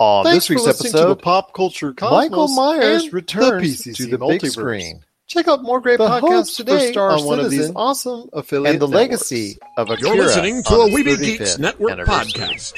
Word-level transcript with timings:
On 0.00 0.24
Thanks 0.24 0.48
this 0.48 0.50
week's 0.50 0.62
for 0.62 0.68
listening 0.68 0.92
to 0.92 0.98
episode, 0.98 1.08
the 1.10 1.22
pop 1.22 1.52
culture 1.52 1.92
cosmos 1.92 2.30
Michael 2.30 2.48
Myers 2.48 3.02
and 3.04 3.12
returns 3.12 3.84
the 3.84 3.90
PCC 3.90 3.96
to 3.98 4.06
the 4.06 4.16
multiverse. 4.18 4.40
big 4.40 4.50
screen. 4.50 5.04
Check 5.26 5.46
out 5.46 5.62
more 5.62 5.78
great 5.78 5.98
The 5.98 6.08
podcasts 6.08 6.20
hosts 6.20 6.56
today 6.56 6.86
for 6.86 6.92
Star 6.92 7.10
on 7.10 7.24
one 7.26 7.38
of 7.38 7.50
these 7.50 7.70
awesome 7.76 8.30
affiliate 8.32 8.72
and 8.72 8.80
the 8.80 8.86
networks. 8.86 9.10
legacy 9.30 9.58
of 9.76 9.90
Akira 9.90 10.16
You're 10.16 10.24
listening 10.24 10.62
to 10.62 10.74
a 10.74 10.86
its 10.86 10.96
Weeby 10.96 11.16
35th 11.16 11.20
Geeks 11.20 11.58
Network 11.58 11.98
podcast. 12.08 12.72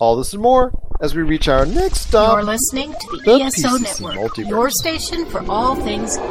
All 0.00 0.16
this 0.16 0.32
and 0.32 0.42
more 0.42 0.72
as 1.00 1.14
we 1.14 1.22
reach 1.22 1.46
our 1.46 1.64
next 1.66 2.00
stop. 2.08 2.38
You're 2.38 2.42
listening 2.42 2.94
to 2.94 3.16
the, 3.18 3.38
the 3.38 3.44
ESO 3.44 3.68
PCC 3.68 4.00
Network, 4.00 4.32
Multiverse. 4.32 4.48
your 4.48 4.70
station 4.70 5.26
for 5.26 5.48
all 5.48 5.76
things 5.76 6.16
geek. 6.16 6.24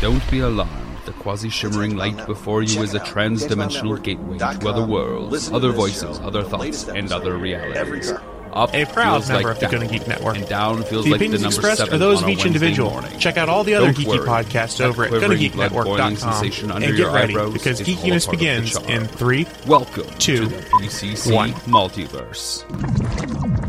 Don't 0.00 0.30
be 0.32 0.40
alarmed. 0.40 0.87
The 1.28 1.32
quasi 1.32 1.50
shimmering 1.50 1.94
light 1.94 2.24
before 2.24 2.62
you 2.62 2.80
is 2.80 2.94
a 2.94 3.00
trans 3.00 3.44
dimensional 3.44 3.98
gateway 3.98 4.38
to 4.38 4.66
other 4.66 4.82
worlds, 4.82 5.52
other 5.52 5.72
voices, 5.72 6.18
other 6.20 6.42
thoughts, 6.42 6.88
and 6.88 7.12
other 7.12 7.36
realities. 7.36 8.14
Up 8.52 8.74
A 8.74 8.84
proud 8.86 9.18
feels 9.24 9.28
member 9.28 9.48
like 9.48 9.56
of 9.56 9.60
the 9.60 9.66
down, 9.66 9.72
Gonna 9.80 9.92
Geek 9.92 10.08
Network. 10.08 10.36
and 10.36 10.48
down 10.48 10.82
feels 10.84 11.04
The 11.04 11.10
like 11.12 11.18
the 11.20 11.26
opinions 11.26 11.42
number 11.42 11.56
expressed 11.56 11.78
seven 11.78 11.94
are 11.94 11.98
those 11.98 12.22
of 12.22 12.28
each 12.28 12.38
Wednesday 12.38 12.46
individual. 12.48 12.90
morning. 12.90 13.18
Check 13.18 13.36
out 13.36 13.48
all 13.48 13.62
the 13.64 13.74
other 13.74 13.86
Don't 13.92 13.96
geeky 13.96 14.06
worry. 14.06 14.26
podcasts 14.26 14.78
That 14.78 14.88
over 14.88 15.04
at 15.04 15.10
quivering 15.10 15.50
blood-boiling 15.52 15.98
GonnaGeekNetwork.com. 16.00 16.16
sensation 16.16 16.70
under 16.70 16.88
And 16.88 16.98
your 16.98 17.08
get 17.08 17.14
ready 17.14 17.32
eyebrows 17.34 17.52
because 17.52 17.80
is 17.80 17.88
all 17.88 17.94
a 17.94 17.96
geekiness 17.96 18.24
part 18.26 18.34
of 18.34 18.40
the 18.40 18.46
begins 18.46 18.76
in 18.88 19.06
three. 19.06 19.46
Welcome 19.66 20.06
two, 20.18 20.36
to 20.38 20.46
the 20.46 20.56
PCC 20.62 21.34
one. 21.34 21.52
Multiverse. 21.52 22.64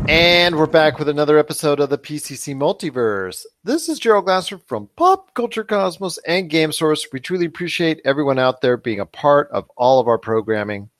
And 0.08 0.56
we're 0.56 0.66
back 0.66 0.98
with 0.98 1.08
another 1.08 1.38
episode 1.38 1.78
of 1.78 1.88
the 1.90 1.98
PCC 1.98 2.54
Multiverse. 2.54 3.44
This 3.62 3.88
is 3.88 3.98
Gerald 4.00 4.24
Glasser 4.24 4.58
from 4.66 4.88
Pop 4.96 5.34
Culture 5.34 5.62
Cosmos 5.62 6.18
and 6.26 6.50
Game 6.50 6.72
Source. 6.72 7.06
We 7.12 7.20
truly 7.20 7.46
appreciate 7.46 8.00
everyone 8.04 8.38
out 8.38 8.60
there 8.60 8.76
being 8.76 8.98
a 8.98 9.06
part 9.06 9.48
of 9.52 9.70
all 9.76 10.00
of 10.00 10.08
our 10.08 10.18
programming. 10.18 10.90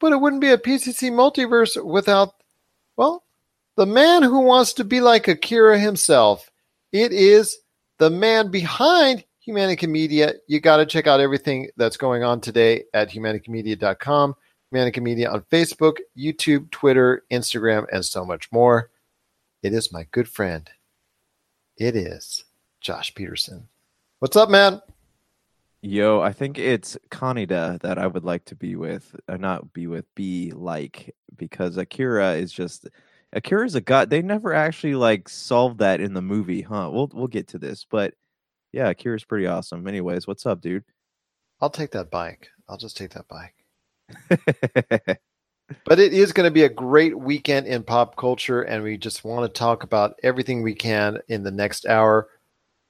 But 0.00 0.12
it 0.12 0.20
wouldn't 0.20 0.42
be 0.42 0.50
a 0.50 0.58
PCC 0.58 1.10
Multiverse 1.10 1.82
without, 1.84 2.34
well, 2.98 3.24
the 3.76 3.86
man 3.86 4.22
who 4.24 4.40
wants 4.40 4.74
to 4.74 4.84
be 4.84 5.00
like 5.00 5.28
Akira 5.28 5.78
himself. 5.78 6.50
It 6.92 7.12
is 7.12 7.58
the 7.98 8.10
man 8.10 8.50
behind 8.50 9.24
Humanica 9.46 9.88
Media. 9.88 10.34
You 10.48 10.60
got 10.60 10.78
to 10.78 10.86
check 10.86 11.06
out 11.06 11.20
everything 11.20 11.70
that's 11.76 11.96
going 11.96 12.24
on 12.24 12.40
today 12.40 12.84
at 12.92 13.08
humanicamedia.com. 13.08 14.34
Humanica 14.74 15.00
Media 15.00 15.30
on 15.30 15.42
Facebook, 15.42 15.98
YouTube, 16.18 16.70
Twitter, 16.72 17.22
Instagram, 17.30 17.86
and 17.92 18.04
so 18.04 18.24
much 18.24 18.50
more. 18.50 18.90
It 19.62 19.72
is 19.72 19.92
my 19.92 20.06
good 20.10 20.28
friend. 20.28 20.68
It 21.76 21.94
is 21.94 22.44
Josh 22.80 23.14
Peterson. 23.14 23.68
What's 24.18 24.36
up, 24.36 24.50
man? 24.50 24.82
Yo, 25.80 26.20
I 26.20 26.32
think 26.32 26.58
it's 26.58 26.98
Kaneda 27.10 27.80
that 27.82 27.98
I 27.98 28.06
would 28.08 28.24
like 28.24 28.44
to 28.46 28.56
be 28.56 28.74
with, 28.74 29.14
or 29.28 29.38
not 29.38 29.72
be 29.72 29.86
with, 29.86 30.12
be 30.16 30.50
like, 30.52 31.14
because 31.36 31.76
Akira 31.76 32.34
is 32.34 32.52
just 32.52 32.88
Akira's 33.32 33.76
a 33.76 33.80
god. 33.80 34.10
They 34.10 34.20
never 34.20 34.52
actually 34.52 34.96
like 34.96 35.28
solved 35.28 35.78
that 35.78 36.00
in 36.00 36.14
the 36.14 36.22
movie, 36.22 36.62
huh? 36.62 36.90
We'll 36.92 37.10
we'll 37.12 37.28
get 37.28 37.48
to 37.48 37.58
this, 37.58 37.86
but 37.88 38.14
yeah, 38.72 38.88
Akira's 38.88 39.24
pretty 39.24 39.46
awesome. 39.46 39.86
Anyways, 39.86 40.26
what's 40.26 40.46
up, 40.46 40.60
dude? 40.60 40.84
I'll 41.60 41.70
take 41.70 41.92
that 41.92 42.10
bike. 42.10 42.48
I'll 42.68 42.76
just 42.76 42.96
take 42.96 43.10
that 43.10 43.28
bike. 43.28 43.54
But 45.84 45.98
it 45.98 46.14
is 46.14 46.32
going 46.32 46.46
to 46.46 46.50
be 46.50 46.62
a 46.62 46.68
great 46.68 47.18
weekend 47.18 47.66
in 47.66 47.82
pop 47.82 48.16
culture, 48.16 48.62
and 48.62 48.82
we 48.82 48.96
just 48.96 49.22
want 49.22 49.44
to 49.44 49.58
talk 49.58 49.82
about 49.82 50.18
everything 50.22 50.62
we 50.62 50.74
can 50.74 51.18
in 51.28 51.42
the 51.42 51.50
next 51.50 51.84
hour. 51.86 52.28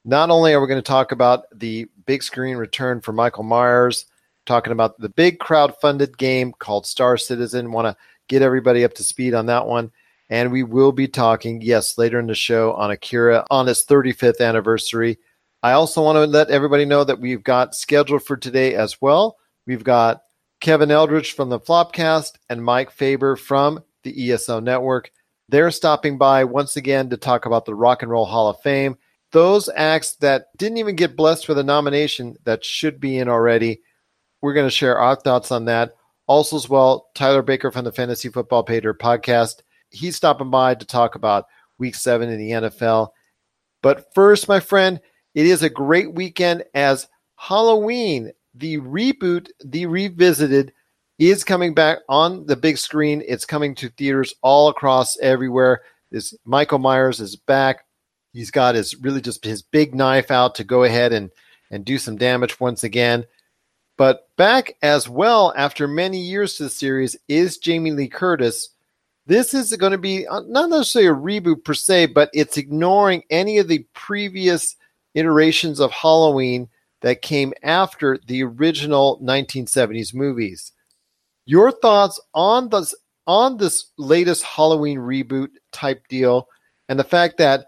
Not 0.05 0.29
only 0.29 0.53
are 0.53 0.61
we 0.61 0.67
going 0.67 0.81
to 0.81 0.81
talk 0.81 1.11
about 1.11 1.45
the 1.53 1.87
big 2.05 2.23
screen 2.23 2.57
return 2.57 3.01
for 3.01 3.11
Michael 3.11 3.43
Myers, 3.43 4.05
talking 4.45 4.71
about 4.71 4.97
the 4.99 5.09
big 5.09 5.39
crowd-funded 5.39 6.17
game 6.17 6.53
called 6.57 6.87
Star 6.87 7.17
Citizen. 7.17 7.71
Want 7.71 7.85
to 7.85 7.97
get 8.27 8.41
everybody 8.41 8.83
up 8.83 8.93
to 8.95 9.03
speed 9.03 9.33
on 9.33 9.45
that 9.47 9.67
one, 9.67 9.91
and 10.29 10.51
we 10.51 10.63
will 10.63 10.91
be 10.91 11.07
talking, 11.07 11.61
yes, 11.61 11.97
later 11.97 12.19
in 12.19 12.27
the 12.27 12.35
show 12.35 12.73
on 12.73 12.91
Akira 12.91 13.45
on 13.51 13.67
its 13.67 13.85
35th 13.85 14.39
anniversary. 14.39 15.17
I 15.61 15.73
also 15.73 16.01
want 16.01 16.15
to 16.15 16.25
let 16.25 16.49
everybody 16.49 16.85
know 16.85 17.03
that 17.03 17.19
we've 17.19 17.43
got 17.43 17.75
scheduled 17.75 18.23
for 18.23 18.37
today 18.37 18.75
as 18.75 19.01
well. 19.01 19.37
We've 19.67 19.83
got 19.83 20.21
Kevin 20.61 20.91
Eldridge 20.91 21.33
from 21.33 21.49
the 21.49 21.59
Flopcast 21.59 22.37
and 22.49 22.63
Mike 22.63 22.91
Faber 22.91 23.35
from 23.35 23.83
the 24.03 24.31
ESO 24.31 24.61
Network. 24.61 25.11
They're 25.49 25.71
stopping 25.71 26.17
by 26.17 26.45
once 26.45 26.77
again 26.77 27.09
to 27.09 27.17
talk 27.17 27.45
about 27.45 27.65
the 27.65 27.75
Rock 27.75 28.01
and 28.01 28.11
Roll 28.11 28.25
Hall 28.25 28.49
of 28.49 28.61
Fame. 28.61 28.97
Those 29.31 29.69
acts 29.75 30.15
that 30.17 30.47
didn't 30.57 30.77
even 30.77 30.95
get 30.95 31.15
blessed 31.15 31.45
for 31.45 31.53
a 31.53 31.63
nomination 31.63 32.35
that 32.45 32.65
should 32.65 32.99
be 32.99 33.17
in 33.17 33.27
already. 33.27 33.81
We're 34.41 34.53
going 34.53 34.65
to 34.65 34.71
share 34.71 34.97
our 34.97 35.15
thoughts 35.15 35.51
on 35.51 35.65
that. 35.65 35.95
Also, 36.27 36.55
as 36.55 36.69
well, 36.69 37.09
Tyler 37.15 37.41
Baker 37.41 37.71
from 37.71 37.85
the 37.85 37.91
Fantasy 37.91 38.29
Football 38.29 38.63
Pater 38.63 38.93
podcast. 38.93 39.61
He's 39.89 40.15
stopping 40.15 40.49
by 40.49 40.75
to 40.75 40.85
talk 40.85 41.15
about 41.15 41.45
week 41.77 41.95
seven 41.95 42.29
in 42.29 42.39
the 42.39 42.51
NFL. 42.51 43.09
But 43.81 44.13
first, 44.13 44.47
my 44.47 44.59
friend, 44.59 44.99
it 45.35 45.45
is 45.45 45.63
a 45.63 45.69
great 45.69 46.13
weekend 46.13 46.63
as 46.73 47.07
Halloween, 47.35 48.31
the 48.53 48.77
reboot, 48.77 49.47
the 49.63 49.85
revisited, 49.85 50.73
is 51.17 51.43
coming 51.43 51.73
back 51.73 51.99
on 52.07 52.45
the 52.45 52.55
big 52.55 52.77
screen. 52.77 53.23
It's 53.27 53.45
coming 53.45 53.75
to 53.75 53.89
theaters 53.89 54.33
all 54.41 54.69
across 54.69 55.17
everywhere. 55.19 55.81
This 56.11 56.33
Michael 56.45 56.79
Myers 56.79 57.19
is 57.19 57.35
back. 57.35 57.85
He's 58.33 58.51
got 58.51 58.75
his 58.75 58.95
really 58.95 59.21
just 59.21 59.43
his 59.43 59.61
big 59.61 59.95
knife 59.95 60.31
out 60.31 60.55
to 60.55 60.63
go 60.63 60.83
ahead 60.83 61.13
and 61.13 61.31
and 61.71 61.85
do 61.85 61.97
some 61.97 62.17
damage 62.17 62.59
once 62.59 62.83
again. 62.83 63.25
But 63.97 64.29
back 64.37 64.77
as 64.81 65.09
well 65.09 65.53
after 65.57 65.87
many 65.87 66.19
years 66.19 66.55
to 66.55 66.63
the 66.63 66.69
series 66.69 67.17
is 67.27 67.57
Jamie 67.57 67.91
Lee 67.91 68.07
Curtis. 68.07 68.69
This 69.25 69.53
is 69.53 69.75
going 69.75 69.91
to 69.91 69.97
be 69.97 70.25
uh, 70.25 70.41
not 70.47 70.69
necessarily 70.69 71.09
a 71.09 71.41
reboot 71.41 71.63
per 71.63 71.73
se, 71.73 72.07
but 72.07 72.29
it's 72.33 72.57
ignoring 72.57 73.23
any 73.29 73.57
of 73.57 73.67
the 73.67 73.85
previous 73.93 74.75
iterations 75.13 75.79
of 75.79 75.91
Halloween 75.91 76.69
that 77.01 77.21
came 77.21 77.53
after 77.61 78.17
the 78.25 78.43
original 78.43 79.19
1970s 79.21 80.13
movies. 80.13 80.71
Your 81.45 81.71
thoughts 81.71 82.19
on 82.33 82.69
this 82.69 82.95
on 83.27 83.57
this 83.57 83.87
latest 83.97 84.43
Halloween 84.43 84.97
reboot 84.97 85.49
type 85.71 86.07
deal 86.07 86.47
and 86.87 86.97
the 86.97 87.03
fact 87.03 87.37
that 87.37 87.67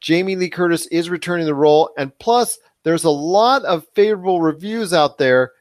Jamie 0.00 0.36
Lee 0.36 0.50
Curtis 0.50 0.86
is 0.86 1.10
returning 1.10 1.46
the 1.46 1.54
role 1.54 1.90
and 1.98 2.16
plus 2.18 2.58
there's 2.84 3.04
a 3.04 3.10
lot 3.10 3.64
of 3.64 3.86
favorable 3.94 4.40
reviews 4.40 4.92
out 4.92 5.18
there 5.18 5.52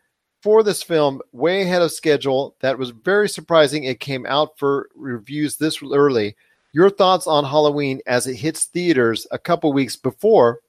for 0.42 0.64
this 0.64 0.82
film 0.82 1.22
way 1.32 1.64
ahead 1.64 1.82
of 1.82 1.92
schedule 1.92 2.56
that 2.62 2.78
was 2.78 2.92
very 2.92 3.28
surprising 3.28 3.84
it 3.84 4.00
came 4.00 4.26
out 4.26 4.58
for 4.58 4.90
reviews 4.96 5.58
this 5.58 5.82
early. 5.84 6.36
Your 6.72 6.90
thoughts 6.90 7.28
on 7.28 7.44
Halloween 7.44 8.00
as 8.08 8.28
it 8.28 8.36
hits 8.36 8.66
theaters 8.66 9.28
a 9.32 9.40
couple 9.40 9.74
weeks 9.74 9.96
before 9.96 10.60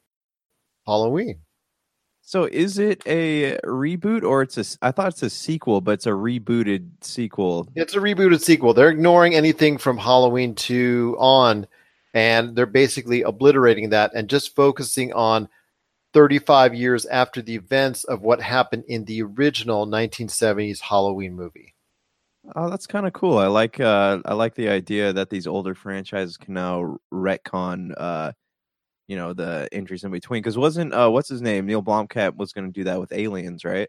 Halloween? 0.87 1.41
So, 2.23 2.45
is 2.45 2.79
it 2.79 3.03
a 3.07 3.59
reboot 3.65 4.23
or 4.23 4.43
it's 4.43 4.57
a? 4.57 4.65
I 4.83 4.93
thought 4.93 5.09
it's 5.09 5.23
a 5.23 5.31
sequel, 5.31 5.81
but 5.81 5.93
it's 5.93 6.07
a 6.07 6.11
rebooted 6.11 6.89
sequel. 7.01 7.67
It's 7.75 7.95
a 7.95 7.99
rebooted 7.99 8.41
sequel. 8.41 8.73
They're 8.73 8.91
ignoring 8.91 9.35
anything 9.35 9.79
from 9.79 9.99
Halloween 9.99 10.55
2 10.55 11.17
on, 11.19 11.67
and 12.15 12.57
they're 12.57 12.67
basically 12.67 13.23
obliterating 13.23 13.91
that 13.91 14.13
and 14.15 14.29
just 14.29 14.55
focusing 14.55 15.13
on 15.13 15.49
35 16.13 16.75
years 16.75 17.07
after 17.07 17.41
the 17.41 17.55
events 17.55 18.05
of 18.05 18.23
what 18.23 18.41
happened 18.41 18.85
in 18.89 19.05
the 19.05 19.23
original 19.23 19.87
1970s 19.87 20.81
Halloween 20.81 21.35
movie. 21.35 21.75
Oh, 22.57 22.71
that's 22.71 22.87
kind 22.87 23.07
of 23.07 23.13
cool. 23.13 23.39
I 23.39 23.47
like 23.47 23.79
uh 23.81 24.21
I 24.25 24.35
like 24.35 24.55
the 24.55 24.71
idea 24.71 25.13
that 25.13 25.31
these 25.31 25.47
older 25.47 25.75
franchises 25.75 26.37
can 26.37 26.55
now 26.55 26.99
retcon 27.13 27.93
uh 27.97 28.33
you 29.09 29.17
know 29.17 29.35
the 29.35 29.69
entries 29.73 30.05
in 30.05 30.11
between 30.11 30.43
because 30.43 30.57
wasn't 30.57 30.95
uh 30.95 31.11
what's 31.11 31.29
his 31.29 31.43
name 31.43 31.67
Neil 31.67 31.83
Blomkamp 31.83 32.37
was 32.37 32.53
going 32.53 32.67
to 32.67 32.73
do 32.73 32.85
that 32.85 32.99
with 32.99 33.13
Aliens, 33.13 33.65
right? 33.65 33.89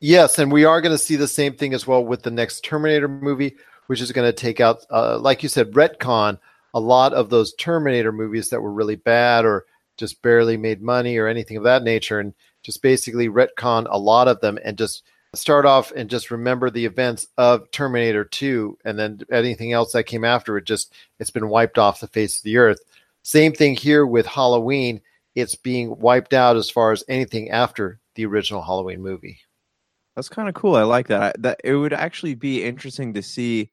Yes, 0.00 0.38
and 0.38 0.50
we 0.50 0.64
are 0.64 0.80
going 0.80 0.94
to 0.94 0.98
see 0.98 1.16
the 1.16 1.28
same 1.28 1.54
thing 1.54 1.74
as 1.74 1.86
well 1.86 2.04
with 2.04 2.22
the 2.22 2.30
next 2.30 2.64
Terminator 2.64 3.06
movie, 3.06 3.54
which 3.86 4.00
is 4.00 4.12
going 4.12 4.26
to 4.26 4.32
take 4.32 4.58
out, 4.58 4.86
uh, 4.90 5.18
like 5.18 5.42
you 5.42 5.48
said, 5.50 5.72
retcon 5.72 6.38
a 6.74 6.80
lot 6.80 7.12
of 7.12 7.30
those 7.30 7.54
Terminator 7.54 8.12
movies 8.12 8.50
that 8.50 8.60
were 8.60 8.72
really 8.72 8.96
bad 8.96 9.44
or 9.44 9.66
just 9.96 10.22
barely 10.22 10.56
made 10.56 10.80
money 10.80 11.16
or 11.16 11.26
anything 11.26 11.56
of 11.56 11.64
that 11.64 11.82
nature, 11.82 12.20
and 12.20 12.34
just 12.62 12.82
basically 12.82 13.28
retcon 13.28 13.86
a 13.90 13.98
lot 13.98 14.28
of 14.28 14.40
them 14.40 14.58
and 14.64 14.78
just 14.78 15.02
start 15.34 15.64
off 15.64 15.92
and 15.92 16.10
just 16.10 16.30
remember 16.30 16.70
the 16.70 16.84
events 16.84 17.28
of 17.38 17.70
Terminator 17.70 18.24
2 18.24 18.78
and 18.84 18.98
then 18.98 19.20
anything 19.30 19.72
else 19.72 19.92
that 19.92 20.04
came 20.04 20.24
after 20.24 20.56
it 20.56 20.64
just 20.64 20.92
it's 21.18 21.30
been 21.30 21.48
wiped 21.48 21.78
off 21.78 22.00
the 22.00 22.08
face 22.08 22.38
of 22.38 22.42
the 22.44 22.56
earth. 22.56 22.80
Same 23.22 23.52
thing 23.52 23.76
here 23.76 24.06
with 24.06 24.26
Halloween, 24.26 25.00
it's 25.34 25.54
being 25.54 25.98
wiped 25.98 26.34
out 26.34 26.56
as 26.56 26.70
far 26.70 26.92
as 26.92 27.04
anything 27.08 27.50
after 27.50 28.00
the 28.14 28.26
original 28.26 28.62
Halloween 28.62 29.02
movie. 29.02 29.38
That's 30.16 30.28
kind 30.28 30.48
of 30.48 30.54
cool. 30.54 30.74
I 30.74 30.82
like 30.82 31.08
that. 31.08 31.22
I, 31.22 31.32
that 31.38 31.60
it 31.62 31.74
would 31.74 31.92
actually 31.92 32.34
be 32.34 32.64
interesting 32.64 33.14
to 33.14 33.22
see 33.22 33.70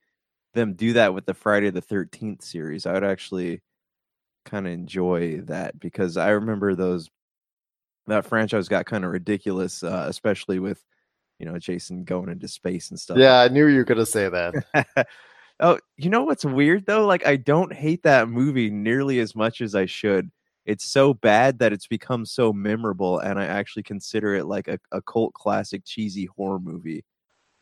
them 0.57 0.74
do 0.74 0.94
that 0.94 1.13
with 1.13 1.25
the 1.25 1.33
Friday 1.33 1.69
the 1.69 1.81
Thirteenth 1.81 2.44
series. 2.44 2.86
I 2.86 2.94
would 2.94 3.04
actually 3.04 3.62
kind 4.45 4.68
of 4.68 4.74
enjoy 4.74 5.42
that 5.42 5.80
because 5.80 6.18
I 6.18 6.30
remember 6.30 6.75
those 6.75 7.09
that 8.07 8.25
franchise 8.25 8.68
got 8.68 8.86
kind 8.86 9.06
of 9.06 9.12
ridiculous, 9.12 9.83
uh, 9.83 10.06
especially 10.07 10.59
with 10.59 10.83
you 11.39 11.45
know 11.45 11.57
Jason 11.57 12.04
going 12.04 12.30
into 12.30 12.48
space 12.48 12.89
and 12.89 13.00
stuff. 13.00 13.18
Yeah, 13.18 13.39
I 13.39 13.48
knew 13.48 13.68
you 13.68 13.77
were 13.77 13.83
going 13.83 14.00
to 14.00 14.06
say 14.06 14.30
that. 14.30 15.07
Oh, 15.59 15.80
you 15.98 16.09
know 16.09 16.24
what's 16.24 16.45
weird 16.45 16.86
though? 16.86 17.06
Like 17.06 17.25
I 17.25 17.36
don't 17.36 17.74
hate 17.74 18.04
that 18.04 18.30
movie 18.30 18.69
nearly 18.69 19.19
as 19.19 19.36
much 19.36 19.62
as 19.62 19.74
I 19.74 19.88
should. 19.88 20.30
It's 20.65 20.86
so 20.86 21.13
bad 21.13 21.59
that 21.59 21.74
it's 21.74 21.88
become 21.88 22.25
so 22.25 22.54
memorable, 22.54 23.19
and 23.19 23.39
I 23.39 23.45
actually 23.45 23.83
consider 23.83 24.36
it 24.36 24.45
like 24.45 24.68
a, 24.68 24.80
a 24.92 25.01
cult 25.01 25.33
classic 25.33 25.83
cheesy 25.86 26.25
horror 26.25 26.59
movie. 26.59 27.06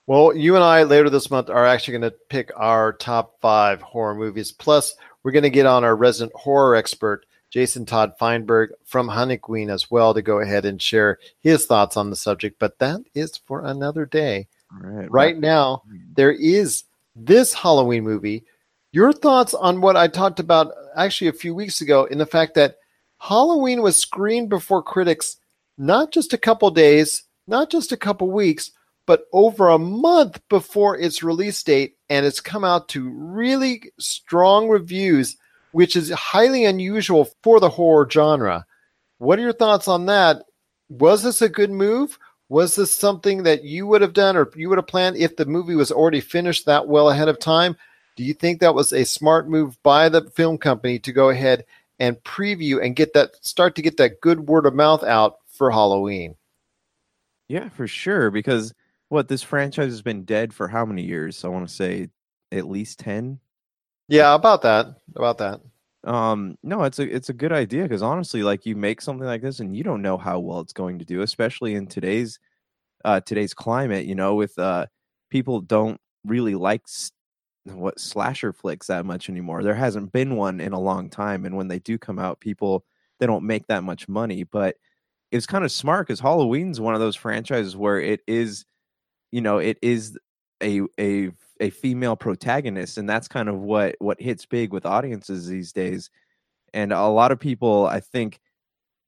Well, 0.08 0.36
you 0.36 0.56
and 0.56 0.64
I 0.64 0.84
later 0.84 1.10
this 1.10 1.32
month 1.32 1.50
are 1.50 1.66
actually 1.66 1.98
going 1.98 2.12
to 2.12 2.18
pick 2.30 2.52
our 2.56 2.94
top 2.94 3.40
five 3.42 3.82
horror 3.82 4.14
movies. 4.14 4.52
Plus, 4.52 4.96
we're 5.24 5.32
going 5.32 5.44
to 5.44 5.50
get 5.50 5.66
on 5.66 5.84
our 5.84 5.96
resident 5.96 6.36
horror 6.36 6.76
expert, 6.76 7.26
Jason 7.50 7.86
Todd 7.86 8.14
Feinberg 8.20 8.70
from 8.84 9.08
Honey 9.08 9.38
Queen, 9.38 9.72
as 9.72 9.90
well, 9.90 10.14
to 10.14 10.22
go 10.22 10.40
ahead 10.40 10.66
and 10.66 10.80
share 10.80 11.18
his 11.42 11.66
thoughts 11.66 11.98
on 11.98 12.12
the 12.12 12.16
subject. 12.16 12.60
But 12.60 12.78
that 12.80 13.02
is 13.16 13.38
for 13.38 13.66
another 13.66 14.06
day. 14.06 14.48
Right. 14.72 15.10
Right 15.12 15.38
now, 15.40 15.84
hmm. 15.88 15.98
there 16.14 16.32
is 16.32 16.84
this 17.16 17.54
Halloween 17.54 18.04
movie. 18.04 18.44
Your 18.92 19.12
thoughts 19.12 19.54
on 19.54 19.82
what 19.82 19.98
I 19.98 20.08
talked 20.08 20.40
about 20.40 20.72
actually 20.96 21.30
a 21.30 21.34
few 21.34 21.56
weeks 21.56 21.82
ago 21.82 22.06
in 22.06 22.18
the 22.18 22.26
fact 22.26 22.54
that 22.56 22.78
Halloween 23.18 23.82
was 23.82 24.00
screened 24.00 24.50
before 24.50 24.84
critics 24.84 25.38
not 25.78 26.12
just 26.12 26.34
a 26.34 26.38
couple 26.38 26.70
days, 26.72 27.24
not 27.48 27.70
just 27.70 27.92
a 27.92 27.98
couple 27.98 28.30
weeks, 28.32 28.72
but 29.06 29.26
over 29.32 29.70
a 29.70 29.78
month 29.78 30.42
before 30.50 30.98
its 30.98 31.24
release 31.24 31.62
date, 31.64 31.96
and 32.10 32.26
it's 32.26 32.40
come 32.40 32.64
out 32.64 32.90
to 32.90 33.10
really 33.10 33.92
strong 34.00 34.68
reviews, 34.68 35.38
which 35.72 35.96
is 35.96 36.10
highly 36.12 36.66
unusual 36.66 37.30
for 37.44 37.60
the 37.60 37.70
horror 37.70 38.08
genre. 38.10 38.66
What 39.18 39.40
are 39.40 39.44
your 39.44 39.54
thoughts 39.54 39.88
on 39.88 40.08
that? 40.08 40.44
Was 40.90 41.24
this 41.24 41.42
a 41.42 41.50
good 41.50 41.72
move? 41.72 42.18
Was 42.50 42.76
this 42.76 42.96
something 42.96 43.44
that 43.44 43.64
you 43.64 43.88
would 43.88 44.02
have 44.02 44.14
done 44.14 44.38
or 44.38 44.50
you 44.56 44.70
would 44.70 44.78
have 44.78 44.88
planned 44.88 45.18
if 45.18 45.36
the 45.36 45.46
movie 45.46 45.76
was 45.76 45.92
already 45.92 46.22
finished 46.22 46.66
that 46.66 46.88
well 46.88 47.10
ahead 47.10 47.28
of 47.28 47.40
time? 47.40 47.76
Do 48.16 48.24
you 48.24 48.34
think 48.34 48.60
that 48.60 48.76
was 48.76 48.94
a 48.94 49.04
smart 49.04 49.50
move 49.50 49.82
by 49.84 50.10
the 50.10 50.30
film 50.32 50.58
company 50.58 51.00
to 51.00 51.12
go 51.12 51.30
ahead 51.30 51.66
and 52.00 52.22
preview 52.24 52.84
and 52.84 52.96
get 52.96 53.14
that 53.14 53.32
start 53.44 53.76
to 53.76 53.82
get 53.82 53.98
that 53.98 54.22
good 54.22 54.48
word 54.48 54.66
of 54.66 54.76
mouth 54.76 55.04
out 55.04 55.38
for 55.48 55.72
Halloween? 55.72 56.36
Yeah, 57.48 57.70
for 57.70 57.88
sure. 57.88 58.32
Because 58.32 58.74
what 59.10 59.28
this 59.28 59.44
franchise 59.44 59.92
has 59.92 60.02
been 60.02 60.24
dead 60.26 60.54
for 60.54 60.68
how 60.68 60.86
many 60.86 61.04
years? 61.04 61.44
I 61.44 61.50
want 61.50 61.68
to 61.68 61.74
say 61.74 62.10
at 62.52 62.68
least 62.68 63.00
ten. 63.00 63.40
Yeah, 64.08 64.36
about 64.36 64.62
that. 64.64 64.98
About 65.16 65.38
that. 65.40 65.62
Um, 66.04 66.58
no, 66.62 66.84
it's 66.84 67.00
a 67.00 67.04
it's 67.04 67.30
a 67.30 67.34
good 67.34 67.52
idea 67.52 67.84
because 67.84 68.04
honestly, 68.04 68.44
like 68.44 68.66
you 68.66 68.76
make 68.76 69.02
something 69.02 69.26
like 69.26 69.42
this 69.42 69.60
and 69.60 69.76
you 69.76 69.84
don't 69.84 70.02
know 70.04 70.18
how 70.18 70.40
well 70.40 70.60
it's 70.60 70.74
going 70.74 71.00
to 71.00 71.06
do, 71.06 71.22
especially 71.22 71.76
in 71.76 71.88
today's 71.88 72.40
uh 73.04 73.22
today's 73.22 73.54
climate. 73.54 74.06
You 74.06 74.16
know, 74.16 74.36
with 74.36 74.58
uh 74.60 74.86
people 75.30 75.62
don't 75.62 76.00
really 76.24 76.56
like 76.56 76.82
s- 76.88 77.12
what 77.66 78.00
slasher 78.00 78.54
flicks 78.54 78.88
that 78.88 79.06
much 79.06 79.30
anymore. 79.30 79.64
There 79.64 79.74
hasn't 79.76 80.12
been 80.12 80.36
one 80.36 80.62
in 80.62 80.74
a 80.74 80.80
long 80.80 81.10
time, 81.10 81.46
and 81.46 81.58
when 81.58 81.68
they 81.68 81.80
do 81.80 81.98
come 81.98 82.20
out, 82.20 82.40
people 82.40 82.86
they 83.20 83.26
don't 83.26 83.46
make 83.46 83.66
that 83.68 83.84
much 83.84 84.08
money. 84.08 84.44
But 84.44 84.76
it's 85.32 85.48
kind 85.48 85.66
of 85.66 85.72
smart 85.72 86.08
because 86.08 86.20
Halloween's 86.20 86.80
one 86.80 86.94
of 86.94 87.00
those 87.00 87.16
franchises 87.16 87.76
where 87.76 88.00
it 88.00 88.22
is, 88.28 88.66
you 89.32 89.42
know, 89.42 89.58
it 89.60 89.78
is 89.82 90.18
a 90.64 90.82
a 91.00 91.32
a 91.62 91.70
female 91.72 92.16
protagonist, 92.16 92.98
and 92.98 93.10
that's 93.10 93.28
kind 93.28 93.50
of 93.50 93.58
what 93.60 93.96
what 94.00 94.22
hits 94.22 94.46
big 94.46 94.74
with 94.74 94.86
audiences 94.86 95.48
these 95.48 95.74
days. 95.74 96.10
And 96.74 96.94
a 96.94 97.08
lot 97.08 97.32
of 97.32 97.40
people, 97.40 97.88
I 97.88 98.00
think, 98.02 98.40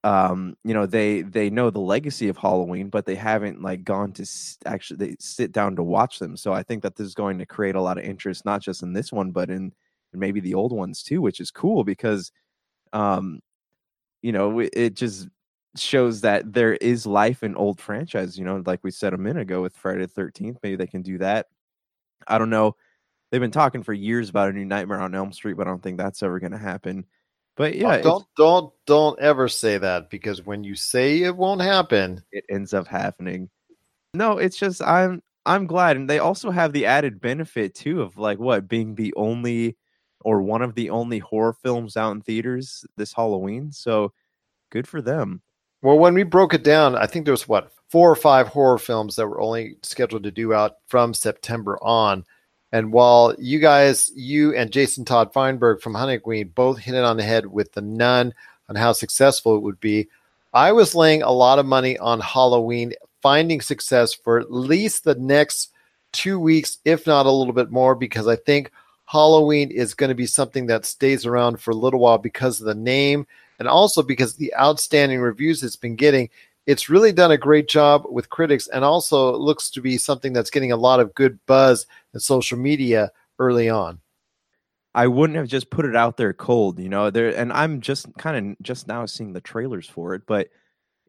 um, 0.03 0.55
you 0.63 0.73
know, 0.73 0.85
they 0.85 1.21
they 1.23 1.49
know 1.49 1.69
the 1.69 1.79
legacy 1.81 2.29
of 2.29 2.37
Halloween, 2.37 2.89
but 2.89 3.05
they 3.05 3.15
haven't 3.15 3.61
like 3.61 3.83
gone 3.83 4.13
to 4.13 4.25
actually 4.65 4.97
they 4.97 5.15
sit 5.19 5.51
down 5.51 5.75
to 5.77 5.83
watch 5.83 6.19
them. 6.19 6.37
So 6.37 6.53
I 6.53 6.63
think 6.63 6.83
that 6.83 6.95
this 6.95 7.07
is 7.07 7.15
going 7.15 7.39
to 7.39 7.45
create 7.45 7.75
a 7.75 7.81
lot 7.81 7.97
of 7.97 8.05
interest, 8.05 8.45
not 8.45 8.61
just 8.61 8.83
in 8.83 8.93
this 8.93 9.11
one, 9.11 9.31
but 9.31 9.49
in, 9.49 9.73
maybe 10.13 10.39
the 10.39 10.53
old 10.55 10.71
ones 10.73 11.03
too, 11.03 11.21
which 11.21 11.39
is 11.41 11.51
cool 11.51 11.83
because, 11.83 12.31
um, 12.93 13.39
you 14.21 14.31
know, 14.31 14.59
it 14.59 14.95
just 14.95 15.27
shows 15.79 16.21
that 16.21 16.53
there 16.53 16.75
is 16.75 17.05
life 17.05 17.43
in 17.43 17.55
old 17.55 17.79
franchise. 17.79 18.37
You 18.37 18.45
know, 18.45 18.63
like 18.65 18.83
we 18.83 18.91
said 18.91 19.13
a 19.13 19.17
minute 19.17 19.41
ago 19.41 19.61
with 19.61 19.75
Friday 19.75 20.01
the 20.01 20.07
Thirteenth, 20.07 20.57
maybe 20.63 20.75
they 20.75 20.87
can 20.87 21.01
do 21.01 21.17
that. 21.19 21.47
I 22.27 22.37
don't 22.37 22.49
know. 22.49 22.75
They've 23.31 23.41
been 23.41 23.51
talking 23.51 23.83
for 23.83 23.93
years 23.93 24.29
about 24.29 24.49
a 24.49 24.53
new 24.53 24.65
Nightmare 24.65 25.01
on 25.01 25.13
Elm 25.15 25.33
Street, 25.33 25.57
but 25.57 25.67
I 25.67 25.69
don't 25.69 25.83
think 25.83 25.97
that's 25.97 26.23
ever 26.23 26.39
going 26.39 26.53
to 26.53 26.57
happen. 26.57 27.05
But 27.55 27.73
oh, 27.73 27.77
yeah, 27.77 27.95
Oh, 27.97 28.01
don't 28.01 28.25
don't 28.37 28.73
don't 28.85 29.19
ever 29.19 29.47
say 29.47 29.77
that 29.77 30.09
because 30.09 30.45
when 30.45 30.63
you 30.63 30.75
say 30.75 31.21
it 31.23 31.35
won't 31.35 31.61
happen, 31.61 32.23
it 32.31 32.45
ends 32.49 32.73
up 32.73 32.87
happening. 32.87 33.49
No, 34.13 34.37
it's 34.37 34.57
just 34.57 34.81
I'm 34.81 35.21
I'm 35.45 35.65
glad, 35.65 35.97
and 35.97 36.09
they 36.09 36.19
also 36.19 36.51
have 36.51 36.73
the 36.73 36.85
added 36.85 37.19
benefit 37.19 37.73
too 37.75 38.01
of 38.01 38.17
like 38.17 38.39
what 38.39 38.67
being 38.67 38.95
the 38.95 39.13
only 39.15 39.75
or 40.21 40.41
one 40.41 40.61
of 40.61 40.75
the 40.75 40.89
only 40.89 41.19
horror 41.19 41.53
films 41.53 41.97
out 41.97 42.11
in 42.11 42.21
theaters 42.21 42.85
this 42.95 43.13
Halloween. 43.13 43.71
So 43.71 44.13
good 44.71 44.87
for 44.87 45.01
them. 45.01 45.41
Well, 45.81 45.97
when 45.97 46.13
we 46.13 46.23
broke 46.23 46.53
it 46.53 46.63
down, 46.63 46.95
I 46.95 47.05
think 47.05 47.25
there 47.25 47.33
was 47.33 47.47
what 47.47 47.71
four 47.89 48.11
or 48.11 48.15
five 48.15 48.47
horror 48.47 48.77
films 48.77 49.15
that 49.15 49.27
were 49.27 49.41
only 49.41 49.77
scheduled 49.81 50.23
to 50.23 50.31
do 50.31 50.53
out 50.53 50.77
from 50.87 51.13
September 51.13 51.77
on. 51.81 52.25
And 52.71 52.91
while 52.91 53.33
you 53.37 53.59
guys, 53.59 54.11
you 54.15 54.53
and 54.53 54.71
Jason 54.71 55.05
Todd 55.05 55.31
Feinberg 55.31 55.81
from 55.81 55.93
Honeyqueen 55.93 56.53
both 56.53 56.79
hit 56.79 56.95
it 56.95 57.03
on 57.03 57.17
the 57.17 57.23
head 57.23 57.45
with 57.45 57.71
the 57.71 57.81
nun 57.81 58.33
on 58.67 58.75
how 58.75 58.91
successful 58.91 59.55
it 59.55 59.61
would 59.61 59.79
be, 59.79 60.09
I 60.53 60.73
was 60.73 60.95
laying 60.95 61.21
a 61.21 61.31
lot 61.31 61.59
of 61.59 61.65
money 61.65 61.97
on 61.97 62.19
Halloween 62.19 62.93
finding 63.21 63.61
success 63.61 64.13
for 64.13 64.39
at 64.39 64.51
least 64.51 65.03
the 65.03 65.15
next 65.15 65.71
two 66.11 66.39
weeks, 66.39 66.79
if 66.83 67.07
not 67.07 67.25
a 67.25 67.31
little 67.31 67.53
bit 67.53 67.71
more, 67.71 67.95
because 67.95 68.27
I 68.27 68.35
think 68.35 68.71
Halloween 69.05 69.71
is 69.71 69.93
going 69.93 70.09
to 70.09 70.15
be 70.15 70.25
something 70.25 70.67
that 70.67 70.85
stays 70.85 71.25
around 71.25 71.61
for 71.61 71.71
a 71.71 71.75
little 71.75 71.99
while 71.99 72.17
because 72.17 72.59
of 72.59 72.67
the 72.67 72.75
name 72.75 73.25
and 73.59 73.67
also 73.67 74.03
because 74.03 74.35
the 74.35 74.53
outstanding 74.55 75.19
reviews 75.19 75.63
it's 75.63 75.75
been 75.75 75.95
getting. 75.95 76.29
It's 76.65 76.89
really 76.89 77.13
done 77.13 77.31
a 77.31 77.37
great 77.37 77.69
job 77.69 78.03
with 78.09 78.29
critics 78.29 78.67
and 78.67 78.83
also 78.83 79.37
looks 79.37 79.69
to 79.69 79.81
be 79.81 79.97
something 79.97 80.33
that's 80.33 80.49
getting 80.49 80.73
a 80.73 80.77
lot 80.77 80.99
of 80.99 81.15
good 81.15 81.39
buzz 81.45 81.85
in 82.13 82.19
social 82.19 82.57
media 82.57 83.11
early 83.39 83.69
on. 83.69 84.01
I 84.93 85.07
wouldn't 85.07 85.37
have 85.37 85.47
just 85.47 85.69
put 85.69 85.85
it 85.85 85.95
out 85.95 86.17
there 86.17 86.33
cold, 86.33 86.79
you 86.79 86.89
know. 86.89 87.09
There 87.09 87.29
and 87.29 87.53
I'm 87.53 87.81
just 87.81 88.07
kind 88.17 88.51
of 88.51 88.63
just 88.63 88.87
now 88.87 89.05
seeing 89.05 89.33
the 89.33 89.41
trailers 89.41 89.87
for 89.87 90.13
it, 90.15 90.23
but 90.25 90.49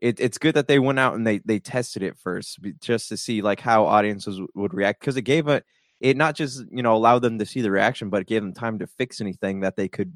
it, 0.00 0.20
it's 0.20 0.38
good 0.38 0.54
that 0.54 0.68
they 0.68 0.78
went 0.78 0.98
out 0.98 1.14
and 1.14 1.26
they 1.26 1.38
they 1.38 1.58
tested 1.58 2.02
it 2.02 2.18
first 2.18 2.58
just 2.80 3.08
to 3.08 3.16
see 3.16 3.42
like 3.42 3.60
how 3.60 3.86
audiences 3.86 4.40
would 4.54 4.74
react 4.74 5.00
because 5.00 5.16
it 5.16 5.22
gave 5.22 5.48
a 5.48 5.62
it 6.00 6.16
not 6.16 6.36
just 6.36 6.64
you 6.70 6.82
know 6.82 6.94
allowed 6.94 7.20
them 7.20 7.38
to 7.38 7.46
see 7.46 7.60
the 7.62 7.70
reaction, 7.70 8.10
but 8.10 8.22
it 8.22 8.28
gave 8.28 8.42
them 8.42 8.52
time 8.52 8.78
to 8.78 8.86
fix 8.86 9.20
anything 9.20 9.60
that 9.60 9.76
they 9.76 9.88
could 9.88 10.12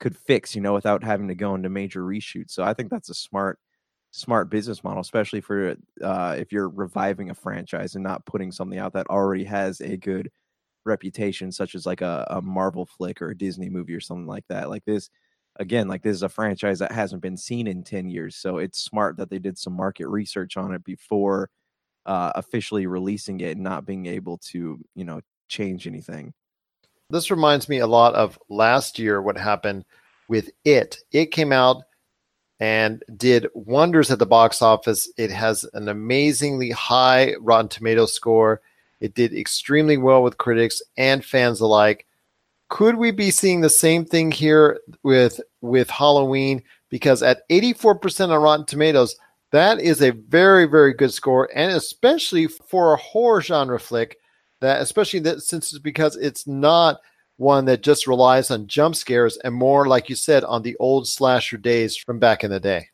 could 0.00 0.16
fix, 0.16 0.54
you 0.54 0.60
know, 0.60 0.74
without 0.74 1.02
having 1.04 1.28
to 1.28 1.34
go 1.34 1.54
into 1.54 1.68
major 1.68 2.02
reshoots. 2.02 2.50
So 2.50 2.62
I 2.64 2.74
think 2.74 2.90
that's 2.90 3.10
a 3.10 3.14
smart 3.14 3.58
smart 4.12 4.50
business 4.50 4.82
model, 4.84 5.00
especially 5.00 5.40
for 5.42 5.76
uh, 6.02 6.36
if 6.38 6.52
you're 6.52 6.68
reviving 6.70 7.30
a 7.30 7.34
franchise 7.34 7.94
and 7.94 8.04
not 8.04 8.24
putting 8.26 8.50
something 8.52 8.78
out 8.78 8.94
that 8.94 9.06
already 9.08 9.44
has 9.44 9.80
a 9.80 9.96
good 9.96 10.30
reputation, 10.84 11.52
such 11.52 11.74
as 11.74 11.86
like 11.86 12.00
a, 12.02 12.26
a 12.30 12.42
Marvel 12.42 12.86
flick 12.86 13.20
or 13.22 13.30
a 13.30 13.36
Disney 13.38 13.68
movie 13.70 13.94
or 13.94 14.00
something 14.00 14.26
like 14.26 14.44
that. 14.48 14.70
Like 14.70 14.84
this, 14.84 15.10
again, 15.56 15.88
like 15.88 16.02
this 16.02 16.16
is 16.16 16.22
a 16.22 16.28
franchise 16.28 16.78
that 16.80 16.92
hasn't 16.92 17.22
been 17.22 17.36
seen 17.36 17.66
in 17.66 17.82
10 17.84 18.08
years. 18.08 18.36
So 18.36 18.58
it's 18.58 18.80
smart 18.80 19.16
that 19.18 19.30
they 19.30 19.38
did 19.38 19.58
some 19.58 19.74
market 19.74 20.08
research 20.08 20.56
on 20.56 20.74
it 20.74 20.84
before 20.84 21.50
uh, 22.06 22.32
officially 22.36 22.86
releasing 22.86 23.40
it 23.40 23.52
and 23.56 23.62
not 23.64 23.86
being 23.86 24.06
able 24.06 24.38
to, 24.38 24.80
you 24.94 25.04
know, 25.04 25.20
change 25.48 25.86
anything. 25.86 26.32
This 27.08 27.30
reminds 27.30 27.68
me 27.68 27.78
a 27.78 27.86
lot 27.86 28.14
of 28.14 28.38
last 28.48 28.98
year 28.98 29.22
what 29.22 29.36
happened 29.36 29.84
with 30.28 30.50
it. 30.64 30.98
It 31.12 31.26
came 31.26 31.52
out 31.52 31.84
and 32.58 33.02
did 33.16 33.46
wonders 33.54 34.10
at 34.10 34.18
the 34.18 34.26
box 34.26 34.60
office. 34.60 35.10
It 35.16 35.30
has 35.30 35.64
an 35.74 35.88
amazingly 35.88 36.70
high 36.70 37.34
Rotten 37.40 37.68
Tomato 37.68 38.06
score. 38.06 38.60
It 39.00 39.14
did 39.14 39.34
extremely 39.34 39.96
well 39.98 40.22
with 40.22 40.38
critics 40.38 40.82
and 40.96 41.24
fans 41.24 41.60
alike. 41.60 42.06
Could 42.70 42.96
we 42.96 43.12
be 43.12 43.30
seeing 43.30 43.60
the 43.60 43.70
same 43.70 44.04
thing 44.04 44.32
here 44.32 44.80
with 45.04 45.40
with 45.60 45.88
Halloween? 45.88 46.62
Because 46.88 47.22
at 47.22 47.48
84% 47.50 48.30
on 48.30 48.42
Rotten 48.42 48.66
Tomatoes, 48.66 49.16
that 49.52 49.80
is 49.80 50.02
a 50.02 50.10
very, 50.10 50.66
very 50.66 50.92
good 50.92 51.12
score, 51.12 51.48
and 51.54 51.70
especially 51.72 52.48
for 52.48 52.94
a 52.94 52.98
horror 52.98 53.40
genre 53.40 53.78
flick, 53.78 54.18
that 54.60 54.80
especially 54.80 55.20
that 55.20 55.42
since 55.42 55.72
it's 55.72 55.80
because 55.80 56.16
it's 56.16 56.46
not 56.46 57.00
one 57.36 57.66
that 57.66 57.82
just 57.82 58.06
relies 58.06 58.50
on 58.50 58.66
jump 58.66 58.96
scares 58.96 59.36
and 59.38 59.54
more, 59.54 59.86
like 59.86 60.08
you 60.08 60.16
said, 60.16 60.44
on 60.44 60.62
the 60.62 60.76
old 60.78 61.06
slasher 61.06 61.58
days 61.58 61.96
from 61.96 62.18
back 62.18 62.42
in 62.42 62.50
the 62.50 62.60
day. 62.60 62.88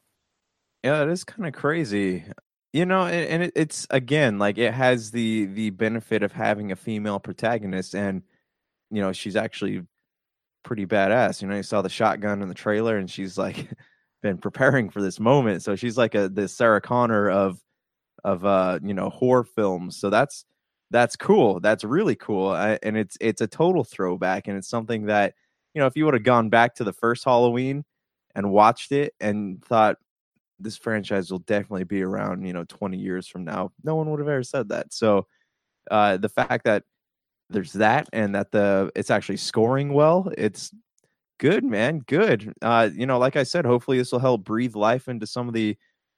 Yeah, 0.83 1.03
it 1.03 1.09
is 1.09 1.25
kind 1.25 1.47
of 1.47 1.55
crazy. 1.55 2.25
You 2.73 2.87
know, 2.87 3.03
and, 3.03 3.29
and 3.29 3.43
it, 3.45 3.53
it's 3.55 3.87
again 3.91 4.39
like 4.39 4.59
it 4.59 4.73
has 4.73 5.11
the 5.11 5.45
the 5.47 5.71
benefit 5.71 6.23
of 6.23 6.33
having 6.33 6.73
a 6.73 6.77
female 6.77 7.21
protagonist, 7.21 7.95
and 7.95 8.23
you 8.91 9.03
know 9.03 9.13
she's 9.13 9.37
actually 9.37 9.83
pretty 10.65 10.87
badass. 10.87 11.43
You 11.43 11.49
know, 11.49 11.57
you 11.57 11.63
saw 11.63 11.83
the 11.83 11.89
shotgun 11.89 12.43
in 12.43 12.49
the 12.49 12.55
trailer, 12.55 12.97
and 12.97 13.11
she's 13.11 13.37
like 13.37 13.69
been 14.23 14.39
preparing 14.39 14.89
for 14.89 15.03
this 15.03 15.21
moment, 15.21 15.63
so 15.63 15.77
she's 15.77 15.99
like 15.99 16.15
a 16.15 16.29
the 16.29 16.49
Sarah 16.49 16.81
Connor 16.81 17.31
of 17.31 17.61
of 18.25 18.45
uh 18.45 18.79
you 18.83 18.95
know 18.95 19.11
horror 19.11 19.45
films. 19.45 19.99
So 19.99 20.11
that's 20.11 20.45
that's 20.93 21.17
cool. 21.17 21.61
That's 21.61 21.85
really 21.85 22.17
cool, 22.17 22.51
I, 22.51 22.79
and 22.83 22.97
it's 22.97 23.17
it's 23.21 23.41
a 23.43 23.47
total 23.49 23.85
throwback, 23.85 24.49
and 24.49 24.57
it's 24.59 24.69
something 24.69 25.07
that 25.07 25.35
you 25.75 25.81
know 25.81 25.87
if 25.87 25.97
you 25.97 26.05
would 26.07 26.15
have 26.15 26.25
gone 26.25 26.51
back 26.51 26.75
to 26.77 26.85
the 26.85 26.93
first 26.93 27.25
Halloween 27.25 27.85
and 28.35 28.51
watched 28.53 28.93
it 28.93 29.15
and 29.21 29.65
thought 29.65 29.97
this 30.61 30.77
franchise 30.77 31.31
will 31.31 31.41
definitely 31.41 31.85
be 31.85 32.03
around, 32.03 32.45
you 32.47 32.53
know, 32.53 32.65
20 32.69 32.99
years 32.99 33.27
from 33.29 33.45
now, 33.45 33.73
no 33.85 33.97
one 33.97 34.11
would 34.11 34.21
have 34.21 34.29
ever 34.29 34.43
said 34.45 34.69
that. 34.71 34.93
So 34.93 35.27
uh, 35.91 36.17
the 36.19 36.29
fact 36.29 36.65
that 36.65 36.85
there's 37.51 37.73
that 37.75 38.09
and 38.13 38.35
that 38.35 38.51
the 38.53 38.91
it's 38.97 39.11
actually 39.11 39.37
scoring 39.39 39.93
well, 39.95 40.31
it's 40.39 40.73
good, 41.39 41.65
man, 41.65 42.01
good. 42.07 42.53
Uh, 42.63 42.91
you 42.95 43.07
know, 43.07 43.19
like 43.19 43.37
I 43.37 43.43
said, 43.45 43.65
hopefully 43.67 43.99
this 43.99 44.13
will 44.13 44.19
help 44.21 44.45
breathe 44.45 44.75
life 44.77 45.09
into 45.09 45.27
some 45.27 45.49
of 45.49 45.55
the 45.55 45.77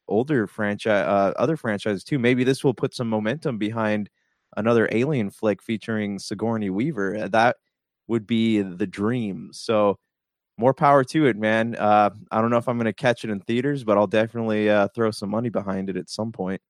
older 0.09 0.47
franchise, 0.47 1.07
uh, 1.07 1.33
other 1.39 1.57
franchises 1.57 2.05
too. 2.05 2.19
Maybe 2.19 2.45
this 2.45 2.65
will 2.65 2.75
put 2.75 2.95
some 2.95 3.09
momentum 3.09 3.59
behind 3.59 4.11
another 4.57 4.89
alien 4.93 5.31
flick 5.31 5.63
featuring 5.63 6.19
Sigourney 6.19 6.71
Weaver. 6.71 7.17
Uh, 7.17 7.29
that 7.29 7.57
would 8.07 8.27
be 8.27 8.61
the 8.61 8.87
dream. 8.87 9.51
So 9.53 9.99
more 10.57 10.75
power 10.75 11.03
to 11.05 11.27
it, 11.27 11.37
man. 11.37 11.75
Uh, 11.77 12.11
I 12.31 12.41
don't 12.41 12.51
know 12.51 12.59
if 12.59 12.69
I'm 12.69 12.77
going 12.77 12.85
to 12.87 12.93
catch 12.93 13.25
it 13.25 13.31
in 13.31 13.41
theaters, 13.41 13.85
but 13.85 13.97
I'll 13.97 14.07
definitely 14.07 14.71
uh, 14.71 14.89
throw 14.95 15.11
some 15.11 15.31
money 15.31 15.49
behind 15.49 15.91
it 15.91 15.97
at 15.97 16.11
some 16.11 16.33
point. 16.33 16.61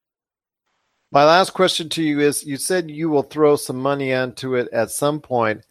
My 1.12 1.24
last 1.24 1.50
question 1.50 1.88
to 1.90 2.02
you 2.02 2.20
is 2.20 2.44
you 2.44 2.56
said 2.56 2.90
you 2.90 3.08
will 3.08 3.22
throw 3.22 3.56
some 3.56 3.76
money 3.76 4.10
into 4.10 4.56
it 4.56 4.68
at 4.72 4.90
some 4.90 5.20
point. 5.20 5.64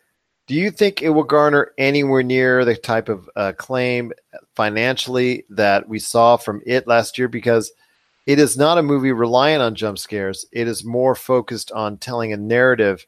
Do 0.48 0.56
you 0.56 0.72
think 0.72 1.02
it 1.02 1.10
will 1.10 1.24
garner 1.24 1.72
anywhere 1.78 2.24
near 2.24 2.64
the 2.66 2.76
type 2.76 3.10
of 3.10 3.30
uh, 3.36 3.54
claim 3.58 4.12
financially 4.56 5.46
that 5.50 5.88
we 5.88 6.00
saw 6.00 6.38
from 6.38 6.62
it 6.66 6.88
last 6.88 7.18
year? 7.18 7.28
Because 7.28 7.72
it 8.26 8.40
is 8.40 8.58
not 8.58 8.78
a 8.78 8.84
movie 8.84 9.12
reliant 9.12 9.62
on 9.62 9.76
jump 9.76 9.98
scares. 9.98 10.46
It 10.52 10.68
is 10.68 10.84
more 10.84 11.16
focused 11.16 11.72
on 11.72 11.98
telling 11.98 12.32
a 12.32 12.38
narrative 12.38 13.06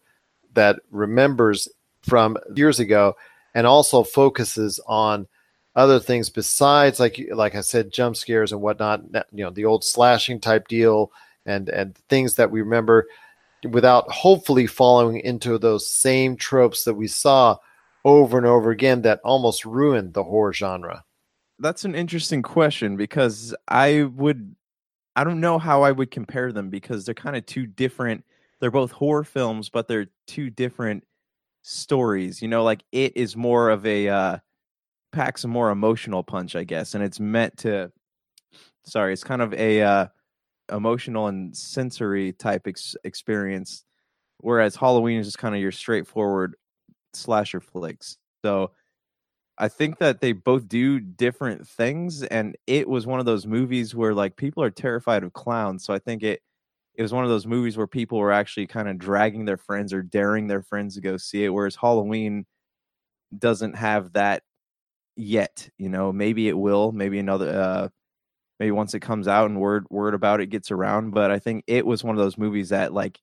that 0.54 0.80
remembers 0.92 1.68
from 2.02 2.38
years 2.56 2.80
ago 2.80 3.16
and 3.54 3.66
also 3.66 4.04
focuses 4.04 4.80
on 4.86 5.28
other 5.76 6.00
things 6.00 6.30
besides 6.30 7.00
like 7.00 7.20
like 7.34 7.56
I 7.56 7.62
said 7.62 7.92
jump 7.92 8.16
scares 8.16 8.52
and 8.52 8.62
whatnot 8.62 9.04
you 9.34 9.44
know 9.44 9.50
the 9.50 9.66
old 9.66 9.84
slashing 9.84 10.40
type 10.40 10.68
deal 10.68 11.12
and 11.46 11.68
and 11.68 11.98
things 12.10 12.36
that 12.36 12.50
we 12.50 12.62
remember 12.62 13.08
without 13.70 14.10
hopefully 14.10 14.68
following 14.68 15.20
into 15.20 15.58
those 15.58 15.90
same 15.90 16.38
tropes 16.38 16.84
that 16.86 16.94
we 16.94 17.08
saw 17.08 17.58
over 18.06 18.38
and 18.38 18.48
over 18.48 18.72
again 18.72 19.02
that 19.02 19.20
almost 19.24 19.66
ruined 19.66 20.14
the 20.14 20.24
horror 20.24 20.54
genre 20.54 21.04
that's 21.60 21.84
an 21.84 21.96
interesting 21.96 22.42
question 22.42 22.96
because 22.96 23.56
I 23.68 24.04
would 24.04 24.55
I 25.16 25.24
don't 25.24 25.40
know 25.40 25.60
how 25.60 25.84
I 25.84 25.92
would 25.92 26.12
compare 26.12 26.52
them 26.52 26.70
because 26.70 27.06
they're 27.06 27.14
kind 27.16 27.36
of 27.36 27.46
two 27.46 27.66
different 27.68 28.26
they're 28.60 28.72
both 28.72 28.92
horror 28.92 29.24
films 29.24 29.70
but 29.70 29.88
they're 29.88 30.08
two 30.28 30.50
different 30.50 31.04
stories. 31.64 32.42
You 32.42 32.48
know, 32.48 32.64
like 32.64 32.84
it 32.92 33.16
is 33.18 33.36
more 33.36 33.70
of 33.70 33.86
a 33.86 34.10
uh 34.10 34.38
packs 35.12 35.44
a 35.44 35.48
more 35.48 35.72
emotional 35.72 36.24
punch, 36.24 36.56
I 36.56 36.64
guess, 36.64 36.96
and 36.96 37.04
it's 37.04 37.20
meant 37.20 37.58
to 37.60 37.92
sorry, 38.86 39.14
it's 39.14 39.24
kind 39.24 39.42
of 39.42 39.54
a 39.54 39.82
uh 39.82 40.08
emotional 40.72 41.28
and 41.28 41.56
sensory 41.56 42.34
type 42.34 42.68
ex- 42.68 42.96
experience 43.04 43.86
whereas 44.40 44.76
Halloween 44.76 45.20
is 45.20 45.28
just 45.28 45.38
kind 45.40 45.56
of 45.56 45.62
your 45.62 45.72
straightforward 45.72 46.56
slasher 47.14 47.62
flicks. 47.62 48.18
So 48.44 48.72
I 49.58 49.68
think 49.70 50.00
that 50.00 50.20
they 50.22 50.34
both 50.34 50.68
do 50.68 51.00
different 51.00 51.68
things 51.68 52.24
and 52.24 52.58
it 52.68 52.90
was 52.90 53.08
one 53.08 53.20
of 53.20 53.26
those 53.26 53.48
movies 53.48 53.96
where 53.96 54.14
like 54.14 54.36
people 54.36 54.62
are 54.64 54.70
terrified 54.70 55.24
of 55.24 55.34
clowns, 55.34 55.84
so 55.86 55.94
I 55.94 56.00
think 56.00 56.24
it 56.24 56.42
it 56.96 57.02
was 57.04 57.14
one 57.14 57.24
of 57.26 57.30
those 57.30 57.48
movies 57.48 57.78
where 57.78 57.88
people 57.88 58.18
were 58.20 58.32
actually 58.32 58.68
kind 58.68 58.88
of 58.90 58.98
dragging 58.98 59.46
their 59.46 59.58
friends 59.58 59.94
or 59.94 60.02
daring 60.04 60.48
their 60.48 60.62
friends 60.64 60.96
to 60.96 61.02
go 61.02 61.18
see 61.18 61.44
it 61.46 61.50
whereas 61.50 61.76
halloween 61.76 62.46
doesn't 63.38 63.76
have 63.76 64.14
that 64.14 64.44
yet 65.18 65.70
you 65.80 65.90
know? 65.90 66.12
Maybe 66.14 66.50
it 66.50 66.58
will 66.58 66.92
maybe 66.94 67.20
another 67.20 67.50
uh 67.52 67.90
maybe 68.60 68.72
once 68.72 68.94
it 68.96 69.02
comes 69.02 69.28
out 69.28 69.50
and 69.50 69.60
word 69.62 69.86
word 69.92 70.14
about 70.16 70.42
it 70.42 70.48
gets 70.52 70.72
around 70.72 71.12
but 71.14 71.32
i 71.32 71.40
think 71.40 71.64
it 71.68 71.86
was 71.86 72.04
one 72.04 72.16
of 72.18 72.24
those 72.24 72.38
movies 72.40 72.70
that 72.70 72.94
like 72.94 73.20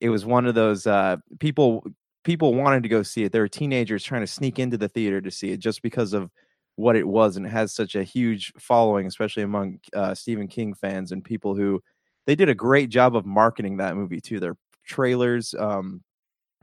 it 0.00 0.10
was 0.10 0.26
one 0.26 0.46
of 0.46 0.54
those 0.56 0.86
uh 0.86 1.16
people 1.40 1.84
people 2.24 2.54
wanted 2.54 2.82
to 2.82 2.88
go 2.88 3.02
see 3.02 3.24
it 3.24 3.32
there 3.32 3.42
were 3.42 3.48
teenagers 3.48 4.04
trying 4.04 4.20
to 4.22 4.26
sneak 4.26 4.58
into 4.58 4.76
the 4.76 4.88
theater 4.88 5.20
to 5.20 5.30
see 5.30 5.50
it 5.50 5.58
just 5.58 5.82
because 5.82 6.12
of 6.12 6.30
what 6.76 6.96
it 6.96 7.06
was 7.06 7.36
and 7.36 7.46
it 7.46 7.50
has 7.50 7.72
such 7.72 7.94
a 7.94 8.02
huge 8.02 8.52
following 8.58 9.06
especially 9.06 9.42
among 9.42 9.78
uh, 9.94 10.14
stephen 10.14 10.48
king 10.48 10.72
fans 10.74 11.12
and 11.12 11.24
people 11.24 11.54
who 11.54 11.82
they 12.26 12.34
did 12.34 12.48
a 12.48 12.54
great 12.54 12.90
job 12.90 13.16
of 13.16 13.26
marketing 13.26 13.78
that 13.78 13.96
movie 13.96 14.20
too. 14.20 14.40
Their 14.40 14.56
trailers, 14.86 15.54
um, 15.58 16.02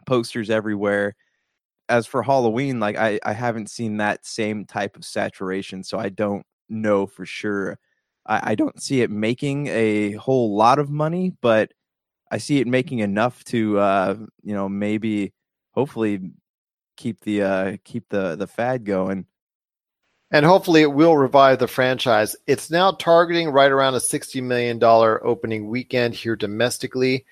posters 0.05 0.49
everywhere. 0.49 1.15
As 1.89 2.05
for 2.07 2.23
Halloween, 2.23 2.79
like 2.79 2.97
I, 2.97 3.19
I 3.25 3.33
haven't 3.33 3.69
seen 3.69 3.97
that 3.97 4.25
same 4.25 4.65
type 4.65 4.97
of 4.97 5.05
saturation, 5.05 5.83
so 5.83 5.97
I 5.99 6.09
don't 6.09 6.45
know 6.69 7.07
for 7.07 7.25
sure. 7.25 7.79
I, 8.25 8.51
I 8.51 8.55
don't 8.55 8.81
see 8.81 9.01
it 9.01 9.11
making 9.11 9.67
a 9.67 10.13
whole 10.13 10.55
lot 10.55 10.79
of 10.79 10.89
money, 10.89 11.33
but 11.41 11.71
I 12.31 12.39
see 12.39 12.59
it 12.59 12.67
making 12.67 12.99
enough 12.99 13.43
to, 13.45 13.79
uh, 13.79 14.15
you 14.43 14.53
know, 14.53 14.67
maybe, 14.69 15.33
hopefully, 15.77 16.31
keep 16.97 17.21
the 17.21 17.43
uh, 17.43 17.77
keep 17.83 18.09
the 18.09 18.35
the 18.35 18.47
fad 18.47 18.83
going 18.83 19.27
and 20.31 20.45
hopefully 20.45 20.81
it 20.81 20.91
will 20.91 21.15
revive 21.15 21.59
the 21.59 21.67
franchise. 21.67 22.35
It's 22.47 22.69
now 22.69 22.91
targeting 22.91 23.49
right 23.49 23.71
around 23.71 23.95
a 23.95 23.99
$60 23.99 24.43
million 24.43 24.81
opening 24.83 25.69
weekend 25.69 26.13
here 26.13 26.35
domestically, 26.35 27.25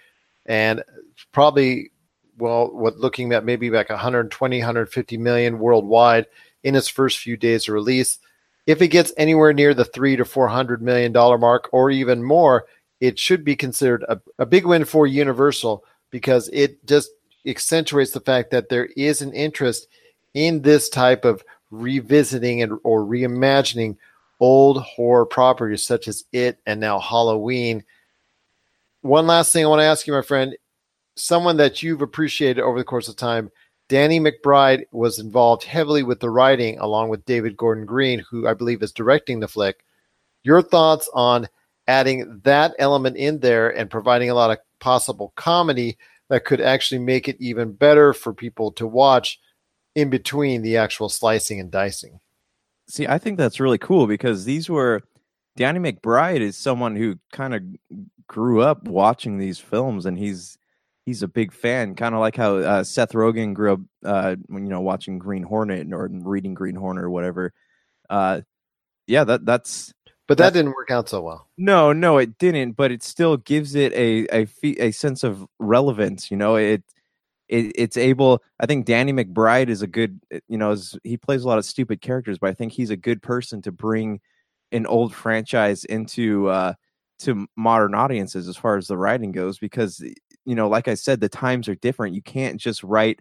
and 0.45 0.83
probably, 1.31 1.91
well, 2.37 2.71
what 2.71 2.97
looking 2.97 3.33
at 3.33 3.43
maybe 3.43 3.69
like 3.69 3.89
120, 3.89 4.59
150 4.59 5.17
million 5.17 5.59
worldwide 5.59 6.27
in 6.63 6.75
its 6.75 6.87
first 6.87 7.19
few 7.19 7.35
days 7.35 7.67
of 7.67 7.73
release. 7.73 8.19
If 8.65 8.81
it 8.81 8.87
gets 8.87 9.13
anywhere 9.17 9.53
near 9.53 9.73
the 9.73 9.85
three 9.85 10.15
to 10.15 10.25
four 10.25 10.47
hundred 10.47 10.81
million 10.81 11.11
dollar 11.11 11.37
mark, 11.37 11.69
or 11.71 11.91
even 11.91 12.23
more, 12.23 12.65
it 12.99 13.19
should 13.19 13.43
be 13.43 13.55
considered 13.55 14.03
a, 14.07 14.19
a 14.39 14.45
big 14.45 14.65
win 14.65 14.85
for 14.85 15.05
Universal 15.05 15.83
because 16.09 16.49
it 16.51 16.83
just 16.87 17.11
accentuates 17.45 18.11
the 18.11 18.19
fact 18.19 18.51
that 18.51 18.69
there 18.69 18.85
is 18.97 19.21
an 19.21 19.33
interest 19.33 19.87
in 20.33 20.61
this 20.61 20.89
type 20.89 21.25
of 21.25 21.43
revisiting 21.71 22.61
and 22.61 22.79
or 22.83 23.01
reimagining 23.01 23.97
old 24.39 24.81
horror 24.81 25.25
properties 25.25 25.85
such 25.85 26.07
as 26.07 26.25
It 26.31 26.59
and 26.65 26.79
now 26.79 26.99
Halloween. 26.99 27.83
One 29.01 29.27
last 29.27 29.53
thing 29.53 29.63
I 29.63 29.69
want 29.69 29.79
to 29.79 29.85
ask 29.85 30.07
you, 30.07 30.13
my 30.13 30.21
friend, 30.21 30.55
someone 31.15 31.57
that 31.57 31.81
you've 31.81 32.01
appreciated 32.01 32.61
over 32.61 32.77
the 32.77 32.83
course 32.83 33.07
of 33.07 33.15
time, 33.15 33.51
Danny 33.87 34.19
McBride 34.19 34.85
was 34.91 35.19
involved 35.19 35.63
heavily 35.63 36.03
with 36.03 36.19
the 36.19 36.29
writing 36.29 36.79
along 36.79 37.09
with 37.09 37.25
David 37.25 37.55
Gordon 37.55 37.85
Green, 37.85 38.23
who 38.29 38.47
I 38.47 38.53
believe 38.53 38.81
is 38.81 38.91
directing 38.91 39.39
the 39.39 39.47
flick. 39.47 39.85
Your 40.43 40.61
thoughts 40.61 41.09
on 41.13 41.47
adding 41.87 42.41
that 42.43 42.73
element 42.79 43.15
in 43.15 43.39
there 43.39 43.69
and 43.69 43.89
providing 43.89 44.29
a 44.29 44.33
lot 44.33 44.51
of 44.51 44.57
possible 44.79 45.33
comedy 45.35 45.97
that 46.29 46.45
could 46.45 46.61
actually 46.61 46.99
make 46.99 47.27
it 47.27 47.37
even 47.39 47.73
better 47.73 48.13
for 48.13 48.33
people 48.33 48.71
to 48.73 48.87
watch 48.87 49.39
in 49.95 50.09
between 50.09 50.61
the 50.61 50.77
actual 50.77 51.09
slicing 51.09 51.59
and 51.59 51.71
dicing. 51.71 52.19
See, 52.87 53.07
I 53.07 53.17
think 53.17 53.37
that's 53.37 53.59
really 53.59 53.77
cool 53.77 54.07
because 54.07 54.45
these 54.45 54.69
were 54.69 55.01
Danny 55.55 55.79
McBride 55.79 56.41
is 56.41 56.57
someone 56.57 56.95
who 56.95 57.17
kind 57.31 57.55
of 57.55 57.63
grew 58.27 58.61
up 58.61 58.83
watching 58.87 59.37
these 59.37 59.59
films, 59.59 60.05
and 60.05 60.17
he's 60.17 60.57
he's 61.05 61.23
a 61.23 61.27
big 61.27 61.53
fan, 61.53 61.95
kind 61.95 62.13
of 62.13 62.21
like 62.21 62.35
how 62.35 62.57
uh, 62.57 62.83
Seth 62.83 63.13
Rogen 63.13 63.53
grew 63.53 63.73
up, 63.73 63.79
uh, 64.03 64.35
you 64.49 64.59
know 64.59 64.81
watching 64.81 65.17
Green 65.17 65.43
Hornet 65.43 65.91
or 65.93 66.09
reading 66.11 66.53
Green 66.53 66.75
Hornet 66.75 67.03
or 67.03 67.09
whatever. 67.09 67.53
Uh, 68.09 68.41
yeah, 69.07 69.23
that 69.23 69.45
that's. 69.45 69.93
But 70.27 70.39
that 70.39 70.53
didn't 70.53 70.73
work 70.73 70.89
out 70.89 71.07
so 71.07 71.21
well. 71.21 71.47
No, 71.57 71.93
no, 71.93 72.17
it 72.17 72.37
didn't. 72.39 72.71
But 72.73 72.91
it 72.91 73.03
still 73.03 73.37
gives 73.37 73.75
it 73.75 73.93
a 73.93 74.27
a 74.33 74.47
a 74.63 74.91
sense 74.91 75.23
of 75.23 75.47
relevance. 75.59 76.31
You 76.31 76.37
know, 76.37 76.55
it 76.55 76.83
it, 77.47 77.71
it's 77.75 77.97
able 77.97 78.43
i 78.59 78.65
think 78.65 78.85
danny 78.85 79.13
mcbride 79.13 79.69
is 79.69 79.81
a 79.81 79.87
good 79.87 80.19
eh, 80.31 80.39
you 80.47 80.57
know 80.57 80.71
is, 80.71 80.97
he 81.03 81.17
plays 81.17 81.43
a 81.43 81.47
lot 81.47 81.57
of 81.57 81.65
stupid 81.65 82.01
characters 82.01 82.37
but 82.39 82.49
i 82.49 82.53
think 82.53 82.71
he's 82.71 82.89
a 82.89 82.97
good 82.97 83.21
person 83.21 83.61
to 83.61 83.71
bring 83.71 84.19
an 84.71 84.85
old 84.87 85.13
franchise 85.13 85.85
into 85.85 86.47
uh 86.47 86.73
to 87.19 87.47
modern 87.55 87.95
audiences 87.95 88.47
as 88.47 88.57
far 88.57 88.77
as 88.77 88.87
the 88.87 88.97
writing 88.97 89.31
goes 89.31 89.59
because 89.59 90.03
you 90.45 90.55
know 90.55 90.67
like 90.67 90.87
i 90.87 90.93
said 90.93 91.19
the 91.19 91.29
times 91.29 91.69
are 91.69 91.75
different 91.75 92.15
you 92.15 92.21
can't 92.21 92.59
just 92.59 92.83
write 92.83 93.19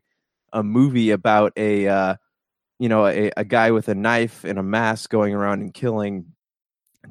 a 0.53 0.63
movie 0.63 1.11
about 1.11 1.53
a 1.57 1.87
uh 1.87 2.17
you 2.79 2.89
know 2.89 3.07
a, 3.07 3.31
a 3.37 3.45
guy 3.45 3.71
with 3.71 3.89
a 3.89 3.95
knife 3.95 4.45
and 4.45 4.59
a 4.59 4.63
mask 4.63 5.11
going 5.11 5.35
around 5.35 5.61
and 5.61 5.75
killing 5.75 6.34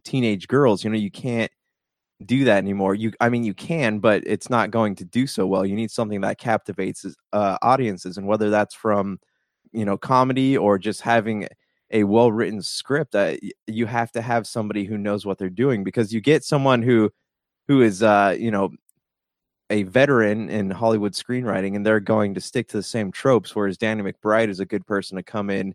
teenage 0.03 0.47
girls 0.47 0.83
you 0.83 0.89
know 0.89 0.97
you 0.97 1.11
can't 1.11 1.51
do 2.25 2.43
that 2.45 2.57
anymore. 2.57 2.95
You, 2.95 3.11
I 3.19 3.29
mean, 3.29 3.43
you 3.43 3.53
can, 3.53 3.99
but 3.99 4.23
it's 4.25 4.49
not 4.49 4.71
going 4.71 4.95
to 4.95 5.05
do 5.05 5.27
so 5.27 5.45
well. 5.45 5.65
You 5.65 5.75
need 5.75 5.91
something 5.91 6.21
that 6.21 6.37
captivates 6.37 7.05
uh, 7.33 7.57
audiences, 7.61 8.17
and 8.17 8.27
whether 8.27 8.49
that's 8.49 8.75
from, 8.75 9.19
you 9.71 9.85
know, 9.85 9.97
comedy 9.97 10.57
or 10.57 10.77
just 10.77 11.01
having 11.01 11.47
a 11.91 12.03
well 12.03 12.31
written 12.31 12.61
script, 12.61 13.15
you 13.67 13.85
have 13.85 14.11
to 14.13 14.21
have 14.21 14.47
somebody 14.47 14.85
who 14.85 14.97
knows 14.97 15.25
what 15.25 15.37
they're 15.37 15.49
doing 15.49 15.83
because 15.83 16.13
you 16.13 16.21
get 16.21 16.43
someone 16.43 16.81
who, 16.81 17.11
who 17.67 17.81
is, 17.81 18.01
uh, 18.01 18.35
you 18.37 18.51
know, 18.51 18.71
a 19.69 19.83
veteran 19.83 20.49
in 20.49 20.69
Hollywood 20.69 21.13
screenwriting, 21.13 21.75
and 21.75 21.85
they're 21.85 21.99
going 21.99 22.33
to 22.35 22.41
stick 22.41 22.67
to 22.69 22.77
the 22.77 22.83
same 22.83 23.11
tropes. 23.11 23.55
Whereas 23.55 23.77
Danny 23.77 24.03
McBride 24.03 24.49
is 24.49 24.59
a 24.59 24.65
good 24.65 24.85
person 24.85 25.17
to 25.17 25.23
come 25.23 25.49
in 25.49 25.73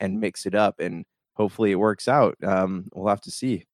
and 0.00 0.20
mix 0.20 0.46
it 0.46 0.54
up, 0.54 0.80
and 0.80 1.04
hopefully 1.36 1.70
it 1.70 1.76
works 1.76 2.08
out. 2.08 2.36
Um, 2.42 2.86
we'll 2.94 3.08
have 3.08 3.20
to 3.22 3.30
see. 3.30 3.66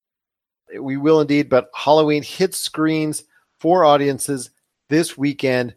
We 0.79 0.97
will 0.97 1.21
indeed, 1.21 1.49
but 1.49 1.69
Halloween 1.75 2.23
hits 2.23 2.57
screens 2.57 3.23
for 3.59 3.85
audiences 3.85 4.49
this 4.89 5.17
weekend. 5.17 5.75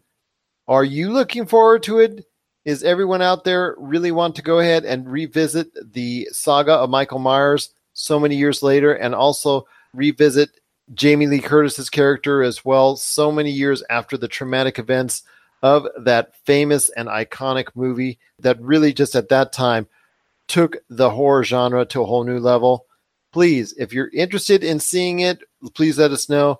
Are 0.67 0.83
you 0.83 1.11
looking 1.11 1.45
forward 1.45 1.83
to 1.83 1.99
it? 1.99 2.25
Is 2.65 2.83
everyone 2.83 3.21
out 3.21 3.45
there 3.45 3.75
really 3.77 4.11
want 4.11 4.35
to 4.35 4.41
go 4.41 4.59
ahead 4.59 4.83
and 4.83 5.09
revisit 5.09 5.69
the 5.93 6.27
saga 6.31 6.73
of 6.73 6.89
Michael 6.89 7.19
Myers 7.19 7.69
so 7.93 8.19
many 8.19 8.35
years 8.35 8.61
later 8.61 8.93
and 8.93 9.15
also 9.15 9.65
revisit 9.93 10.49
Jamie 10.93 11.27
Lee 11.27 11.39
Curtis's 11.39 11.89
character 11.89 12.43
as 12.43 12.65
well 12.65 12.97
so 12.97 13.31
many 13.31 13.51
years 13.51 13.83
after 13.89 14.17
the 14.17 14.27
traumatic 14.27 14.79
events 14.79 15.23
of 15.63 15.87
that 15.97 16.35
famous 16.45 16.89
and 16.89 17.07
iconic 17.07 17.67
movie 17.75 18.19
that 18.39 18.61
really 18.61 18.93
just 18.93 19.15
at 19.15 19.29
that 19.29 19.53
time 19.53 19.87
took 20.47 20.77
the 20.89 21.09
horror 21.09 21.43
genre 21.43 21.85
to 21.85 22.01
a 22.01 22.05
whole 22.05 22.23
new 22.23 22.39
level? 22.39 22.85
Please, 23.33 23.73
if 23.77 23.93
you're 23.93 24.09
interested 24.13 24.63
in 24.63 24.79
seeing 24.79 25.19
it, 25.19 25.39
please 25.75 25.99
let 25.99 26.11
us 26.11 26.29
know. 26.29 26.59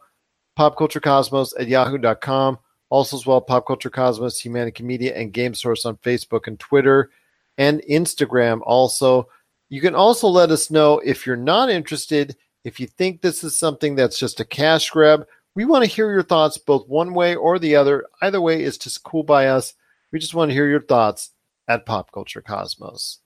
Popculturecosmos 0.58 1.54
at 1.60 1.68
yahoo.com. 1.68 2.60
Also, 2.90 3.18
as 3.18 3.26
well, 3.26 3.42
Pop 3.42 3.68
Culture 3.68 3.90
Cosmos, 3.90 4.42
Humanica 4.42 4.82
Media, 4.82 5.16
and 5.16 5.34
Game 5.34 5.54
Source 5.54 5.86
on 5.86 5.98
Facebook 5.98 6.48
and 6.48 6.60
Twitter 6.60 7.12
and 7.58 7.82
Instagram. 7.90 8.62
Also, 8.64 9.28
you 9.70 9.82
can 9.82 9.96
also 9.96 10.28
let 10.28 10.52
us 10.52 10.72
know 10.72 11.00
if 11.00 11.26
you're 11.26 11.36
not 11.36 11.70
interested, 11.70 12.38
if 12.64 12.80
you 12.80 12.88
think 12.88 13.22
this 13.22 13.44
is 13.44 13.60
something 13.60 13.96
that's 13.96 14.18
just 14.18 14.40
a 14.40 14.46
cash 14.46 14.90
grab. 14.90 15.26
We 15.56 15.66
want 15.66 15.84
to 15.84 15.90
hear 15.90 16.12
your 16.12 16.24
thoughts 16.24 16.58
both 16.58 16.88
one 16.88 17.14
way 17.14 17.36
or 17.36 17.60
the 17.60 17.76
other. 17.76 18.06
Either 18.22 18.40
way 18.40 18.64
is 18.64 18.78
just 18.78 19.04
cool 19.04 19.24
by 19.24 19.48
us. 19.48 19.74
We 20.12 20.20
just 20.20 20.34
want 20.34 20.50
to 20.50 20.54
hear 20.56 20.70
your 20.70 20.84
thoughts 20.84 21.32
at 21.68 21.86
Pop 21.86 22.12
Culture 22.12 22.42
Cosmos. 22.42 23.20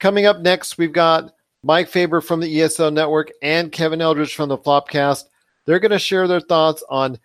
Coming 0.00 0.24
up 0.24 0.40
next, 0.40 0.78
we've 0.78 0.94
got 0.94 1.34
Mike 1.62 1.88
Faber 1.88 2.22
from 2.22 2.40
the 2.40 2.62
ESO 2.62 2.88
Network 2.88 3.30
and 3.42 3.70
Kevin 3.70 4.00
Eldridge 4.00 4.34
from 4.34 4.48
the 4.48 4.56
Flopcast. 4.56 5.24
They're 5.66 5.78
going 5.78 5.90
to 5.90 5.98
share 5.98 6.26
their 6.26 6.40
thoughts 6.40 6.82
on 6.88 7.18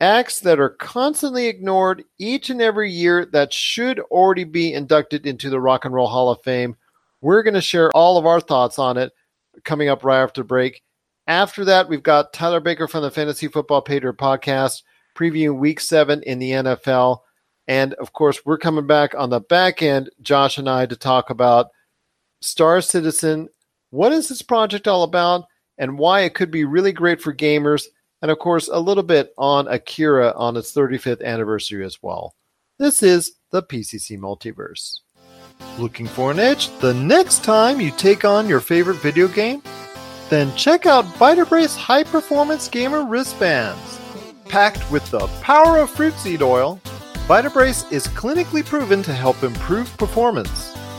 acts 0.00 0.38
that 0.40 0.60
are 0.60 0.70
constantly 0.70 1.48
ignored 1.48 2.04
each 2.18 2.48
and 2.48 2.62
every 2.62 2.90
year 2.90 3.26
that 3.26 3.52
should 3.52 3.98
already 3.98 4.44
be 4.44 4.72
inducted 4.72 5.26
into 5.26 5.50
the 5.50 5.60
Rock 5.60 5.84
and 5.84 5.92
Roll 5.92 6.06
Hall 6.06 6.30
of 6.30 6.40
Fame. 6.42 6.76
We're 7.20 7.42
going 7.42 7.54
to 7.54 7.60
share 7.60 7.90
all 7.96 8.16
of 8.16 8.26
our 8.26 8.40
thoughts 8.40 8.78
on 8.78 8.96
it 8.96 9.12
coming 9.64 9.88
up 9.88 10.04
right 10.04 10.22
after 10.22 10.44
break. 10.44 10.82
After 11.26 11.64
that, 11.64 11.88
we've 11.88 12.02
got 12.02 12.32
Tyler 12.32 12.60
Baker 12.60 12.86
from 12.86 13.02
the 13.02 13.10
Fantasy 13.10 13.48
Football 13.48 13.82
Patriot 13.82 14.18
podcast 14.18 14.82
previewing 15.16 15.58
week 15.58 15.80
seven 15.80 16.22
in 16.22 16.38
the 16.38 16.52
NFL. 16.52 17.22
And 17.66 17.94
of 17.94 18.12
course, 18.12 18.46
we're 18.46 18.56
coming 18.56 18.86
back 18.86 19.14
on 19.16 19.30
the 19.30 19.40
back 19.40 19.82
end, 19.82 20.10
Josh 20.22 20.58
and 20.58 20.70
I, 20.70 20.86
to 20.86 20.96
talk 20.96 21.30
about 21.30 21.70
Star 22.40 22.80
Citizen. 22.80 23.48
What 23.90 24.12
is 24.12 24.28
this 24.28 24.42
project 24.42 24.88
all 24.88 25.02
about 25.02 25.46
and 25.78 25.98
why 25.98 26.20
it 26.20 26.34
could 26.34 26.50
be 26.50 26.64
really 26.64 26.92
great 26.92 27.20
for 27.20 27.34
gamers? 27.34 27.84
And 28.22 28.30
of 28.30 28.38
course, 28.38 28.68
a 28.68 28.78
little 28.78 29.02
bit 29.02 29.32
on 29.38 29.68
Akira 29.68 30.32
on 30.36 30.56
its 30.56 30.72
35th 30.74 31.24
anniversary 31.24 31.84
as 31.84 32.02
well. 32.02 32.34
This 32.78 33.02
is 33.02 33.32
the 33.50 33.62
PCC 33.62 34.18
Multiverse. 34.18 35.00
Looking 35.78 36.06
for 36.06 36.30
an 36.30 36.38
edge 36.38 36.68
the 36.78 36.94
next 36.94 37.44
time 37.44 37.80
you 37.80 37.90
take 37.90 38.24
on 38.24 38.48
your 38.48 38.60
favorite 38.60 38.96
video 38.96 39.28
game? 39.28 39.62
Then 40.28 40.54
check 40.56 40.86
out 40.86 41.04
Vitabrace 41.04 41.76
High 41.76 42.04
Performance 42.04 42.68
Gamer 42.68 43.04
Wristbands. 43.04 43.98
Packed 44.48 44.90
with 44.90 45.08
the 45.10 45.26
power 45.42 45.78
of 45.78 45.90
fruit 45.90 46.14
seed 46.14 46.42
oil, 46.42 46.80
Vitabrace 47.26 47.90
is 47.92 48.06
clinically 48.08 48.64
proven 48.64 49.02
to 49.02 49.12
help 49.12 49.42
improve 49.42 49.96
performance, 49.96 50.74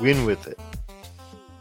Win 0.00 0.24
with 0.24 0.46
it. 0.46 0.58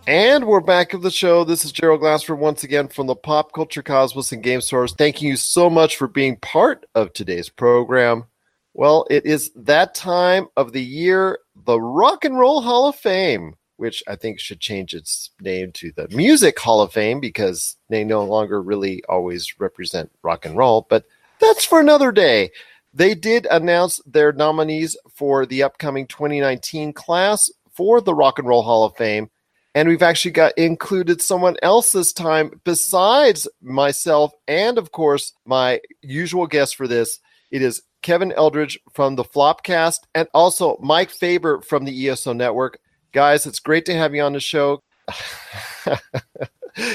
And 0.06 0.46
we're 0.46 0.62
back 0.62 0.94
of 0.94 1.02
the 1.02 1.12
show. 1.12 1.44
This 1.44 1.66
is 1.66 1.72
Gerald 1.72 2.02
Glassford 2.02 2.40
once 2.40 2.64
again 2.64 2.88
from 2.88 3.08
the 3.08 3.16
Pop 3.16 3.52
Culture 3.52 3.84
Cosmos 3.84 4.32
and 4.32 4.44
Game 4.44 4.62
Source. 4.62 4.94
Thanking 4.94 5.28
you 5.28 5.36
so 5.36 5.70
much 5.70 5.98
for 5.98 6.08
being 6.08 6.38
part 6.38 6.86
of 6.96 7.12
today's 7.12 7.50
program. 7.50 8.26
Well, 8.74 9.08
it 9.10 9.26
is 9.26 9.52
that 9.56 9.96
time 9.96 10.48
of 10.56 10.72
the 10.72 10.84
year, 10.84 11.40
the 11.66 11.82
Rock 11.82 12.26
and 12.26 12.38
Roll 12.38 12.62
Hall 12.62 12.88
of 12.88 12.96
Fame, 12.96 13.56
which 13.78 14.04
I 14.08 14.16
think 14.16 14.40
should 14.40 14.60
change 14.60 14.94
its 14.94 15.32
name 15.42 15.72
to 15.74 15.92
the 15.92 16.08
Music 16.10 16.60
Hall 16.60 16.82
of 16.82 16.94
Fame 16.94 17.20
because 17.20 17.76
they 17.90 18.04
no 18.04 18.24
longer 18.24 18.62
really 18.62 19.04
always 19.10 19.60
represent 19.60 20.12
rock 20.22 20.46
and 20.46 20.56
roll, 20.56 20.86
but 20.90 21.06
that's 21.40 21.66
for 21.66 21.80
another 21.80 22.12
day. 22.12 22.52
They 22.94 23.14
did 23.14 23.46
announce 23.52 24.00
their 24.06 24.32
nominees 24.32 24.96
for 25.14 25.46
the 25.46 25.64
upcoming 25.64 26.08
2019 26.08 26.94
class 26.94 27.52
for 27.78 28.02
the 28.02 28.14
Rock 28.14 28.40
and 28.40 28.48
Roll 28.48 28.64
Hall 28.64 28.84
of 28.84 28.98
Fame 28.98 29.30
and 29.78 29.88
we've 29.88 30.02
actually 30.02 30.32
got 30.32 30.58
included 30.58 31.22
someone 31.22 31.56
else 31.62 31.92
this 31.92 32.12
time 32.12 32.60
besides 32.64 33.48
myself 33.62 34.32
and 34.48 34.80
of 34.80 34.92
course 34.92 35.34
my 35.46 35.80
usual 36.02 36.48
guest 36.48 36.76
for 36.76 36.88
this. 36.88 37.20
It 37.52 37.62
is 37.62 37.84
kevin 38.02 38.32
eldridge 38.32 38.80
from 38.92 39.16
the 39.16 39.24
flopcast 39.24 40.00
and 40.16 40.28
also 40.34 40.78
mike 40.82 41.12
faber 41.12 41.62
from 41.62 41.86
the 41.86 42.10
eso 42.10 42.34
network. 42.34 42.80
Guys 43.12 43.46
it's 43.46 43.60
great 43.60 43.86
to 43.86 43.94
have 43.94 44.16
you 44.16 44.24
on 44.24 44.34
the 44.34 44.40
show. 44.40 44.82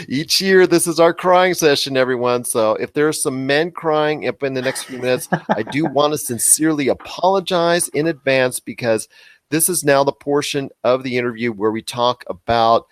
Each 0.08 0.40
year 0.40 0.66
this 0.66 0.88
is 0.88 0.98
our 0.98 1.14
crying 1.14 1.54
session 1.54 1.96
everyone. 1.96 2.42
So 2.42 2.74
if 2.74 2.94
there's 2.94 3.22
some 3.22 3.46
men 3.46 3.70
crying 3.70 4.26
up 4.26 4.42
in 4.42 4.54
the 4.54 4.62
next 4.62 4.84
few 4.84 4.98
minutes 4.98 5.28
i 5.50 5.62
do 5.62 5.84
want 5.84 6.14
to 6.14 6.18
sincerely 6.18 6.88
apologize 6.88 7.86
in 7.88 8.08
advance 8.08 8.58
because 8.58 9.06
this 9.52 9.68
is 9.68 9.84
now 9.84 10.02
the 10.02 10.12
portion 10.12 10.70
of 10.82 11.02
the 11.02 11.18
interview 11.18 11.52
where 11.52 11.70
we 11.70 11.82
talk 11.82 12.24
about 12.26 12.86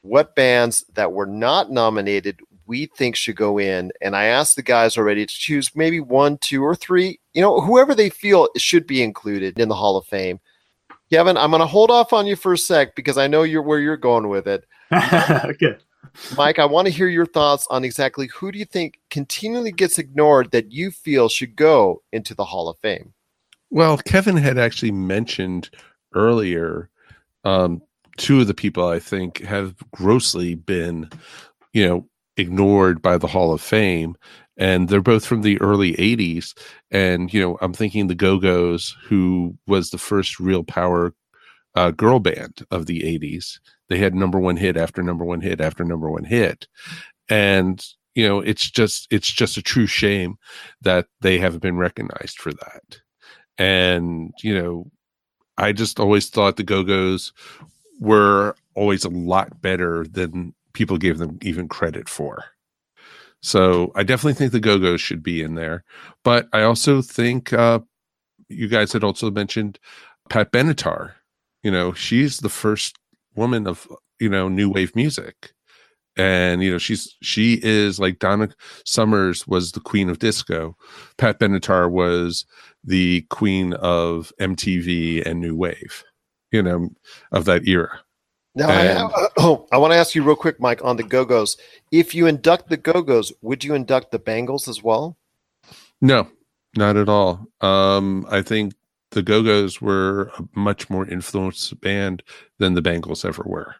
what 0.00 0.34
bands 0.34 0.82
that 0.94 1.12
were 1.12 1.26
not 1.26 1.70
nominated 1.70 2.40
we 2.66 2.86
think 2.86 3.14
should 3.14 3.36
go 3.36 3.58
in. 3.58 3.92
And 4.00 4.16
I 4.16 4.24
asked 4.24 4.56
the 4.56 4.62
guys 4.62 4.96
already 4.96 5.26
to 5.26 5.34
choose 5.34 5.76
maybe 5.76 6.00
one, 6.00 6.38
two, 6.38 6.64
or 6.64 6.74
three, 6.74 7.20
you 7.34 7.42
know, 7.42 7.60
whoever 7.60 7.94
they 7.94 8.08
feel 8.08 8.48
should 8.56 8.86
be 8.86 9.02
included 9.02 9.58
in 9.58 9.68
the 9.68 9.74
Hall 9.74 9.98
of 9.98 10.06
Fame. 10.06 10.40
Kevin, 11.12 11.36
I'm 11.36 11.50
going 11.50 11.60
to 11.60 11.66
hold 11.66 11.90
off 11.90 12.14
on 12.14 12.26
you 12.26 12.34
for 12.34 12.54
a 12.54 12.58
sec 12.58 12.96
because 12.96 13.18
I 13.18 13.26
know 13.26 13.42
you're 13.42 13.60
where 13.60 13.80
you're 13.80 13.98
going 13.98 14.28
with 14.28 14.46
it. 14.46 14.64
okay. 14.92 15.76
Mike, 16.34 16.58
I 16.58 16.64
want 16.64 16.86
to 16.86 16.92
hear 16.92 17.08
your 17.08 17.26
thoughts 17.26 17.66
on 17.68 17.84
exactly 17.84 18.28
who 18.28 18.50
do 18.50 18.58
you 18.58 18.64
think 18.64 18.98
continually 19.10 19.70
gets 19.70 19.98
ignored 19.98 20.50
that 20.52 20.72
you 20.72 20.90
feel 20.90 21.28
should 21.28 21.56
go 21.56 22.00
into 22.10 22.34
the 22.34 22.44
Hall 22.44 22.70
of 22.70 22.78
Fame? 22.78 23.12
Well, 23.70 23.98
Kevin 23.98 24.36
had 24.36 24.58
actually 24.58 24.90
mentioned 24.92 25.70
earlier, 26.14 26.88
um, 27.44 27.82
two 28.16 28.40
of 28.40 28.46
the 28.46 28.54
people 28.54 28.86
I 28.86 28.98
think 28.98 29.40
have 29.42 29.74
grossly 29.92 30.54
been, 30.54 31.08
you 31.72 31.86
know, 31.86 32.06
ignored 32.36 33.02
by 33.02 33.18
the 33.18 33.26
Hall 33.26 33.52
of 33.52 33.60
Fame. 33.60 34.16
And 34.56 34.88
they're 34.88 35.00
both 35.00 35.24
from 35.24 35.40
the 35.40 35.60
early 35.60 35.94
80s. 35.94 36.54
And, 36.90 37.32
you 37.32 37.40
know, 37.40 37.56
I'm 37.62 37.72
thinking 37.72 38.06
the 38.06 38.14
Go 38.14 38.38
Go's, 38.38 38.94
who 39.04 39.56
was 39.66 39.90
the 39.90 39.98
first 39.98 40.38
real 40.38 40.62
power 40.62 41.14
uh, 41.74 41.92
girl 41.92 42.18
band 42.18 42.66
of 42.70 42.86
the 42.86 43.00
80s. 43.00 43.58
They 43.88 43.98
had 43.98 44.14
number 44.14 44.38
one 44.38 44.56
hit 44.56 44.76
after 44.76 45.02
number 45.02 45.24
one 45.24 45.40
hit 45.40 45.60
after 45.60 45.84
number 45.84 46.10
one 46.10 46.24
hit. 46.24 46.68
And, 47.28 47.82
you 48.14 48.26
know, 48.26 48.40
it's 48.40 48.68
just, 48.70 49.06
it's 49.10 49.30
just 49.30 49.56
a 49.56 49.62
true 49.62 49.86
shame 49.86 50.36
that 50.82 51.06
they 51.20 51.38
haven't 51.38 51.62
been 51.62 51.76
recognized 51.76 52.38
for 52.38 52.52
that. 52.52 53.00
And, 53.56 54.32
you 54.42 54.54
know, 54.60 54.90
I 55.60 55.72
just 55.72 56.00
always 56.00 56.28
thought 56.30 56.56
the 56.56 56.64
Go 56.64 56.82
Go's 56.82 57.32
were 58.00 58.56
always 58.74 59.04
a 59.04 59.10
lot 59.10 59.60
better 59.62 60.06
than 60.06 60.54
people 60.72 60.98
gave 60.98 61.18
them 61.18 61.38
even 61.42 61.68
credit 61.68 62.08
for. 62.08 62.44
So 63.42 63.92
I 63.94 64.02
definitely 64.02 64.34
think 64.34 64.52
the 64.52 64.60
Go 64.60 64.78
Go's 64.78 65.00
should 65.00 65.22
be 65.22 65.42
in 65.42 65.54
there. 65.54 65.84
But 66.24 66.48
I 66.52 66.62
also 66.62 67.02
think 67.02 67.52
uh, 67.52 67.80
you 68.48 68.68
guys 68.68 68.92
had 68.92 69.04
also 69.04 69.30
mentioned 69.30 69.78
Pat 70.30 70.52
Benatar. 70.52 71.12
You 71.62 71.70
know, 71.70 71.92
she's 71.94 72.38
the 72.40 72.48
first 72.50 72.96
woman 73.36 73.66
of, 73.66 73.88
you 74.18 74.28
know, 74.28 74.48
new 74.48 74.70
wave 74.70 74.96
music. 74.96 75.52
and 76.16 76.62
you 76.62 76.70
know 76.70 76.78
she's 76.78 77.16
she 77.22 77.60
is 77.62 78.00
like 78.00 78.18
Donna 78.18 78.48
Summers 78.84 79.46
was 79.46 79.72
the 79.72 79.80
queen 79.80 80.10
of 80.10 80.18
disco, 80.18 80.76
Pat 81.18 81.38
Benatar 81.40 81.90
was 81.90 82.44
the 82.84 83.22
queen 83.30 83.72
of 83.74 84.32
MTV 84.40 85.24
and 85.26 85.40
new 85.40 85.54
wave, 85.54 86.04
you 86.50 86.62
know, 86.62 86.90
of 87.32 87.44
that 87.44 87.66
era. 87.68 88.00
Now, 88.54 88.68
I, 88.68 88.84
And- 88.86 89.12
uh, 89.12 89.28
oh, 89.38 89.66
I 89.72 89.78
want 89.78 89.92
to 89.92 89.98
ask 89.98 90.14
you 90.14 90.22
real 90.22 90.36
quick, 90.36 90.60
Mike, 90.60 90.84
on 90.84 90.96
the 90.96 91.02
Go 91.02 91.24
Go's. 91.24 91.56
If 91.92 92.14
you 92.14 92.26
induct 92.26 92.68
the 92.68 92.76
Go 92.76 93.02
Go's, 93.02 93.32
would 93.42 93.64
you 93.64 93.74
induct 93.74 94.10
the 94.10 94.18
Bangles 94.18 94.66
as 94.68 94.82
well? 94.82 95.16
No, 96.00 96.28
not 96.76 96.96
at 96.96 97.08
all. 97.08 97.46
Um, 97.60 98.26
I 98.30 98.42
think 98.42 98.74
the 99.12 99.22
Go 99.22 99.42
Go's 99.42 99.80
were 99.80 100.30
a 100.38 100.42
much 100.58 100.88
more 100.88 101.06
influenced 101.06 101.80
band 101.80 102.22
than 102.58 102.74
the 102.74 102.82
Bangles 102.82 103.24
ever 103.24 103.42
were. 103.44 103.76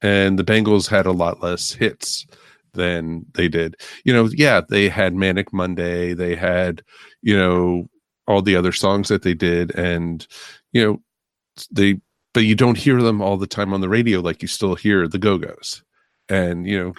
And 0.00 0.38
the 0.38 0.44
Bangles 0.44 0.88
had 0.88 1.06
a 1.06 1.12
lot 1.12 1.42
less 1.42 1.72
hits 1.72 2.26
than 2.74 3.26
they 3.34 3.48
did. 3.48 3.76
You 4.04 4.12
know, 4.12 4.28
yeah, 4.32 4.62
they 4.68 4.88
had 4.88 5.14
Manic 5.14 5.52
Monday, 5.52 6.14
they 6.14 6.34
had, 6.34 6.82
you 7.22 7.36
know, 7.36 7.88
all 8.32 8.42
the 8.42 8.56
other 8.56 8.72
songs 8.72 9.08
that 9.08 9.22
they 9.22 9.34
did, 9.34 9.74
and, 9.76 10.26
you 10.72 10.84
know, 10.84 11.02
they, 11.70 12.00
but 12.34 12.44
you 12.44 12.54
don't 12.54 12.78
hear 12.78 13.02
them 13.02 13.20
all 13.20 13.36
the 13.36 13.46
time 13.46 13.72
on 13.74 13.80
the 13.80 13.88
radio 13.88 14.20
like 14.20 14.42
you 14.42 14.48
still 14.48 14.74
hear 14.74 15.06
the 15.06 15.18
Go 15.18 15.38
Go's 15.38 15.82
and, 16.28 16.66
you 16.66 16.78
know, 16.82 16.94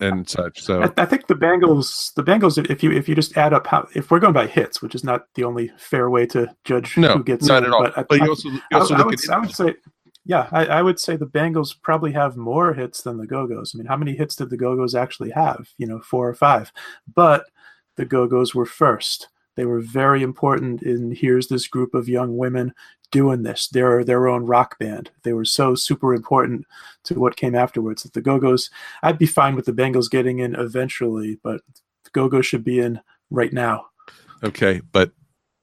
and 0.00 0.28
such. 0.28 0.60
So, 0.60 0.82
I, 0.82 1.02
I 1.02 1.06
think 1.06 1.26
the 1.28 1.34
Bangles, 1.34 2.12
the 2.16 2.22
Bangles, 2.22 2.58
if 2.58 2.82
you 2.82 2.92
if 2.92 3.08
you 3.08 3.14
just 3.14 3.36
add 3.36 3.52
up 3.54 3.66
how 3.66 3.88
if 3.94 4.10
we're 4.10 4.18
going 4.18 4.32
by 4.34 4.46
hits, 4.46 4.82
which 4.82 4.94
is 4.94 5.04
not 5.04 5.26
the 5.36 5.44
only 5.44 5.70
fair 5.78 6.10
way 6.10 6.26
to 6.26 6.54
judge 6.64 6.96
no, 6.98 7.16
who 7.16 7.24
gets 7.24 7.46
not 7.46 7.62
in, 7.62 7.68
at 7.68 7.72
all. 7.72 7.82
But, 7.84 7.98
I- 7.98 8.02
But, 8.02 8.20
you 8.20 8.28
also, 8.28 8.48
you 8.50 8.60
also 8.74 8.94
I 8.94 8.98
look 8.98 9.06
would, 9.06 9.24
at 9.24 9.30
I 9.30 9.38
would 9.38 9.52
say, 9.52 9.74
yeah, 10.26 10.48
I, 10.52 10.66
I 10.66 10.82
would 10.82 10.98
say 10.98 11.16
the 11.16 11.26
Bangles 11.26 11.74
probably 11.74 12.12
have 12.12 12.36
more 12.36 12.74
hits 12.74 13.02
than 13.02 13.18
the 13.18 13.26
Go 13.26 13.46
Go's. 13.46 13.72
I 13.74 13.78
mean, 13.78 13.86
how 13.86 13.96
many 13.96 14.14
hits 14.16 14.36
did 14.36 14.50
the 14.50 14.56
Go 14.56 14.74
Go's 14.76 14.94
actually 14.94 15.30
have? 15.30 15.68
You 15.78 15.86
know, 15.86 16.00
four 16.00 16.28
or 16.28 16.34
five. 16.34 16.72
But 17.14 17.44
the 17.96 18.04
Go 18.04 18.26
Go's 18.26 18.54
were 18.54 18.66
first. 18.66 19.28
They 19.56 19.64
were 19.64 19.80
very 19.80 20.22
important 20.22 20.82
in 20.82 21.12
here's 21.12 21.48
this 21.48 21.66
group 21.66 21.94
of 21.94 22.08
young 22.08 22.36
women 22.36 22.74
doing 23.10 23.44
this. 23.44 23.68
They're 23.68 24.02
their 24.04 24.26
own 24.26 24.44
rock 24.44 24.78
band. 24.78 25.10
They 25.22 25.32
were 25.32 25.44
so 25.44 25.74
super 25.74 26.12
important 26.14 26.66
to 27.04 27.14
what 27.20 27.36
came 27.36 27.54
afterwards. 27.54 28.02
That 28.02 28.12
the 28.12 28.20
Go 28.20 28.38
Go's, 28.38 28.70
I'd 29.02 29.18
be 29.18 29.26
fine 29.26 29.54
with 29.54 29.66
the 29.66 29.72
Bangles 29.72 30.08
getting 30.08 30.40
in 30.40 30.54
eventually, 30.54 31.38
but 31.42 31.60
the 32.04 32.10
Go 32.10 32.28
Go's 32.28 32.46
should 32.46 32.64
be 32.64 32.80
in 32.80 33.00
right 33.30 33.52
now. 33.52 33.86
Okay, 34.42 34.80
but 34.92 35.12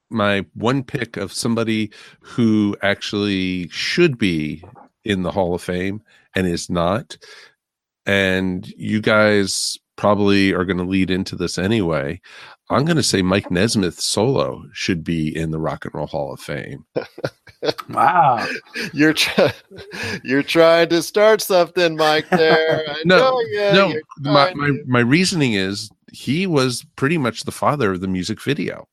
my 0.08 0.44
one 0.54 0.82
pick 0.82 1.16
of 1.16 1.32
somebody 1.32 1.90
who 2.20 2.76
actually 2.82 3.68
should 3.68 4.18
be 4.18 4.64
in 5.04 5.22
the 5.22 5.30
Hall 5.30 5.54
of 5.54 5.62
Fame 5.62 6.02
and 6.34 6.46
is 6.46 6.70
not, 6.70 7.18
and 8.06 8.66
you 8.76 9.00
guys 9.00 9.78
probably 9.96 10.52
are 10.52 10.64
going 10.64 10.78
to 10.78 10.84
lead 10.84 11.10
into 11.10 11.36
this 11.36 11.58
anyway. 11.58 12.20
I'm 12.70 12.84
going 12.84 12.96
to 12.96 13.02
say 13.02 13.20
Mike 13.22 13.50
Nesmith 13.50 14.00
solo 14.00 14.64
should 14.72 15.04
be 15.04 15.36
in 15.36 15.50
the 15.50 15.58
Rock 15.58 15.84
and 15.84 15.94
Roll 15.94 16.06
Hall 16.06 16.32
of 16.32 16.40
Fame. 16.40 16.84
Wow. 17.90 18.46
You're 18.92 19.12
try- 19.12 19.52
you're 20.24 20.42
trying 20.42 20.88
to 20.88 21.02
start 21.02 21.40
something, 21.40 21.96
Mike. 21.96 22.28
There, 22.30 22.82
I 22.88 23.02
No, 23.04 23.18
know 23.18 23.40
ya. 23.52 23.72
no, 23.72 23.94
my, 24.32 24.52
my 24.54 24.70
my 24.86 25.00
reasoning 25.00 25.52
is 25.54 25.90
he 26.12 26.46
was 26.46 26.84
pretty 26.96 27.18
much 27.18 27.44
the 27.44 27.52
father 27.52 27.92
of 27.92 28.00
the 28.00 28.08
music 28.08 28.40
video 28.42 28.88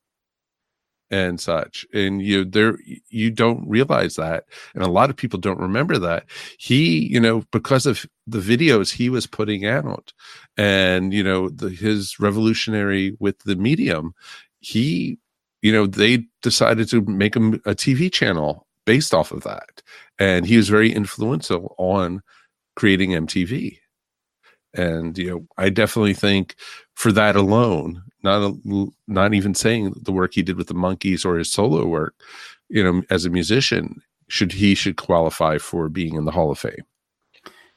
and 1.10 1.40
such 1.40 1.84
and 1.92 2.22
you 2.22 2.44
there 2.44 2.78
you 3.08 3.30
don't 3.30 3.68
realize 3.68 4.14
that 4.16 4.44
and 4.74 4.84
a 4.84 4.90
lot 4.90 5.10
of 5.10 5.16
people 5.16 5.38
don't 5.38 5.58
remember 5.58 5.98
that. 5.98 6.24
He 6.58 7.06
you 7.06 7.20
know 7.20 7.42
because 7.50 7.86
of 7.86 8.06
the 8.26 8.38
videos 8.38 8.92
he 8.92 9.08
was 9.08 9.26
putting 9.26 9.66
out 9.66 10.12
and 10.56 11.12
you 11.12 11.22
know 11.22 11.48
the, 11.48 11.70
his 11.70 12.20
revolutionary 12.20 13.16
with 13.18 13.38
the 13.40 13.56
medium 13.56 14.14
he 14.60 15.18
you 15.62 15.72
know 15.72 15.86
they 15.86 16.24
decided 16.42 16.88
to 16.88 17.02
make 17.02 17.34
him 17.34 17.54
a 17.66 17.74
tv 17.74 18.12
channel 18.12 18.66
based 18.86 19.12
off 19.14 19.32
of 19.32 19.42
that 19.42 19.82
and 20.18 20.46
he 20.46 20.56
was 20.56 20.68
very 20.68 20.92
influential 20.92 21.74
on 21.78 22.22
creating 22.76 23.10
mtv 23.10 23.79
and 24.74 25.18
you 25.18 25.30
know 25.30 25.46
i 25.58 25.68
definitely 25.68 26.14
think 26.14 26.54
for 26.94 27.10
that 27.12 27.36
alone 27.36 28.02
not 28.22 28.42
a, 28.42 28.86
not 29.08 29.32
even 29.34 29.54
saying 29.54 29.94
the 30.02 30.12
work 30.12 30.34
he 30.34 30.42
did 30.42 30.56
with 30.56 30.66
the 30.68 30.74
Monkees 30.74 31.24
or 31.24 31.38
his 31.38 31.50
solo 31.50 31.86
work 31.86 32.14
you 32.68 32.82
know 32.84 33.02
as 33.10 33.24
a 33.24 33.30
musician 33.30 34.02
should 34.28 34.52
he 34.52 34.74
should 34.74 34.96
qualify 34.96 35.58
for 35.58 35.88
being 35.88 36.14
in 36.14 36.24
the 36.24 36.30
hall 36.30 36.50
of 36.50 36.58
fame 36.58 36.84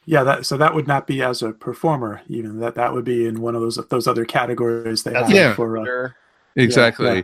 Yeah, 0.05 0.23
that 0.23 0.45
so 0.45 0.57
that 0.57 0.75
would 0.75 0.87
not 0.87 1.07
be 1.07 1.21
as 1.23 1.41
a 1.41 1.53
performer, 1.53 2.21
even 2.27 2.59
that 2.59 2.75
that 2.75 2.93
would 2.93 3.05
be 3.05 3.25
in 3.25 3.41
one 3.41 3.55
of 3.55 3.61
those 3.61 3.79
those 3.87 4.07
other 4.07 4.25
categories 4.25 5.03
they 5.03 5.13
That's 5.13 5.29
have 5.29 5.35
Yeah. 5.35 5.55
for. 5.55 5.77
Uh, 5.77 5.85
Sure. 5.85 6.15
exactly 6.55 7.15
yeah. 7.15 7.21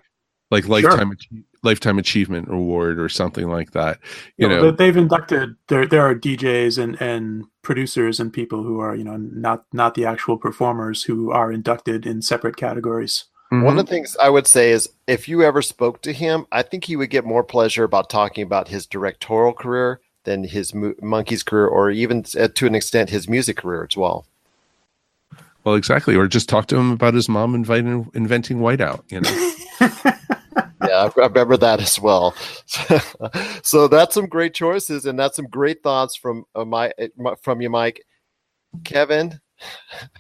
Like 0.52 0.68
lifetime 0.68 1.12
achie- 1.16 1.44
lifetime 1.62 2.00
achievement 2.00 2.48
award 2.52 2.98
or 3.00 3.08
something 3.10 3.50
like 3.50 3.72
that 3.72 4.00
you 4.38 4.48
you 4.48 4.50
know, 4.50 4.62
know 4.62 4.72
they- 4.72 4.86
they've 4.86 4.98
inducted 4.98 5.56
there. 5.68 5.86
There 5.86 6.02
are 6.02 6.16
DJs 6.16 6.78
and 6.82 7.00
and 7.02 7.44
producers 7.62 8.20
and 8.20 8.34
people 8.34 8.64
who 8.64 8.80
are 8.80 8.96
you 8.96 9.04
know 9.04 9.18
not 9.18 9.66
not 9.74 9.94
the 9.96 10.06
actual 10.06 10.38
performers 10.38 11.04
who 11.04 11.32
are 11.32 11.52
inducted 11.52 12.06
in 12.08 12.22
separate 12.22 12.56
categories. 12.58 13.26
mhm. 13.52 13.64
One 13.64 13.78
of 13.78 13.86
the 13.86 13.92
things 13.92 14.16
I 14.22 14.30
would 14.30 14.48
say 14.48 14.72
is 14.72 14.90
if 15.08 15.28
you 15.30 15.44
ever 15.44 15.62
spoke 15.62 16.02
to 16.02 16.14
him, 16.14 16.46
I 16.52 16.62
think 16.64 16.86
he 16.86 16.96
would 16.96 17.10
get 17.12 17.26
more 17.26 17.44
pleasure 17.44 17.84
about 17.84 18.10
talking 18.10 18.44
about 18.44 18.70
his 18.70 18.86
directorial 18.88 19.54
career 19.54 20.00
than 20.24 20.44
his 20.46 20.74
mo- 20.74 20.94
Monkees 21.02 21.46
career, 21.46 21.68
or 21.68 21.92
even 21.92 22.26
uh, 22.40 22.48
to 22.56 22.66
an 22.68 22.76
extent 22.76 23.10
his 23.12 23.28
music 23.30 23.58
career 23.58 23.86
as 23.90 23.96
well. 23.98 24.26
well 25.64 25.76
exactly 25.76 26.16
or 26.16 26.28
just 26.28 26.50
talk 26.50 26.66
to 26.68 26.76
him 26.78 26.92
about 26.92 27.14
his 27.14 27.28
mom 27.30 27.54
inviting 27.54 28.10
inventing 28.16 28.58
whiteout 28.60 29.02
you 29.10 29.20
know 29.22 29.34
yeah, 31.18 31.24
I 31.24 31.28
remember 31.28 31.58
that 31.58 31.82
as 31.82 32.00
well. 32.00 32.36
so 33.64 33.88
that's 33.88 34.14
some 34.14 34.28
great 34.28 34.54
choices, 34.54 35.06
and 35.06 35.18
that's 35.18 35.36
some 35.36 35.48
great 35.48 35.84
thoughts 35.84 36.16
from 36.16 36.46
uh, 36.56 36.66
my 36.66 36.92
uh, 37.00 37.36
from 37.42 37.62
you, 37.62 37.70
Mike. 37.70 38.02
Kevin, 38.84 39.40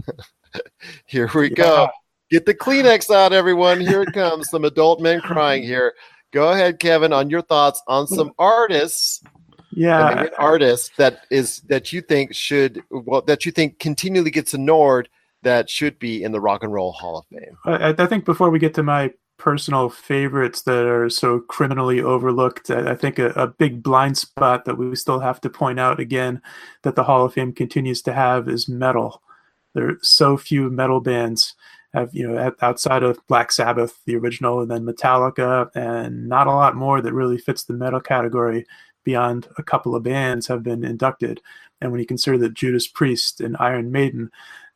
here 1.05 1.29
we 1.33 1.49
go. 1.49 1.89
Get 2.29 2.45
the 2.45 2.53
Kleenex 2.53 3.13
out, 3.13 3.33
everyone. 3.33 3.79
Here 3.79 4.03
it 4.03 4.13
comes. 4.13 4.49
Some 4.49 4.65
adult 4.65 5.01
men 5.01 5.21
crying 5.21 5.63
here. 5.63 5.93
Go 6.31 6.51
ahead, 6.51 6.79
Kevin, 6.79 7.11
on 7.11 7.29
your 7.29 7.41
thoughts 7.41 7.81
on 7.87 8.05
some 8.05 8.31
artists, 8.37 9.23
Yeah, 9.71 10.03
I 10.03 10.21
mean, 10.23 10.29
artists 10.37 10.91
that 10.97 11.25
is 11.31 11.61
that 11.61 11.91
you 11.91 12.01
think 12.01 12.35
should 12.35 12.83
well 12.91 13.21
that 13.23 13.45
you 13.45 13.51
think 13.51 13.79
continually 13.79 14.31
gets 14.31 14.53
ignored 14.53 15.09
that 15.41 15.69
should 15.69 15.97
be 15.99 16.23
in 16.23 16.31
the 16.31 16.39
Rock 16.39 16.63
and 16.63 16.71
Roll 16.71 16.91
Hall 16.91 17.19
of 17.19 17.25
Fame. 17.27 17.57
I, 17.65 18.03
I 18.03 18.05
think 18.05 18.25
before 18.25 18.49
we 18.49 18.59
get 18.59 18.73
to 18.75 18.83
my 18.83 19.11
personal 19.39 19.89
favorites 19.89 20.61
that 20.63 20.85
are 20.85 21.09
so 21.09 21.39
criminally 21.39 22.01
overlooked, 22.01 22.69
I, 22.69 22.93
think 22.93 23.17
a, 23.17 23.29
a 23.29 23.47
big 23.47 23.81
blind 23.81 24.17
spot 24.17 24.65
that 24.65 24.77
we 24.77 24.95
still 24.95 25.19
have 25.19 25.41
to 25.41 25.49
point 25.49 25.79
out 25.79 25.99
again 25.99 26.41
that 26.83 26.95
the 26.95 27.05
Hall 27.05 27.25
of 27.25 27.33
Fame 27.33 27.53
continues 27.53 28.01
to 28.03 28.13
have 28.13 28.47
is 28.47 28.69
metal. 28.69 29.23
There 29.73 29.89
are 29.89 29.97
so 30.01 30.37
few 30.37 30.69
metal 30.69 30.99
bands 30.99 31.55
have 31.93 32.13
you 32.13 32.27
know 32.27 32.53
outside 32.61 33.01
of 33.01 33.25
Black 33.27 33.51
Sabbath, 33.51 33.99
the 34.05 34.15
original, 34.15 34.61
and 34.61 34.69
then 34.69 34.85
Metallica, 34.85 35.69
and 35.75 36.27
not 36.27 36.47
a 36.47 36.51
lot 36.51 36.75
more 36.75 37.01
that 37.01 37.13
really 37.13 37.37
fits 37.37 37.63
the 37.63 37.73
metal 37.73 37.99
category. 37.99 38.65
Beyond 39.05 39.47
a 39.57 39.63
couple 39.63 39.95
of 39.95 40.03
bands 40.03 40.47
have 40.47 40.61
been 40.61 40.83
inducted, 40.83 41.41
and 41.81 41.91
when 41.91 41.99
you 41.99 42.05
consider 42.05 42.37
that 42.39 42.53
Judas 42.53 42.87
Priest 42.87 43.41
and 43.41 43.57
Iron 43.59 43.91
Maiden 43.91 44.29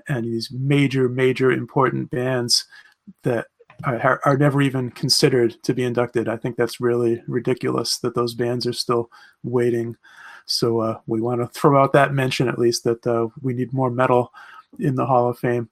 and 0.08 0.26
these 0.26 0.50
major, 0.52 1.08
major 1.08 1.52
important 1.52 2.10
bands 2.10 2.66
that 3.24 3.48
are, 3.86 4.22
are 4.26 4.38
never 4.38 4.62
even 4.62 4.90
considered 4.92 5.62
to 5.64 5.74
be 5.74 5.84
inducted. 5.84 6.28
I 6.28 6.38
think 6.38 6.56
that's 6.56 6.80
really 6.80 7.22
ridiculous 7.28 7.98
that 8.00 8.16
those 8.16 8.34
bands 8.34 8.66
are 8.66 8.74
still 8.74 9.10
waiting. 9.44 9.96
So 10.46 10.80
uh, 10.80 11.00
we 11.08 11.22
want 11.22 11.42
to 11.42 11.48
throw 11.48 11.82
out 11.82 11.94
that 11.94 12.14
mention 12.14 12.48
at 12.48 12.60
least 12.60 12.84
that 12.84 13.06
uh, 13.08 13.28
we 13.42 13.54
need 13.54 13.74
more 13.74 13.90
metal 13.90 14.32
in 14.80 14.96
the 14.96 15.06
Hall 15.06 15.30
of 15.30 15.40
Fame. 15.40 15.70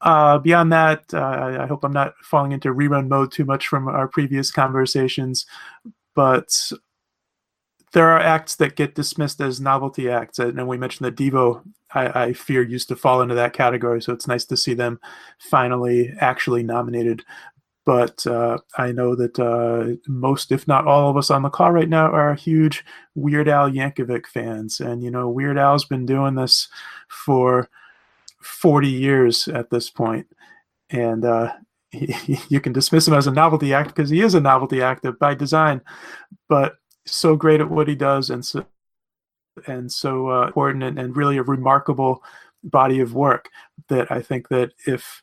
Uh, 0.00 0.38
beyond 0.38 0.72
that, 0.72 1.04
uh, 1.12 1.58
I 1.60 1.66
hope 1.66 1.84
I'm 1.84 1.92
not 1.92 2.14
falling 2.22 2.52
into 2.52 2.72
rerun 2.72 3.08
mode 3.08 3.32
too 3.32 3.44
much 3.44 3.68
from 3.68 3.86
our 3.86 4.08
previous 4.08 4.50
conversations, 4.50 5.44
but 6.14 6.72
there 7.92 8.08
are 8.08 8.20
acts 8.20 8.54
that 8.56 8.76
get 8.76 8.94
dismissed 8.94 9.40
as 9.40 9.60
novelty 9.60 10.08
acts, 10.08 10.38
and 10.38 10.66
we 10.66 10.78
mentioned 10.78 11.06
that 11.06 11.16
Devo, 11.16 11.62
I, 11.94 12.24
I 12.24 12.32
fear, 12.32 12.62
used 12.62 12.88
to 12.88 12.96
fall 12.96 13.20
into 13.20 13.34
that 13.34 13.52
category. 13.52 14.00
So 14.02 14.12
it's 14.12 14.28
nice 14.28 14.44
to 14.46 14.56
see 14.56 14.74
them 14.74 15.00
finally 15.38 16.12
actually 16.20 16.62
nominated. 16.62 17.24
But 17.86 18.26
uh, 18.26 18.58
I 18.76 18.92
know 18.92 19.14
that 19.16 19.38
uh, 19.38 19.96
most, 20.06 20.52
if 20.52 20.68
not 20.68 20.86
all 20.86 21.10
of 21.10 21.16
us 21.16 21.30
on 21.30 21.42
the 21.42 21.50
call 21.50 21.72
right 21.72 21.88
now, 21.88 22.10
are 22.12 22.34
huge 22.34 22.84
Weird 23.14 23.48
Al 23.48 23.70
Yankovic 23.70 24.26
fans, 24.26 24.80
and 24.80 25.02
you 25.02 25.10
know 25.10 25.28
Weird 25.28 25.58
Al's 25.58 25.86
been 25.86 26.06
doing 26.06 26.34
this 26.34 26.68
for 27.08 27.68
40 28.42 28.88
years 28.88 29.48
at 29.48 29.70
this 29.70 29.88
point, 29.88 30.26
and 30.90 31.24
uh, 31.24 31.52
you 31.92 32.60
can 32.60 32.72
dismiss 32.72 33.08
him 33.08 33.14
as 33.14 33.26
a 33.26 33.32
novelty 33.32 33.72
act 33.72 33.88
because 33.88 34.10
he 34.10 34.20
is 34.20 34.34
a 34.34 34.40
novelty 34.40 34.82
act 34.82 35.06
by 35.18 35.34
design, 35.34 35.80
but 36.48 36.76
so 37.06 37.34
great 37.34 37.60
at 37.60 37.70
what 37.70 37.88
he 37.88 37.94
does 37.94 38.30
and 38.30 38.44
so 38.44 38.64
and 39.66 39.90
so 39.90 40.30
uh, 40.30 40.46
important 40.46 40.82
and, 40.82 40.98
and 40.98 41.16
really 41.16 41.38
a 41.38 41.42
remarkable 41.42 42.22
body 42.64 43.00
of 43.00 43.14
work 43.14 43.48
that 43.88 44.10
I 44.10 44.20
think 44.20 44.48
that 44.48 44.72
if 44.86 45.22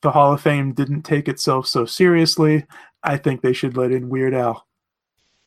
the 0.00 0.10
Hall 0.10 0.32
of 0.32 0.40
Fame 0.40 0.72
didn't 0.72 1.02
take 1.02 1.28
itself 1.28 1.66
so 1.66 1.84
seriously, 1.84 2.64
I 3.02 3.16
think 3.16 3.40
they 3.40 3.52
should 3.52 3.76
let 3.76 3.92
in 3.92 4.08
Weird 4.08 4.34
Al. 4.34 4.66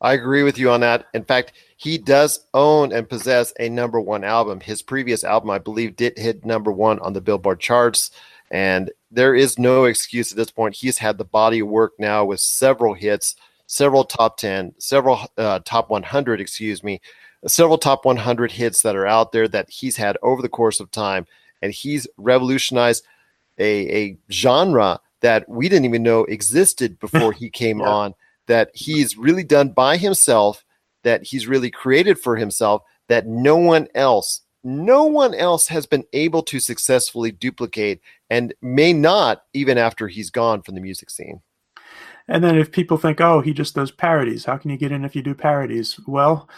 I 0.00 0.14
agree 0.14 0.42
with 0.42 0.58
you 0.58 0.68
on 0.70 0.80
that. 0.80 1.06
In 1.14 1.24
fact, 1.24 1.52
he 1.76 1.96
does 1.96 2.46
own 2.54 2.92
and 2.92 3.08
possess 3.08 3.52
a 3.60 3.68
number 3.68 4.00
one 4.00 4.24
album. 4.24 4.58
His 4.60 4.82
previous 4.82 5.22
album, 5.22 5.50
I 5.50 5.58
believe, 5.58 5.94
did 5.94 6.18
hit 6.18 6.44
number 6.44 6.72
one 6.72 6.98
on 6.98 7.12
the 7.12 7.20
Billboard 7.20 7.60
charts. 7.60 8.10
And 8.50 8.90
there 9.12 9.34
is 9.34 9.60
no 9.60 9.84
excuse 9.84 10.32
at 10.32 10.36
this 10.36 10.50
point. 10.50 10.74
He's 10.74 10.98
had 10.98 11.18
the 11.18 11.24
body 11.24 11.60
of 11.60 11.68
work 11.68 11.92
now 12.00 12.24
with 12.24 12.40
several 12.40 12.94
hits, 12.94 13.36
several 13.66 14.04
top 14.04 14.38
10, 14.38 14.74
several 14.78 15.20
uh, 15.38 15.60
top 15.64 15.88
100, 15.88 16.40
excuse 16.40 16.82
me, 16.82 17.00
several 17.46 17.78
top 17.78 18.04
100 18.04 18.52
hits 18.52 18.82
that 18.82 18.96
are 18.96 19.06
out 19.06 19.32
there 19.32 19.48
that 19.48 19.70
he's 19.70 19.96
had 19.96 20.16
over 20.22 20.42
the 20.42 20.48
course 20.48 20.80
of 20.80 20.90
time. 20.90 21.26
And 21.60 21.72
he's 21.72 22.06
revolutionized 22.16 23.04
a, 23.58 23.88
a 23.96 24.18
genre 24.30 25.00
that 25.20 25.48
we 25.48 25.68
didn't 25.68 25.84
even 25.84 26.02
know 26.02 26.24
existed 26.24 26.98
before 27.00 27.32
he 27.32 27.50
came 27.50 27.80
yeah. 27.80 27.88
on 27.88 28.14
that 28.46 28.70
he's 28.74 29.16
really 29.16 29.44
done 29.44 29.70
by 29.70 29.96
himself, 29.96 30.64
that 31.04 31.22
he's 31.24 31.46
really 31.46 31.70
created 31.70 32.18
for 32.18 32.36
himself, 32.36 32.82
that 33.08 33.26
no 33.26 33.56
one 33.56 33.86
else, 33.94 34.40
no 34.64 35.04
one 35.04 35.34
else 35.34 35.68
has 35.68 35.86
been 35.86 36.04
able 36.12 36.42
to 36.42 36.60
successfully 36.60 37.30
duplicate 37.30 38.00
and 38.30 38.54
may 38.62 38.92
not 38.92 39.44
even 39.52 39.78
after 39.78 40.08
he's 40.08 40.30
gone 40.30 40.62
from 40.62 40.74
the 40.74 40.80
music 40.80 41.10
scene. 41.10 41.40
And 42.28 42.42
then 42.42 42.56
if 42.56 42.70
people 42.70 42.96
think, 42.96 43.20
oh, 43.20 43.40
he 43.40 43.52
just 43.52 43.74
does 43.74 43.90
parodies, 43.90 44.44
how 44.44 44.56
can 44.56 44.70
you 44.70 44.76
get 44.76 44.92
in 44.92 45.04
if 45.04 45.16
you 45.16 45.22
do 45.22 45.34
parodies? 45.34 45.98
Well, 46.06 46.48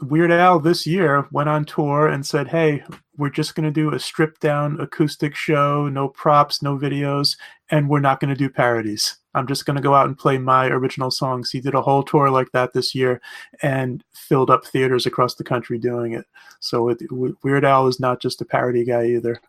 Weird 0.00 0.30
Al 0.30 0.60
this 0.60 0.86
year 0.86 1.26
went 1.32 1.48
on 1.48 1.64
tour 1.64 2.06
and 2.06 2.24
said, 2.24 2.48
hey, 2.48 2.84
we're 3.16 3.30
just 3.30 3.56
going 3.56 3.64
to 3.64 3.72
do 3.72 3.92
a 3.92 3.98
stripped 3.98 4.40
down 4.40 4.80
acoustic 4.80 5.34
show, 5.34 5.88
no 5.88 6.08
props, 6.08 6.62
no 6.62 6.78
videos, 6.78 7.36
and 7.70 7.88
we're 7.88 7.98
not 7.98 8.20
going 8.20 8.28
to 8.28 8.36
do 8.36 8.48
parodies. 8.48 9.16
I'm 9.34 9.46
just 9.46 9.66
going 9.66 9.76
to 9.76 9.82
go 9.82 9.94
out 9.94 10.06
and 10.06 10.16
play 10.16 10.38
my 10.38 10.68
original 10.68 11.10
songs. 11.10 11.50
He 11.50 11.60
did 11.60 11.74
a 11.74 11.82
whole 11.82 12.02
tour 12.02 12.30
like 12.30 12.50
that 12.52 12.72
this 12.72 12.94
year 12.94 13.20
and 13.60 14.04
filled 14.12 14.50
up 14.50 14.64
theaters 14.64 15.04
across 15.04 15.34
the 15.34 15.44
country 15.44 15.78
doing 15.78 16.12
it. 16.12 16.26
So 16.60 16.88
it, 16.90 17.00
Weird 17.42 17.64
Al 17.64 17.88
is 17.88 17.98
not 17.98 18.20
just 18.20 18.40
a 18.40 18.44
parody 18.44 18.84
guy 18.84 19.06
either. 19.06 19.40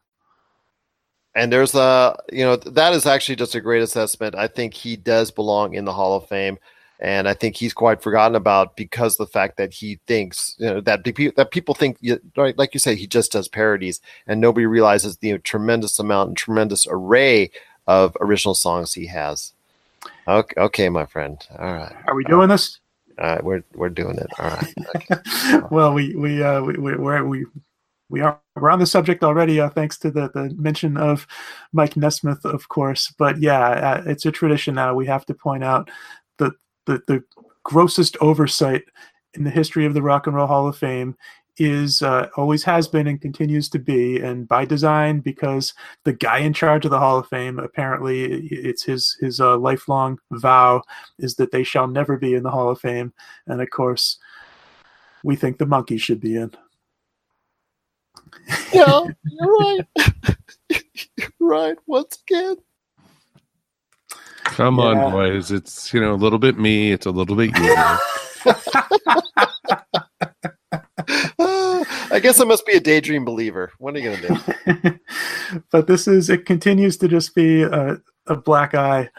And 1.36 1.54
there's 1.54 1.76
a, 1.76 2.18
you 2.32 2.44
know, 2.44 2.56
that 2.56 2.94
is 2.94 3.06
actually 3.06 3.36
just 3.36 3.56
a 3.56 3.62
great 3.62 3.84
assessment. 3.84 4.36
I 4.36 4.48
think 4.48 4.74
he 4.74 4.96
does 4.96 5.30
belong 5.30 5.76
in 5.76 5.86
the 5.86 5.94
Hall 5.94 6.18
of 6.18 6.28
Fame. 6.28 6.58
And 7.02 7.30
I 7.30 7.34
think 7.34 7.56
he's 7.56 7.74
quite 7.74 8.02
forgotten 8.02 8.36
about 8.36 8.76
because 8.76 9.16
the 9.16 9.26
fact 9.26 9.56
that 9.58 9.74
he 9.74 10.00
thinks 10.06 10.56
you 10.60 10.66
know, 10.68 10.82
that 10.82 11.06
that 11.38 11.52
people 11.52 11.74
think, 11.74 11.98
right, 12.36 12.58
like 12.58 12.74
you 12.74 12.80
say 12.80 12.96
he 12.96 13.08
just 13.08 13.32
does 13.32 13.48
parodies, 13.48 14.02
and 14.28 14.42
nobody 14.42 14.66
realizes 14.66 15.18
the 15.18 15.38
tremendous 15.40 15.98
amount 15.98 16.28
and 16.30 16.38
tremendous 16.38 16.86
array 16.90 17.52
of 17.88 18.18
original 18.20 18.54
songs 18.54 18.94
he 18.94 19.08
has. 19.08 19.54
Okay, 20.28 20.62
okay, 20.62 20.90
my 20.90 21.06
friend. 21.06 21.42
All 21.58 21.74
right. 21.74 21.96
Are 22.08 22.16
we 22.16 22.24
doing 22.26 22.50
this? 22.50 22.80
All 23.18 23.28
right, 23.28 23.44
we're 23.44 23.64
we're 23.74 23.90
doing 23.90 24.18
it. 24.18 24.28
All 24.38 24.50
right. 24.50 24.74
Okay. 24.96 25.16
well, 25.72 25.94
we 25.94 26.16
we 26.16 26.44
uh 26.44 26.62
we 26.62 26.74
we 26.74 26.96
we're, 26.96 27.24
we 27.24 27.46
we 28.10 28.22
are 28.22 28.40
we're 28.56 28.70
on 28.70 28.80
the 28.80 28.86
subject 28.86 29.24
already, 29.24 29.60
uh, 29.60 29.70
thanks 29.70 29.98
to 30.00 30.12
the 30.12 30.30
the 30.30 30.54
mention 30.58 30.98
of 30.98 31.28
Mike 31.74 31.96
Nesmith, 31.96 32.44
of 32.46 32.70
course. 32.70 33.14
But 33.18 33.40
yeah, 33.40 33.60
uh, 33.60 34.04
it's 34.06 34.26
a 34.26 34.32
tradition 34.32 34.76
now. 34.76 34.94
We 34.96 35.06
have 35.08 35.26
to 35.28 35.34
point 35.34 35.64
out 35.64 35.90
the 36.38 36.52
the 36.86 37.02
the 37.08 37.24
grossest 37.63 38.18
oversight 38.22 38.84
in 39.34 39.44
the 39.44 39.50
history 39.50 39.86
of 39.86 39.94
the 39.94 40.02
Rock 40.02 40.28
and 40.28 40.36
Roll 40.36 40.48
Hall 40.48 40.68
of 40.68 40.78
Fame 40.78 41.15
is 41.58 42.02
uh, 42.02 42.30
always 42.38 42.63
has 42.63 42.88
been 42.88 43.06
and 43.06 43.22
continues 43.22 43.68
to 43.70 43.80
be, 43.80 44.20
and 44.20 44.48
by 44.48 44.63
design, 44.65 45.20
because 45.20 45.74
the 46.06 46.13
guy 46.13 46.39
in 46.39 46.54
charge 46.54 46.86
of 46.86 46.92
the 46.92 47.00
Hall 47.00 47.20
of 47.20 47.28
Fame 47.28 47.60
apparently 47.60 48.48
it's 48.48 48.84
his 48.84 49.18
his 49.20 49.39
uh, 49.39 49.58
lifelong 49.58 50.18
vow 50.32 50.82
is 51.20 51.36
that 51.36 51.52
they 51.52 51.63
shall 51.63 51.88
never 51.88 52.18
be 52.18 52.34
in 52.34 52.44
the 52.44 52.52
Hall 52.52 52.70
of 52.70 52.80
Fame, 52.80 53.13
and 53.48 53.62
of 53.62 53.70
course, 53.70 54.18
we 55.24 55.36
think 55.36 55.58
the 55.58 55.65
monkey 55.65 55.98
should 55.98 56.22
be 56.22 56.38
in. 56.38 56.52
Yeah, 58.74 59.04
you're 59.24 59.58
right. 59.58 59.88
you're 60.70 61.30
right. 61.39 61.78
Once 61.88 62.20
again. 62.28 62.56
Come 64.60 64.78
yeah. 64.78 64.86
on, 64.88 65.12
boys. 65.13 65.54
It's 65.54 65.93
you 65.93 66.02
know 66.02 66.13
a 66.13 66.19
little 66.19 66.38
bit 66.38 66.60
me. 66.60 66.91
It's 66.91 67.06
a 67.06 67.12
little 67.12 67.38
bit 67.38 67.58
you. 67.58 67.76
I 72.12 72.19
guess 72.22 72.41
I 72.41 72.43
must 72.43 72.65
be 72.65 72.74
a 72.74 72.82
daydream 72.82 73.24
believer. 73.24 73.72
What 73.78 73.95
are 73.95 74.00
you 74.00 74.10
going 74.10 74.19
to 74.19 74.91
do? 74.91 75.00
but 75.72 75.88
this 75.88 76.10
is, 76.10 76.30
it 76.30 76.45
continues 76.45 76.98
to 76.98 77.08
just 77.08 77.34
be 77.36 77.62
a, 77.62 78.02
a 78.28 78.36
black 78.36 78.76
eye 78.76 79.10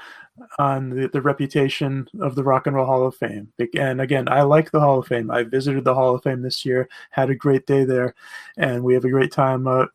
on 0.59 0.91
the, 0.91 1.09
the 1.09 1.23
reputation 1.23 2.07
of 2.21 2.35
the 2.35 2.45
Rock 2.45 2.67
and 2.67 2.77
Roll 2.77 2.85
Hall 2.85 3.07
of 3.07 3.17
Fame. 3.17 3.51
And 3.79 4.03
again, 4.03 4.29
I 4.29 4.43
like 4.43 4.71
the 4.71 4.81
Hall 4.81 4.99
of 4.99 5.07
Fame. 5.07 5.31
I 5.31 5.45
visited 5.45 5.85
the 5.85 5.95
Hall 5.95 6.15
of 6.15 6.23
Fame 6.23 6.43
this 6.43 6.67
year, 6.67 6.87
had 7.13 7.31
a 7.31 7.35
great 7.35 7.67
day 7.67 7.85
there, 7.85 8.15
and 8.59 8.85
we 8.85 8.93
have 8.93 9.07
a 9.07 9.11
great 9.11 9.33
time 9.33 9.67
uh, 9.67 9.87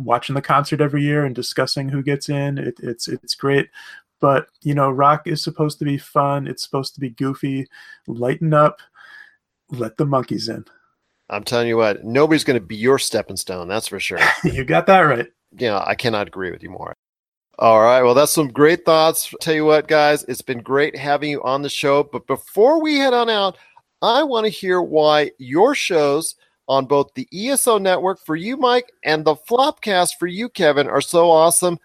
watching 0.00 0.34
the 0.34 0.42
concert 0.42 0.80
every 0.80 1.04
year 1.04 1.24
and 1.24 1.36
discussing 1.36 1.88
who 1.88 2.02
gets 2.02 2.28
in. 2.28 2.58
It, 2.58 2.80
it's 2.82 3.06
it's 3.06 3.36
great. 3.36 3.68
But 4.20 4.48
you 4.62 4.74
know, 4.74 4.90
rock 4.90 5.26
is 5.26 5.42
supposed 5.42 5.78
to 5.78 5.84
be 5.84 5.98
fun. 5.98 6.46
It's 6.46 6.62
supposed 6.62 6.94
to 6.94 7.00
be 7.00 7.10
goofy. 7.10 7.66
Lighten 8.06 8.54
up. 8.54 8.80
Let 9.70 9.96
the 9.96 10.04
Monkees 10.04 10.48
in. 10.48 10.64
I'm 11.30 11.44
telling 11.44 11.68
you 11.68 11.76
what, 11.76 12.04
nobody's 12.04 12.44
going 12.44 12.58
to 12.58 12.66
be 12.66 12.76
your 12.76 12.98
stepping 12.98 13.36
stone. 13.36 13.68
That's 13.68 13.88
for 13.88 14.00
sure. 14.00 14.18
you 14.44 14.64
got 14.64 14.86
that 14.86 15.00
right. 15.00 15.26
Yeah, 15.56 15.82
I 15.84 15.94
cannot 15.94 16.26
agree 16.26 16.50
with 16.50 16.62
you 16.62 16.70
more. 16.70 16.94
All 17.58 17.80
right. 17.80 18.02
Well, 18.02 18.14
that's 18.14 18.32
some 18.32 18.48
great 18.48 18.84
thoughts. 18.84 19.34
Tell 19.40 19.54
you 19.54 19.64
what, 19.64 19.88
guys, 19.88 20.24
it's 20.24 20.42
been 20.42 20.60
great 20.60 20.96
having 20.96 21.30
you 21.30 21.42
on 21.42 21.62
the 21.62 21.68
show. 21.68 22.04
But 22.04 22.26
before 22.26 22.80
we 22.80 22.96
head 22.96 23.12
on 23.12 23.28
out, 23.28 23.58
I 24.00 24.22
want 24.22 24.46
to 24.46 24.50
hear 24.50 24.80
why 24.80 25.32
your 25.38 25.74
shows 25.74 26.36
on 26.68 26.86
both 26.86 27.12
the 27.14 27.28
ESO 27.32 27.78
network 27.78 28.20
for 28.24 28.36
you, 28.36 28.56
Mike, 28.56 28.92
and 29.02 29.24
the 29.24 29.34
Flopcast 29.34 30.12
for 30.18 30.28
you, 30.28 30.48
Kevin, 30.48 30.86
are 30.88 31.00
so 31.00 31.30
awesome. 31.30 31.78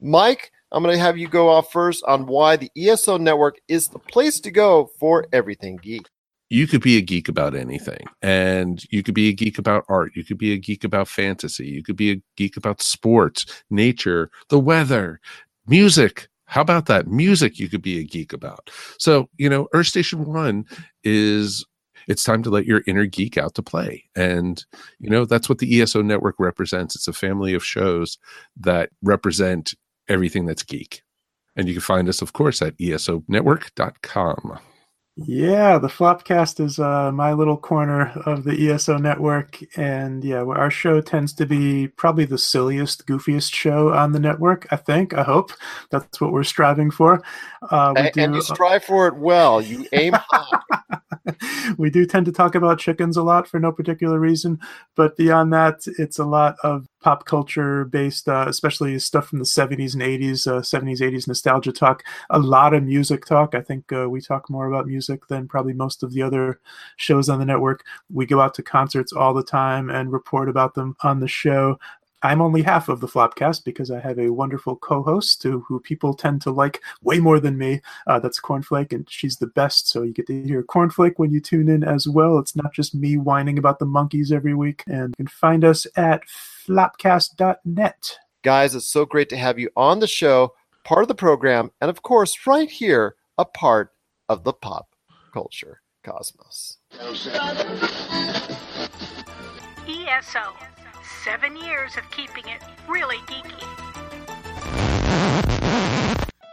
Mike, 0.00 0.52
I'm 0.72 0.82
going 0.82 0.94
to 0.94 1.02
have 1.02 1.16
you 1.16 1.28
go 1.28 1.48
off 1.48 1.70
first 1.70 2.04
on 2.04 2.26
why 2.26 2.56
the 2.56 2.70
ESO 2.76 3.18
network 3.18 3.58
is 3.68 3.88
the 3.88 3.98
place 3.98 4.40
to 4.40 4.50
go 4.50 4.90
for 4.98 5.26
everything 5.32 5.76
geek. 5.76 6.08
You 6.48 6.66
could 6.66 6.80
be 6.80 6.96
a 6.96 7.00
geek 7.00 7.28
about 7.28 7.56
anything 7.56 8.06
and 8.22 8.82
you 8.90 9.02
could 9.02 9.14
be 9.14 9.28
a 9.28 9.32
geek 9.32 9.58
about 9.58 9.84
art. 9.88 10.12
You 10.14 10.24
could 10.24 10.38
be 10.38 10.52
a 10.52 10.58
geek 10.58 10.84
about 10.84 11.08
fantasy. 11.08 11.66
You 11.66 11.82
could 11.82 11.96
be 11.96 12.12
a 12.12 12.22
geek 12.36 12.56
about 12.56 12.82
sports 12.82 13.46
nature 13.70 14.30
the 14.48 14.60
weather 14.60 15.20
music. 15.66 16.28
How 16.44 16.60
about 16.60 16.86
that? 16.86 17.08
Music 17.08 17.58
you 17.58 17.68
could 17.68 17.82
be 17.82 17.98
a 17.98 18.04
geek 18.04 18.32
about. 18.32 18.70
So 18.98 19.28
you 19.38 19.48
know 19.48 19.66
earth 19.72 19.88
station 19.88 20.24
one 20.24 20.66
is 21.02 21.64
it's 22.06 22.22
time 22.22 22.44
to 22.44 22.50
let 22.50 22.66
your 22.66 22.82
inner 22.86 23.06
geek 23.06 23.36
out 23.36 23.54
to 23.56 23.62
play. 23.62 24.04
And 24.14 24.64
you 25.00 25.10
know 25.10 25.24
that's 25.24 25.48
what 25.48 25.58
the 25.58 25.82
eso 25.82 26.00
network 26.00 26.36
represents. 26.38 26.94
It's 26.94 27.08
a 27.08 27.12
family 27.12 27.54
of 27.54 27.64
shows 27.64 28.18
that 28.56 28.90
represent 29.02 29.74
everything 30.08 30.46
that's 30.46 30.62
geek 30.62 31.02
and 31.56 31.68
you 31.68 31.74
can 31.74 31.80
find 31.80 32.08
us 32.08 32.22
of 32.22 32.32
course 32.32 32.62
at 32.62 32.76
esonetwork.com 32.78 34.58
yeah, 35.18 35.78
the 35.78 35.88
Flopcast 35.88 36.62
is 36.62 36.78
uh, 36.78 37.10
my 37.10 37.32
little 37.32 37.56
corner 37.56 38.12
of 38.26 38.44
the 38.44 38.70
ESO 38.70 38.98
network. 38.98 39.58
And 39.74 40.22
yeah, 40.22 40.42
our 40.42 40.70
show 40.70 41.00
tends 41.00 41.32
to 41.34 41.46
be 41.46 41.88
probably 41.88 42.26
the 42.26 42.36
silliest, 42.36 43.06
goofiest 43.06 43.54
show 43.54 43.94
on 43.94 44.12
the 44.12 44.20
network, 44.20 44.66
I 44.70 44.76
think. 44.76 45.14
I 45.14 45.22
hope 45.22 45.52
that's 45.90 46.20
what 46.20 46.32
we're 46.32 46.44
striving 46.44 46.90
for. 46.90 47.22
Uh, 47.70 47.94
we 47.96 48.02
and, 48.02 48.12
do, 48.12 48.20
and 48.20 48.34
you 48.34 48.42
strive 48.42 48.84
for 48.84 49.08
it 49.08 49.16
well. 49.16 49.62
You 49.62 49.86
aim 49.92 50.12
high. 50.16 50.58
we 51.78 51.90
do 51.90 52.06
tend 52.06 52.26
to 52.26 52.32
talk 52.32 52.54
about 52.54 52.78
chickens 52.78 53.16
a 53.16 53.22
lot 53.22 53.48
for 53.48 53.60
no 53.60 53.72
particular 53.72 54.18
reason. 54.18 54.58
But 54.94 55.16
beyond 55.16 55.52
that, 55.52 55.80
it's 55.98 56.18
a 56.18 56.24
lot 56.24 56.56
of 56.62 56.88
pop 57.00 57.24
culture 57.24 57.84
based, 57.84 58.28
uh, 58.28 58.46
especially 58.48 58.98
stuff 58.98 59.28
from 59.28 59.38
the 59.38 59.44
70s 59.44 59.94
and 59.94 60.02
80s, 60.02 60.46
uh, 60.46 60.60
70s, 60.60 61.00
80s 61.00 61.28
nostalgia 61.28 61.72
talk, 61.72 62.02
a 62.30 62.38
lot 62.38 62.74
of 62.74 62.82
music 62.82 63.24
talk. 63.24 63.54
I 63.54 63.60
think 63.60 63.92
uh, 63.92 64.08
we 64.08 64.20
talk 64.20 64.50
more 64.50 64.66
about 64.66 64.86
music 64.86 65.26
than 65.28 65.48
probably 65.48 65.72
most 65.72 66.02
of 66.02 66.12
the 66.12 66.22
other 66.22 66.60
shows 66.96 67.28
on 67.28 67.38
the 67.38 67.46
network. 67.46 67.84
We 68.12 68.26
go 68.26 68.40
out 68.40 68.54
to 68.54 68.62
concerts 68.62 69.12
all 69.12 69.34
the 69.34 69.44
time 69.44 69.90
and 69.90 70.12
report 70.12 70.48
about 70.48 70.74
them 70.74 70.96
on 71.02 71.20
the 71.20 71.28
show. 71.28 71.78
I'm 72.26 72.42
only 72.42 72.62
half 72.62 72.88
of 72.88 72.98
the 72.98 73.06
Flopcast 73.06 73.62
because 73.62 73.88
I 73.88 74.00
have 74.00 74.18
a 74.18 74.30
wonderful 74.30 74.74
co-host 74.74 75.44
who, 75.44 75.60
who 75.60 75.78
people 75.78 76.12
tend 76.12 76.42
to 76.42 76.50
like 76.50 76.82
way 77.00 77.20
more 77.20 77.38
than 77.38 77.56
me. 77.56 77.82
Uh, 78.08 78.18
that's 78.18 78.40
Cornflake, 78.40 78.92
and 78.92 79.08
she's 79.08 79.36
the 79.36 79.46
best. 79.46 79.88
So 79.88 80.02
you 80.02 80.12
get 80.12 80.26
to 80.26 80.42
hear 80.42 80.64
Cornflake 80.64 81.14
when 81.18 81.30
you 81.30 81.40
tune 81.40 81.68
in 81.68 81.84
as 81.84 82.08
well. 82.08 82.38
It's 82.38 82.56
not 82.56 82.72
just 82.72 82.96
me 82.96 83.16
whining 83.16 83.58
about 83.58 83.78
the 83.78 83.86
Monkees 83.86 84.32
every 84.32 84.54
week. 84.54 84.82
And 84.88 85.10
you 85.10 85.24
can 85.24 85.28
find 85.28 85.64
us 85.64 85.86
at 85.94 86.24
flopcast.net. 86.66 88.18
Guys, 88.42 88.74
it's 88.74 88.86
so 88.86 89.04
great 89.04 89.28
to 89.28 89.36
have 89.36 89.60
you 89.60 89.70
on 89.76 90.00
the 90.00 90.08
show, 90.08 90.52
part 90.82 91.02
of 91.02 91.08
the 91.08 91.14
program, 91.14 91.70
and 91.80 91.88
of 91.88 92.02
course, 92.02 92.36
right 92.44 92.68
here, 92.68 93.14
a 93.38 93.44
part 93.44 93.92
of 94.28 94.42
the 94.42 94.52
pop 94.52 94.88
culture 95.32 95.80
cosmos. 96.02 96.78
ESO 99.88 100.52
seven 101.24 101.56
years 101.56 101.96
of 101.96 102.08
keeping 102.10 102.44
it 102.48 102.62
really 102.88 103.18
geeky. 103.26 103.62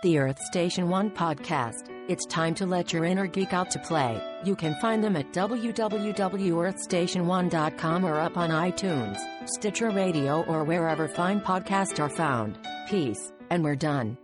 The 0.03 0.17
Earth 0.17 0.39
Station 0.39 0.89
One 0.89 1.09
podcast. 1.09 1.89
It's 2.09 2.25
time 2.25 2.53
to 2.55 2.65
let 2.65 2.91
your 2.91 3.05
inner 3.05 3.27
geek 3.27 3.53
out 3.53 3.71
to 3.71 3.79
play. 3.79 4.21
You 4.43 4.57
can 4.57 4.75
find 4.81 5.01
them 5.01 5.15
at 5.15 5.31
www.earthstation1.com 5.31 8.05
or 8.05 8.19
up 8.19 8.35
on 8.35 8.49
iTunes, 8.49 9.17
Stitcher 9.45 9.91
Radio, 9.91 10.43
or 10.43 10.65
wherever 10.65 11.07
fine 11.07 11.39
podcasts 11.39 12.01
are 12.01 12.09
found. 12.09 12.59
Peace, 12.89 13.31
and 13.49 13.63
we're 13.63 13.77
done. 13.77 14.17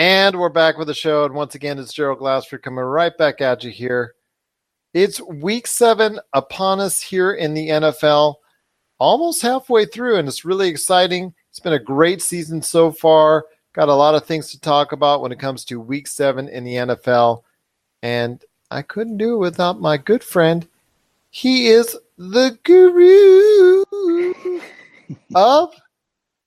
And 0.00 0.40
we're 0.40 0.48
back 0.48 0.78
with 0.78 0.86
the 0.86 0.94
show. 0.94 1.26
And 1.26 1.34
once 1.34 1.54
again, 1.54 1.78
it's 1.78 1.92
Gerald 1.92 2.20
Glassford 2.20 2.62
coming 2.62 2.82
right 2.82 3.14
back 3.18 3.42
at 3.42 3.62
you 3.62 3.70
here. 3.70 4.14
It's 4.94 5.20
week 5.20 5.66
seven 5.66 6.18
upon 6.32 6.80
us 6.80 7.02
here 7.02 7.34
in 7.34 7.52
the 7.52 7.68
NFL, 7.68 8.36
almost 8.98 9.42
halfway 9.42 9.84
through, 9.84 10.16
and 10.16 10.26
it's 10.26 10.42
really 10.42 10.70
exciting. 10.70 11.34
It's 11.50 11.60
been 11.60 11.74
a 11.74 11.78
great 11.78 12.22
season 12.22 12.62
so 12.62 12.90
far. 12.90 13.44
Got 13.74 13.90
a 13.90 13.94
lot 13.94 14.14
of 14.14 14.24
things 14.24 14.50
to 14.52 14.58
talk 14.58 14.92
about 14.92 15.20
when 15.20 15.32
it 15.32 15.38
comes 15.38 15.66
to 15.66 15.78
week 15.78 16.06
seven 16.06 16.48
in 16.48 16.64
the 16.64 16.76
NFL. 16.76 17.42
And 18.02 18.42
I 18.70 18.80
couldn't 18.80 19.18
do 19.18 19.34
it 19.34 19.40
without 19.40 19.82
my 19.82 19.98
good 19.98 20.24
friend. 20.24 20.66
He 21.28 21.66
is 21.66 21.94
the 22.16 22.58
guru 22.62 23.84
of 25.34 25.74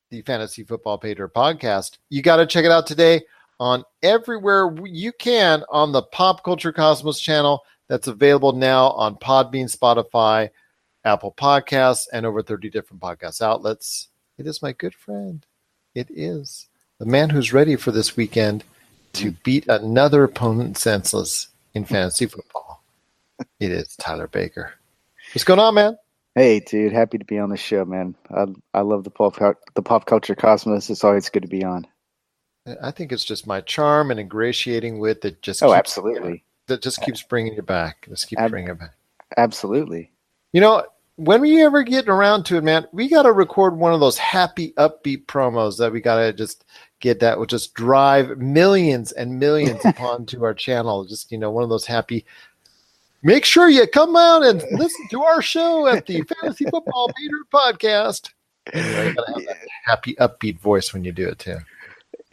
the 0.09 0.23
Fantasy 0.23 0.63
Football 0.63 0.97
Pater 0.97 1.29
podcast. 1.29 1.99
You 2.09 2.23
got 2.23 2.37
to 2.37 2.47
check 2.47 2.65
it 2.65 2.71
out 2.71 2.87
today 2.87 3.21
on 3.59 3.83
everywhere 4.01 4.73
you 4.85 5.11
can 5.11 5.63
on 5.69 5.91
the 5.91 6.01
Pop 6.01 6.43
Culture 6.43 6.71
Cosmos 6.71 7.19
channel 7.19 7.63
that's 7.87 8.07
available 8.07 8.53
now 8.53 8.89
on 8.91 9.15
Podbean, 9.15 9.73
Spotify, 9.73 10.49
Apple 11.05 11.33
Podcasts, 11.37 12.07
and 12.11 12.25
over 12.25 12.41
30 12.41 12.69
different 12.69 13.01
podcast 13.01 13.41
outlets. 13.41 14.07
It 14.37 14.47
is 14.47 14.61
my 14.61 14.71
good 14.71 14.95
friend. 14.95 15.45
It 15.93 16.07
is 16.09 16.67
the 16.99 17.05
man 17.05 17.29
who's 17.29 17.53
ready 17.53 17.75
for 17.75 17.91
this 17.91 18.15
weekend 18.15 18.63
to 19.13 19.31
hmm. 19.31 19.37
beat 19.43 19.67
another 19.67 20.23
opponent 20.23 20.77
senseless 20.77 21.49
in 21.73 21.83
hmm. 21.83 21.93
fantasy 21.93 22.25
football. 22.25 22.83
It 23.59 23.71
is 23.71 23.95
Tyler 23.97 24.27
Baker. 24.27 24.73
What's 25.33 25.43
going 25.43 25.59
on, 25.59 25.75
man? 25.75 25.97
Hey, 26.35 26.61
dude, 26.61 26.93
happy 26.93 27.19
to 27.19 27.25
be 27.25 27.37
on 27.37 27.49
the 27.49 27.57
show, 27.57 27.85
man. 27.85 28.15
I 28.29 28.45
I 28.73 28.81
love 28.81 29.03
the 29.03 29.11
pop 29.11 29.37
the 29.75 29.81
pop 29.81 30.05
culture 30.05 30.35
cosmos. 30.35 30.89
It's 30.89 31.03
always 31.03 31.29
good 31.29 31.43
to 31.43 31.47
be 31.47 31.63
on. 31.63 31.85
I 32.81 32.91
think 32.91 33.11
it's 33.11 33.25
just 33.25 33.45
my 33.45 33.61
charm 33.61 34.11
and 34.11 34.19
ingratiating 34.19 34.99
wit 34.99 35.21
that 35.21 35.41
just 35.41 35.61
oh, 35.61 35.67
keeps, 35.67 35.77
absolutely, 35.77 36.43
that 36.67 36.81
just 36.81 37.01
keeps 37.01 37.21
bringing 37.21 37.53
you 37.53 37.61
back. 37.61 38.05
Just 38.09 38.27
keeps 38.27 38.41
Ab- 38.41 38.51
bringing 38.51 38.69
it 38.69 38.79
back. 38.79 38.93
absolutely. 39.37 40.11
You 40.53 40.61
know, 40.61 40.85
when 41.17 41.41
we 41.41 41.63
ever 41.63 41.83
get 41.83 42.07
around 42.07 42.43
to 42.45 42.57
it, 42.57 42.63
man, 42.63 42.87
we 42.91 43.09
got 43.09 43.23
to 43.23 43.31
record 43.31 43.77
one 43.77 43.93
of 43.93 43.99
those 43.99 44.17
happy, 44.17 44.71
upbeat 44.73 45.25
promos 45.25 45.77
that 45.77 45.91
we 45.91 45.99
got 45.99 46.17
to 46.17 46.33
just 46.33 46.65
get 46.99 47.19
that 47.19 47.37
will 47.37 47.45
just 47.45 47.73
drive 47.73 48.37
millions 48.37 49.11
and 49.11 49.39
millions 49.39 49.81
upon 49.85 50.25
to 50.27 50.43
our 50.45 50.53
channel. 50.53 51.05
Just 51.05 51.31
you 51.31 51.37
know, 51.37 51.51
one 51.51 51.63
of 51.63 51.69
those 51.69 51.85
happy. 51.85 52.25
Make 53.23 53.45
sure 53.45 53.69
you 53.69 53.87
come 53.87 54.15
out 54.15 54.43
and 54.43 54.63
listen 54.71 55.07
to 55.09 55.23
our 55.23 55.41
show 55.41 55.87
at 55.87 56.05
the 56.05 56.23
Fantasy 56.41 56.65
Football 56.65 57.11
Peter 57.17 57.45
Podcast. 57.53 58.31
Anyway, 58.71 59.09
you 59.09 59.13
gotta 59.13 59.33
have 59.33 59.45
that 59.45 59.57
happy, 59.85 60.15
upbeat 60.15 60.59
voice 60.59 60.93
when 60.93 61.03
you 61.03 61.11
do 61.11 61.27
it 61.27 61.39
too. 61.39 61.57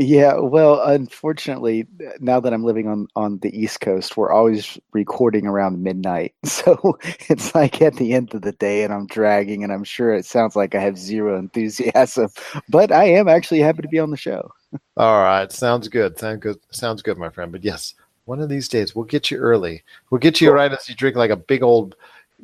Yeah, 0.03 0.39
well, 0.39 0.81
unfortunately, 0.81 1.87
now 2.21 2.41
that 2.41 2.55
I'm 2.55 2.65
living 2.65 2.89
on 2.89 3.07
on 3.17 3.39
the 3.41 3.55
East 3.55 3.83
Coast, 3.83 4.17
we're 4.17 4.33
always 4.33 4.79
recording 4.93 5.47
around 5.47 5.83
midnight. 5.83 6.35
So 6.47 6.99
it's 7.29 7.55
like 7.55 7.83
at 7.83 7.97
the 7.97 8.15
end 8.15 8.35
of 8.35 8.41
the 8.41 8.53
day, 8.53 8.83
and 8.83 8.95
I'm 8.95 9.07
dragging, 9.07 9.63
and 9.63 9.71
I'm 9.71 9.85
sure 9.85 10.15
it 10.15 10.25
sounds 10.25 10.57
like 10.57 10.75
I 10.75 10.81
have 10.81 10.97
zero 10.97 11.39
enthusiasm, 11.39 12.31
but 12.71 12.91
I 12.93 13.05
am 13.05 13.29
actually 13.29 13.61
happy 13.61 13.83
to 13.83 13.89
be 13.89 13.99
on 13.99 14.11
the 14.11 14.17
show. 14.17 14.51
All 14.97 15.23
right, 15.23 15.53
sounds 15.53 15.89
good. 15.89 16.19
Sounds 16.19 16.41
good. 16.41 16.59
Sounds 16.71 17.03
good, 17.03 17.19
my 17.19 17.29
friend. 17.29 17.53
But 17.53 17.63
yes, 17.63 17.93
one 18.25 18.41
of 18.41 18.49
these 18.49 18.69
days 18.69 18.95
we'll 18.97 19.05
get 19.05 19.31
you 19.31 19.37
early. 19.37 19.83
We'll 20.09 20.19
get 20.19 20.41
you 20.41 20.51
right 20.51 20.73
as 20.73 20.89
you 20.89 20.95
drink 20.95 21.17
like 21.17 21.31
a 21.31 21.37
big 21.37 21.63
old 21.63 21.95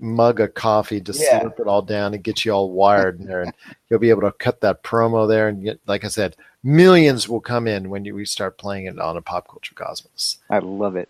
mug 0.01 0.41
of 0.41 0.55
coffee, 0.55 1.01
just 1.01 1.21
Yeah. 1.21 1.41
slurp 1.41 1.61
it 1.61 1.67
all 1.67 1.83
down 1.83 2.15
and 2.15 2.23
get 2.23 2.45
you 2.45 2.53
all 2.53 2.71
wired 2.71 3.21
in 3.21 3.27
there, 3.27 3.43
and 3.43 3.53
you'll 3.89 4.01
be 4.01 4.11
able 4.11 4.23
to 4.23 4.33
cut 4.33 4.61
that 4.61 4.83
promo 4.83 5.29
there. 5.29 5.49
And 5.49 5.63
get, 5.63 5.81
like 5.87 6.05
I 6.05 6.09
said, 6.09 6.37
millions 6.63 7.29
will 7.29 7.41
come 7.41 7.67
in 7.67 7.91
when 7.91 8.05
you, 8.05 8.15
we 8.15 8.25
start 8.25 8.59
playing 8.59 8.87
it 8.87 8.99
on 8.99 9.17
a 9.17 9.23
pop 9.23 9.49
culture 9.49 9.75
cosmos. 9.75 10.39
I 10.51 10.59
love 10.59 10.97
it. 10.97 11.09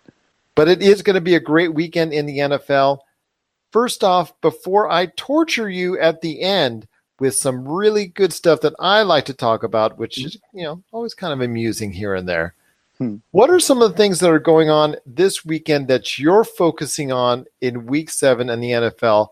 But 0.55 0.67
it 0.67 0.81
is 0.81 1.01
going 1.01 1.15
to 1.15 1.21
be 1.21 1.35
a 1.35 1.39
great 1.39 1.73
weekend 1.73 2.13
in 2.13 2.25
the 2.25 2.39
NFL. 2.39 2.99
First 3.71 4.03
off, 4.03 4.39
before 4.41 4.89
I 4.89 5.07
torture 5.15 5.69
you 5.69 5.99
at 5.99 6.21
the 6.21 6.41
end 6.41 6.87
with 7.19 7.35
some 7.35 7.67
really 7.67 8.07
good 8.07 8.31
stuff 8.33 8.61
that 8.61 8.73
I 8.79 9.03
like 9.03 9.25
to 9.25 9.33
talk 9.33 9.63
about, 9.63 9.97
which 9.97 10.23
is, 10.23 10.37
you 10.53 10.63
know, 10.63 10.81
always 10.91 11.13
kind 11.13 11.33
of 11.33 11.41
amusing 11.41 11.91
here 11.91 12.15
and 12.15 12.27
there. 12.27 12.53
Hmm. 12.97 13.17
What 13.31 13.49
are 13.49 13.59
some 13.59 13.81
of 13.81 13.91
the 13.91 13.97
things 13.97 14.19
that 14.19 14.29
are 14.31 14.39
going 14.39 14.69
on 14.69 14.95
this 15.05 15.45
weekend 15.45 15.87
that 15.87 16.17
you're 16.17 16.43
focusing 16.43 17.11
on 17.11 17.45
in 17.61 17.85
week 17.85 18.09
seven 18.09 18.49
in 18.49 18.59
the 18.59 18.71
NFL? 18.71 19.29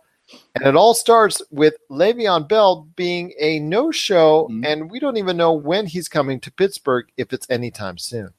And 0.55 0.65
it 0.65 0.75
all 0.75 0.93
starts 0.93 1.41
with 1.51 1.75
Le'Veon 1.91 2.47
Bell 2.47 2.87
being 2.95 3.33
a 3.39 3.59
no 3.59 3.91
show, 3.91 4.47
Mhm. 4.51 4.65
and 4.65 4.91
we 4.91 4.99
don't 4.99 5.17
even 5.17 5.37
know 5.37 5.53
when 5.53 5.85
he's 5.85 6.07
coming 6.07 6.39
to 6.41 6.51
Pittsburgh, 6.51 7.05
if 7.17 7.31
it's 7.31 7.47
anytime 7.49 7.97
soon. 7.97 8.29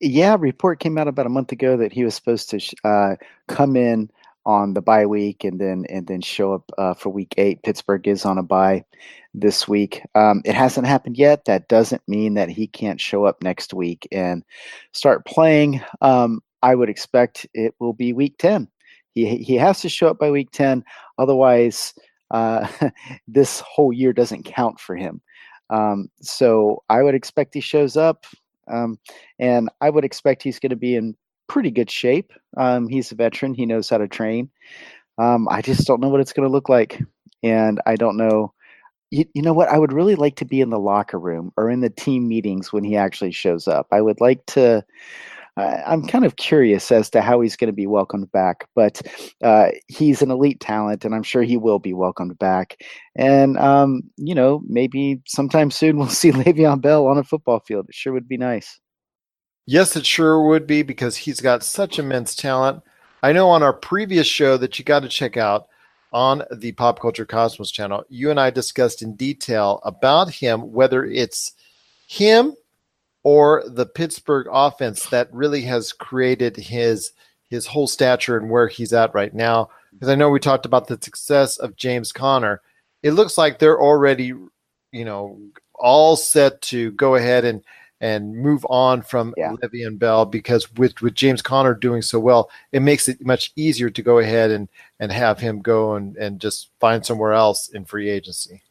Yeah, 0.00 0.34
a 0.34 0.38
report 0.38 0.80
came 0.80 0.98
out 0.98 1.08
about 1.08 1.26
a 1.26 1.30
month 1.30 1.52
ago 1.52 1.76
that 1.76 1.92
he 1.92 2.04
was 2.04 2.14
supposed 2.14 2.50
to 2.50 2.60
uh, 2.84 3.16
come 3.48 3.76
in 3.76 4.10
on 4.46 4.74
the 4.74 4.82
bye 4.82 5.06
week 5.06 5.44
and 5.44 5.60
then 5.60 5.84
and 5.88 6.06
then 6.06 6.20
show 6.20 6.52
up 6.52 6.70
uh, 6.78 6.94
for 6.94 7.10
week 7.10 7.34
eight. 7.38 7.62
Pittsburgh 7.62 8.06
is 8.06 8.24
on 8.24 8.38
a 8.38 8.42
bye 8.42 8.84
this 9.32 9.66
week. 9.66 10.02
Um, 10.14 10.42
it 10.44 10.54
hasn't 10.54 10.86
happened 10.86 11.16
yet. 11.16 11.44
That 11.46 11.68
doesn't 11.68 12.02
mean 12.06 12.34
that 12.34 12.48
he 12.48 12.66
can't 12.66 13.00
show 13.00 13.24
up 13.24 13.42
next 13.42 13.74
week 13.74 14.06
and 14.12 14.44
start 14.92 15.24
playing. 15.26 15.80
Um, 16.00 16.42
I 16.62 16.74
would 16.74 16.88
expect 16.88 17.46
it 17.54 17.74
will 17.78 17.92
be 17.92 18.12
week 18.12 18.36
ten. 18.38 18.68
He 19.14 19.38
he 19.38 19.56
has 19.56 19.80
to 19.80 19.88
show 19.88 20.08
up 20.08 20.18
by 20.18 20.30
week 20.30 20.50
ten, 20.50 20.84
otherwise 21.18 21.94
uh, 22.30 22.66
this 23.28 23.60
whole 23.60 23.92
year 23.92 24.12
doesn't 24.12 24.44
count 24.44 24.80
for 24.80 24.96
him. 24.96 25.20
Um, 25.70 26.08
so 26.20 26.82
I 26.88 27.02
would 27.02 27.14
expect 27.14 27.54
he 27.54 27.60
shows 27.60 27.96
up. 27.96 28.26
Um, 28.66 28.98
and 29.38 29.68
I 29.82 29.90
would 29.90 30.04
expect 30.04 30.42
he's 30.42 30.58
going 30.58 30.70
to 30.70 30.76
be 30.76 30.96
in 30.96 31.14
pretty 31.48 31.70
good 31.70 31.90
shape. 31.90 32.32
Um, 32.56 32.88
he's 32.88 33.12
a 33.12 33.14
veteran; 33.14 33.54
he 33.54 33.66
knows 33.66 33.88
how 33.88 33.98
to 33.98 34.08
train. 34.08 34.50
Um, 35.18 35.48
I 35.48 35.62
just 35.62 35.86
don't 35.86 36.00
know 36.00 36.08
what 36.08 36.20
it's 36.20 36.32
going 36.32 36.48
to 36.48 36.52
look 36.52 36.68
like, 36.68 37.00
and 37.42 37.80
I 37.86 37.96
don't 37.96 38.16
know. 38.16 38.52
You, 39.10 39.24
you 39.34 39.42
know 39.42 39.54
what? 39.54 39.68
I 39.68 39.78
would 39.78 39.92
really 39.92 40.16
like 40.16 40.36
to 40.36 40.44
be 40.44 40.60
in 40.60 40.70
the 40.70 40.78
locker 40.78 41.18
room 41.18 41.52
or 41.56 41.70
in 41.70 41.80
the 41.80 41.90
team 41.90 42.26
meetings 42.28 42.72
when 42.72 42.84
he 42.84 42.96
actually 42.96 43.32
shows 43.32 43.68
up. 43.68 43.86
I 43.92 44.00
would 44.00 44.20
like 44.20 44.44
to. 44.46 44.84
I 45.56 45.82
I'm 45.86 46.06
kind 46.06 46.24
of 46.24 46.36
curious 46.36 46.90
as 46.92 47.10
to 47.10 47.20
how 47.22 47.40
he's 47.40 47.56
going 47.56 47.68
to 47.68 47.72
be 47.74 47.86
welcomed 47.86 48.32
back, 48.32 48.68
but 48.74 49.02
uh, 49.42 49.68
he's 49.88 50.22
an 50.22 50.30
elite 50.30 50.60
talent, 50.60 51.04
and 51.04 51.14
I'm 51.14 51.22
sure 51.22 51.42
he 51.42 51.56
will 51.56 51.78
be 51.78 51.94
welcomed 51.94 52.38
back. 52.38 52.76
And 53.16 53.56
um, 53.58 54.02
you 54.16 54.34
know, 54.34 54.62
maybe 54.66 55.20
sometime 55.26 55.70
soon 55.70 55.98
we'll 55.98 56.08
see 56.10 56.32
Le'Veon 56.32 56.80
Bell 56.80 57.06
on 57.06 57.18
a 57.18 57.24
football 57.24 57.60
field. 57.60 57.86
It 57.88 57.94
sure 57.94 58.12
would 58.12 58.28
be 58.28 58.38
nice. 58.38 58.80
Yes, 59.66 59.96
it 59.96 60.04
sure 60.04 60.40
would 60.40 60.66
be 60.66 60.82
because 60.82 61.16
he's 61.16 61.40
got 61.40 61.62
such 61.62 61.98
immense 61.98 62.34
talent. 62.34 62.82
I 63.22 63.32
know 63.32 63.48
on 63.48 63.62
our 63.62 63.72
previous 63.72 64.26
show 64.26 64.58
that 64.58 64.78
you 64.78 64.84
got 64.84 65.00
to 65.00 65.08
check 65.08 65.36
out 65.36 65.68
on 66.12 66.42
the 66.52 66.72
Pop 66.72 67.00
Culture 67.00 67.24
Cosmos 67.24 67.70
channel, 67.70 68.04
you 68.08 68.30
and 68.30 68.38
I 68.38 68.50
discussed 68.50 69.02
in 69.02 69.16
detail 69.16 69.80
about 69.82 70.30
him, 70.30 70.72
whether 70.72 71.04
it's 71.04 71.52
him 72.06 72.54
or 73.22 73.64
the 73.66 73.86
Pittsburgh 73.86 74.46
offense 74.50 75.06
that 75.06 75.32
really 75.32 75.62
has 75.62 75.92
created 75.92 76.56
his 76.56 77.12
his 77.48 77.66
whole 77.66 77.86
stature 77.86 78.36
and 78.36 78.50
where 78.50 78.68
he's 78.68 78.92
at 78.92 79.14
right 79.14 79.34
now. 79.34 79.70
Because 79.92 80.08
I 80.08 80.14
know 80.14 80.30
we 80.30 80.40
talked 80.40 80.66
about 80.66 80.86
the 80.86 80.98
success 81.00 81.56
of 81.56 81.76
James 81.76 82.12
Conner. 82.12 82.60
It 83.02 83.12
looks 83.12 83.38
like 83.38 83.58
they're 83.58 83.80
already, 83.80 84.34
you 84.92 85.04
know, 85.04 85.38
all 85.74 86.16
set 86.16 86.60
to 86.62 86.90
go 86.92 87.14
ahead 87.14 87.44
and 87.44 87.62
and 88.04 88.36
move 88.36 88.66
on 88.68 89.00
from 89.00 89.32
Yeah. 89.38 89.52
Le'Veon 89.62 89.98
Bell 89.98 90.26
because 90.26 90.70
with 90.74 91.00
with 91.00 91.14
James 91.14 91.40
Conner 91.40 91.74
doing 91.74 92.02
so 92.02 92.20
well, 92.20 92.50
it 92.70 92.82
makes 92.82 93.08
it 93.08 93.24
much 93.24 93.50
easier 93.56 93.88
to 93.88 94.02
go 94.02 94.18
ahead 94.18 94.50
and 94.50 94.68
and 95.00 95.10
have 95.10 95.40
him 95.40 95.60
go 95.62 95.94
and 95.94 96.14
and 96.18 96.38
just 96.38 96.68
find 96.80 97.04
somewhere 97.06 97.32
else 97.32 97.70
in 97.70 97.86
free 97.86 98.10
agency. 98.10 98.62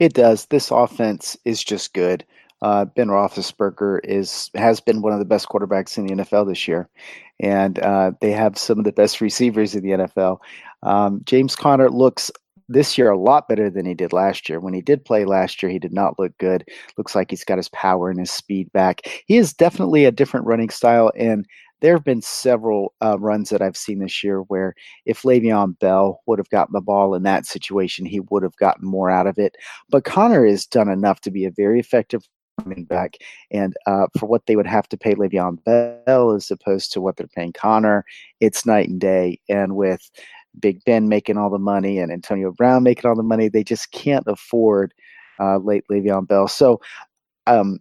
It 0.00 0.12
does. 0.12 0.46
This 0.46 0.72
offense 0.72 1.36
is 1.44 1.62
just 1.62 1.94
good. 1.94 2.24
Uh, 2.62 2.84
ben 2.86 3.08
Roethlisberger 3.08 4.00
is 4.02 4.50
has 4.56 4.80
been 4.80 5.02
one 5.02 5.12
of 5.12 5.20
the 5.20 5.24
best 5.24 5.48
quarterbacks 5.48 5.96
in 5.96 6.06
the 6.06 6.24
NFL 6.24 6.48
this 6.48 6.66
year, 6.66 6.88
and 7.38 7.78
uh, 7.78 8.10
they 8.20 8.32
have 8.32 8.58
some 8.58 8.78
of 8.78 8.84
the 8.84 8.92
best 8.92 9.20
receivers 9.20 9.76
in 9.76 9.84
the 9.84 9.90
NFL. 9.90 10.38
Um, 10.82 11.20
James 11.24 11.54
Conner 11.54 11.90
looks 11.90 12.30
this 12.68 12.96
year 12.96 13.10
a 13.10 13.18
lot 13.18 13.48
better 13.48 13.70
than 13.70 13.86
he 13.86 13.94
did 13.94 14.12
last 14.12 14.48
year. 14.48 14.60
When 14.60 14.74
he 14.74 14.80
did 14.80 15.04
play 15.04 15.24
last 15.24 15.62
year, 15.62 15.70
he 15.70 15.78
did 15.78 15.92
not 15.92 16.18
look 16.18 16.36
good. 16.38 16.64
Looks 16.96 17.14
like 17.14 17.30
he's 17.30 17.44
got 17.44 17.58
his 17.58 17.68
power 17.68 18.10
and 18.10 18.18
his 18.18 18.30
speed 18.30 18.72
back. 18.72 19.02
He 19.26 19.36
is 19.36 19.52
definitely 19.52 20.04
a 20.04 20.12
different 20.12 20.46
running 20.46 20.70
style, 20.70 21.12
and 21.16 21.46
there 21.80 21.94
have 21.94 22.04
been 22.04 22.22
several 22.22 22.94
uh, 23.02 23.18
runs 23.18 23.50
that 23.50 23.60
I've 23.60 23.76
seen 23.76 23.98
this 23.98 24.24
year 24.24 24.40
where 24.40 24.74
if 25.04 25.22
Le'Veon 25.22 25.78
Bell 25.78 26.22
would 26.26 26.38
have 26.38 26.48
gotten 26.48 26.72
the 26.72 26.80
ball 26.80 27.14
in 27.14 27.24
that 27.24 27.44
situation, 27.44 28.06
he 28.06 28.20
would 28.20 28.42
have 28.42 28.56
gotten 28.56 28.88
more 28.88 29.10
out 29.10 29.26
of 29.26 29.38
it. 29.38 29.56
But 29.90 30.04
Conner 30.04 30.46
has 30.46 30.64
done 30.64 30.88
enough 30.88 31.20
to 31.22 31.30
be 31.30 31.44
a 31.44 31.50
very 31.50 31.78
effective 31.78 32.26
running 32.64 32.84
back, 32.84 33.16
and 33.50 33.74
uh, 33.86 34.06
for 34.18 34.26
what 34.26 34.46
they 34.46 34.56
would 34.56 34.66
have 34.66 34.88
to 34.88 34.96
pay 34.96 35.14
Le'Veon 35.14 35.62
Bell 35.64 36.30
as 36.30 36.50
opposed 36.50 36.92
to 36.92 37.02
what 37.02 37.16
they're 37.16 37.26
paying 37.26 37.52
Conner, 37.52 38.04
it's 38.40 38.64
night 38.64 38.88
and 38.88 39.00
day. 39.00 39.38
And 39.48 39.76
with 39.76 40.10
Big 40.58 40.82
Ben 40.84 41.08
making 41.08 41.36
all 41.36 41.50
the 41.50 41.58
money 41.58 41.98
and 41.98 42.12
Antonio 42.12 42.52
Brown 42.52 42.82
making 42.82 43.08
all 43.08 43.16
the 43.16 43.22
money, 43.22 43.48
they 43.48 43.64
just 43.64 43.92
can't 43.92 44.24
afford 44.26 44.94
uh, 45.40 45.58
late 45.58 45.84
Le'Veon 45.90 46.26
Bell. 46.26 46.48
So 46.48 46.80
um, 47.46 47.80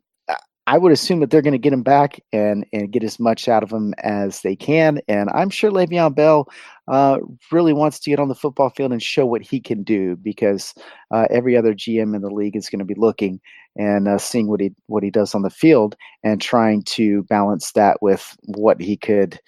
I 0.65 0.77
would 0.77 0.93
assume 0.93 1.19
that 1.19 1.29
they're 1.29 1.41
going 1.41 1.53
to 1.53 1.57
get 1.57 1.73
him 1.73 1.83
back 1.83 2.21
and 2.31 2.65
and 2.71 2.91
get 2.91 3.03
as 3.03 3.19
much 3.19 3.49
out 3.49 3.63
of 3.63 3.71
him 3.71 3.93
as 3.99 4.41
they 4.41 4.55
can. 4.55 5.01
And 5.09 5.29
I'm 5.31 5.49
sure 5.49 5.71
Le'Veon 5.71 6.15
Bell 6.15 6.47
uh, 6.87 7.19
really 7.51 7.73
wants 7.73 7.99
to 7.99 8.09
get 8.09 8.19
on 8.19 8.29
the 8.29 8.35
football 8.35 8.69
field 8.69 8.93
and 8.93 9.03
show 9.03 9.25
what 9.25 9.41
he 9.41 9.59
can 9.59 9.83
do 9.83 10.15
because 10.15 10.73
uh, 11.11 11.27
every 11.29 11.57
other 11.57 11.73
GM 11.73 12.15
in 12.15 12.21
the 12.21 12.29
league 12.29 12.55
is 12.55 12.69
going 12.69 12.79
to 12.79 12.85
be 12.85 12.95
looking 12.95 13.41
and 13.75 14.07
uh, 14.07 14.17
seeing 14.17 14.47
what 14.47 14.61
he 14.61 14.71
what 14.87 15.03
he 15.03 15.09
does 15.09 15.35
on 15.35 15.41
the 15.41 15.49
field 15.49 15.97
and 16.23 16.41
trying 16.41 16.83
to 16.83 17.23
balance 17.23 17.73
that 17.73 18.01
with 18.01 18.37
what 18.45 18.79
he 18.79 18.95
could, 18.95 19.39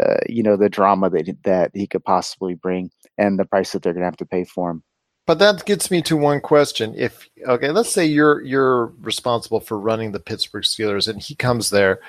uh, 0.00 0.16
you 0.28 0.42
know, 0.42 0.56
the 0.56 0.68
drama 0.68 1.10
that 1.10 1.36
that 1.44 1.70
he 1.74 1.86
could 1.86 2.04
possibly 2.04 2.54
bring 2.54 2.90
and 3.18 3.38
the 3.38 3.44
price 3.44 3.72
that 3.72 3.82
they're 3.82 3.92
going 3.92 4.02
to 4.02 4.06
have 4.06 4.16
to 4.16 4.26
pay 4.26 4.44
for 4.44 4.70
him. 4.70 4.82
But 5.26 5.38
that 5.38 5.64
gets 5.66 5.90
me 5.90 6.02
to 6.02 6.16
one 6.16 6.40
question. 6.40 6.94
If 6.96 7.28
okay, 7.46 7.70
let's 7.70 7.92
say 7.92 8.04
you're 8.04 8.42
you're 8.42 8.86
responsible 9.00 9.60
for 9.60 9.78
running 9.78 10.12
the 10.12 10.20
Pittsburgh 10.20 10.64
Steelers, 10.64 11.08
and 11.08 11.22
he 11.22 11.34
comes 11.34 11.70
there, 11.70 12.00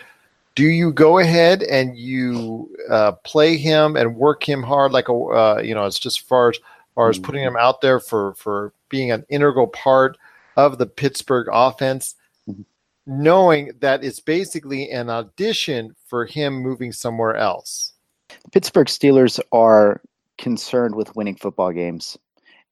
do 0.56 0.64
you 0.64 0.92
go 0.92 1.20
ahead 1.20 1.62
and 1.64 1.98
you 1.98 2.76
uh, 2.90 3.12
play 3.24 3.58
him 3.58 3.96
and 3.96 4.16
work 4.16 4.48
him 4.48 4.64
hard, 4.64 4.92
like 4.92 5.10
a 5.10 5.14
uh, 5.14 5.62
you 5.64 5.76
know, 5.76 5.86
it's 5.86 6.00
just 6.00 6.22
far 6.22 6.50
as 6.50 6.60
far 6.96 7.10
as 7.10 7.20
putting 7.20 7.44
him 7.44 7.58
out 7.58 7.82
there 7.82 8.00
for 8.00 8.34
for 8.36 8.74
being 8.90 9.12
an 9.12 9.26
integral 9.30 9.68
part 9.68 10.18
of 10.56 10.78
the 10.78 10.86
Pittsburgh 10.86 11.48
offense, 11.52 12.16
knowing 13.06 13.72
that 13.80 14.04
it's 14.04 14.20
basically 14.20 14.90
an 14.90 15.10
audition 15.10 15.96
for 16.08 16.26
him 16.26 16.56
moving 16.56 16.92
somewhere 16.92 17.36
else. 17.36 17.94
Pittsburgh 18.52 18.88
Steelers 18.88 19.40
are 19.52 20.02
concerned 20.38 20.96
with 20.96 21.16
winning 21.16 21.36
football 21.36 21.72
games 21.72 22.18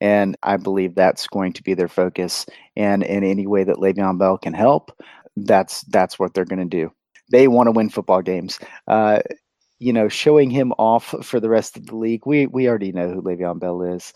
and 0.02 0.36
I 0.42 0.58
believe 0.58 0.96
that's 0.96 1.28
going 1.28 1.54
to 1.54 1.64
be 1.64 1.76
their 1.76 1.88
focus. 1.88 2.46
And 2.76 3.04
in 3.04 3.24
any 3.24 3.46
way 3.46 3.64
that 3.64 3.78
Le'Veon 3.78 4.18
Bell 4.18 4.38
can 4.38 4.54
help, 4.54 4.92
that's 5.38 5.82
that's 5.84 6.20
what 6.20 6.34
they're 6.34 6.44
going 6.44 6.68
to 6.68 6.78
do. 6.78 6.92
They 7.32 7.48
want 7.48 7.68
to 7.68 7.72
win 7.72 7.90
football 7.90 8.22
games. 8.22 8.60
Uh, 8.88 9.20
you 9.80 9.94
know, 9.94 10.10
showing 10.10 10.50
him 10.50 10.74
off 10.74 11.16
for 11.24 11.40
the 11.40 11.50
rest 11.50 11.78
of 11.78 11.86
the 11.86 11.96
league, 11.96 12.26
we 12.26 12.48
we 12.48 12.68
already 12.68 12.92
know 12.92 13.10
who 13.10 13.22
Le'Veon 13.22 13.60
Bell 13.60 13.84
is. 13.84 14.12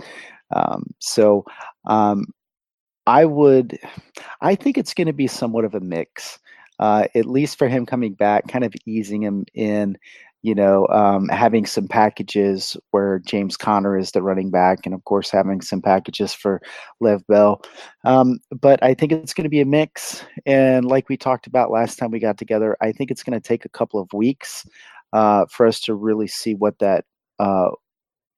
Um, 0.55 0.84
so 0.99 1.45
um, 1.86 2.26
I 3.07 3.25
would, 3.25 3.77
I 4.41 4.55
think 4.55 4.77
it's 4.77 4.93
going 4.93 5.07
to 5.07 5.13
be 5.13 5.27
somewhat 5.27 5.65
of 5.65 5.75
a 5.75 5.79
mix. 5.79 6.39
Uh, 6.77 7.07
at 7.15 7.25
least 7.25 7.57
for 7.57 7.69
him 7.69 7.85
coming 7.85 8.13
back, 8.13 8.49
kind 8.49 8.65
of 8.65 8.73
easing 8.85 9.23
him 9.23 9.45
in, 9.53 9.97
you 10.41 10.53
know, 10.53 10.85
um, 10.89 11.29
having 11.29 11.65
some 11.65 11.87
packages 11.87 12.75
where 12.91 13.19
James 13.19 13.55
Conner 13.55 13.97
is 13.97 14.11
the 14.11 14.21
running 14.21 14.51
back, 14.51 14.85
and 14.85 14.93
of 14.93 15.01
course 15.05 15.29
having 15.31 15.61
some 15.61 15.81
packages 15.81 16.33
for 16.33 16.61
Lev 16.99 17.25
Bell. 17.27 17.61
Um, 18.03 18.39
but 18.51 18.83
I 18.83 18.93
think 18.93 19.13
it's 19.13 19.33
going 19.33 19.45
to 19.45 19.49
be 19.49 19.61
a 19.61 19.65
mix. 19.65 20.25
And 20.45 20.85
like 20.85 21.07
we 21.07 21.15
talked 21.15 21.47
about 21.47 21.71
last 21.71 21.97
time 21.97 22.11
we 22.11 22.19
got 22.19 22.37
together, 22.37 22.75
I 22.81 22.91
think 22.91 23.09
it's 23.09 23.23
going 23.23 23.39
to 23.39 23.47
take 23.47 23.63
a 23.63 23.69
couple 23.69 24.01
of 24.01 24.11
weeks 24.11 24.67
uh, 25.13 25.45
for 25.49 25.65
us 25.65 25.79
to 25.81 25.95
really 25.95 26.27
see 26.27 26.55
what 26.55 26.77
that 26.79 27.05
uh, 27.39 27.69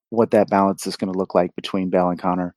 what 0.10 0.30
that 0.32 0.50
balance 0.50 0.86
is 0.86 0.96
going 0.96 1.12
to 1.12 1.18
look 1.18 1.34
like 1.34 1.56
between 1.56 1.90
Bell 1.90 2.10
and 2.10 2.20
Conner. 2.20 2.54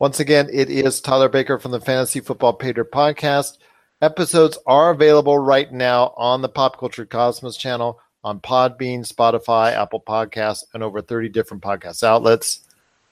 Once 0.00 0.18
again, 0.18 0.48
it 0.50 0.70
is 0.70 0.98
Tyler 0.98 1.28
Baker 1.28 1.58
from 1.58 1.72
the 1.72 1.80
Fantasy 1.80 2.20
Football 2.20 2.54
Pater 2.54 2.86
podcast. 2.86 3.58
Episodes 4.00 4.56
are 4.66 4.92
available 4.92 5.38
right 5.38 5.70
now 5.70 6.14
on 6.16 6.40
the 6.40 6.48
Pop 6.48 6.80
Culture 6.80 7.04
Cosmos 7.04 7.54
channel 7.54 8.00
on 8.24 8.40
Podbean, 8.40 9.06
Spotify, 9.06 9.74
Apple 9.74 10.00
Podcasts, 10.00 10.64
and 10.72 10.82
over 10.82 11.02
30 11.02 11.28
different 11.28 11.62
podcast 11.62 12.02
outlets. 12.02 12.60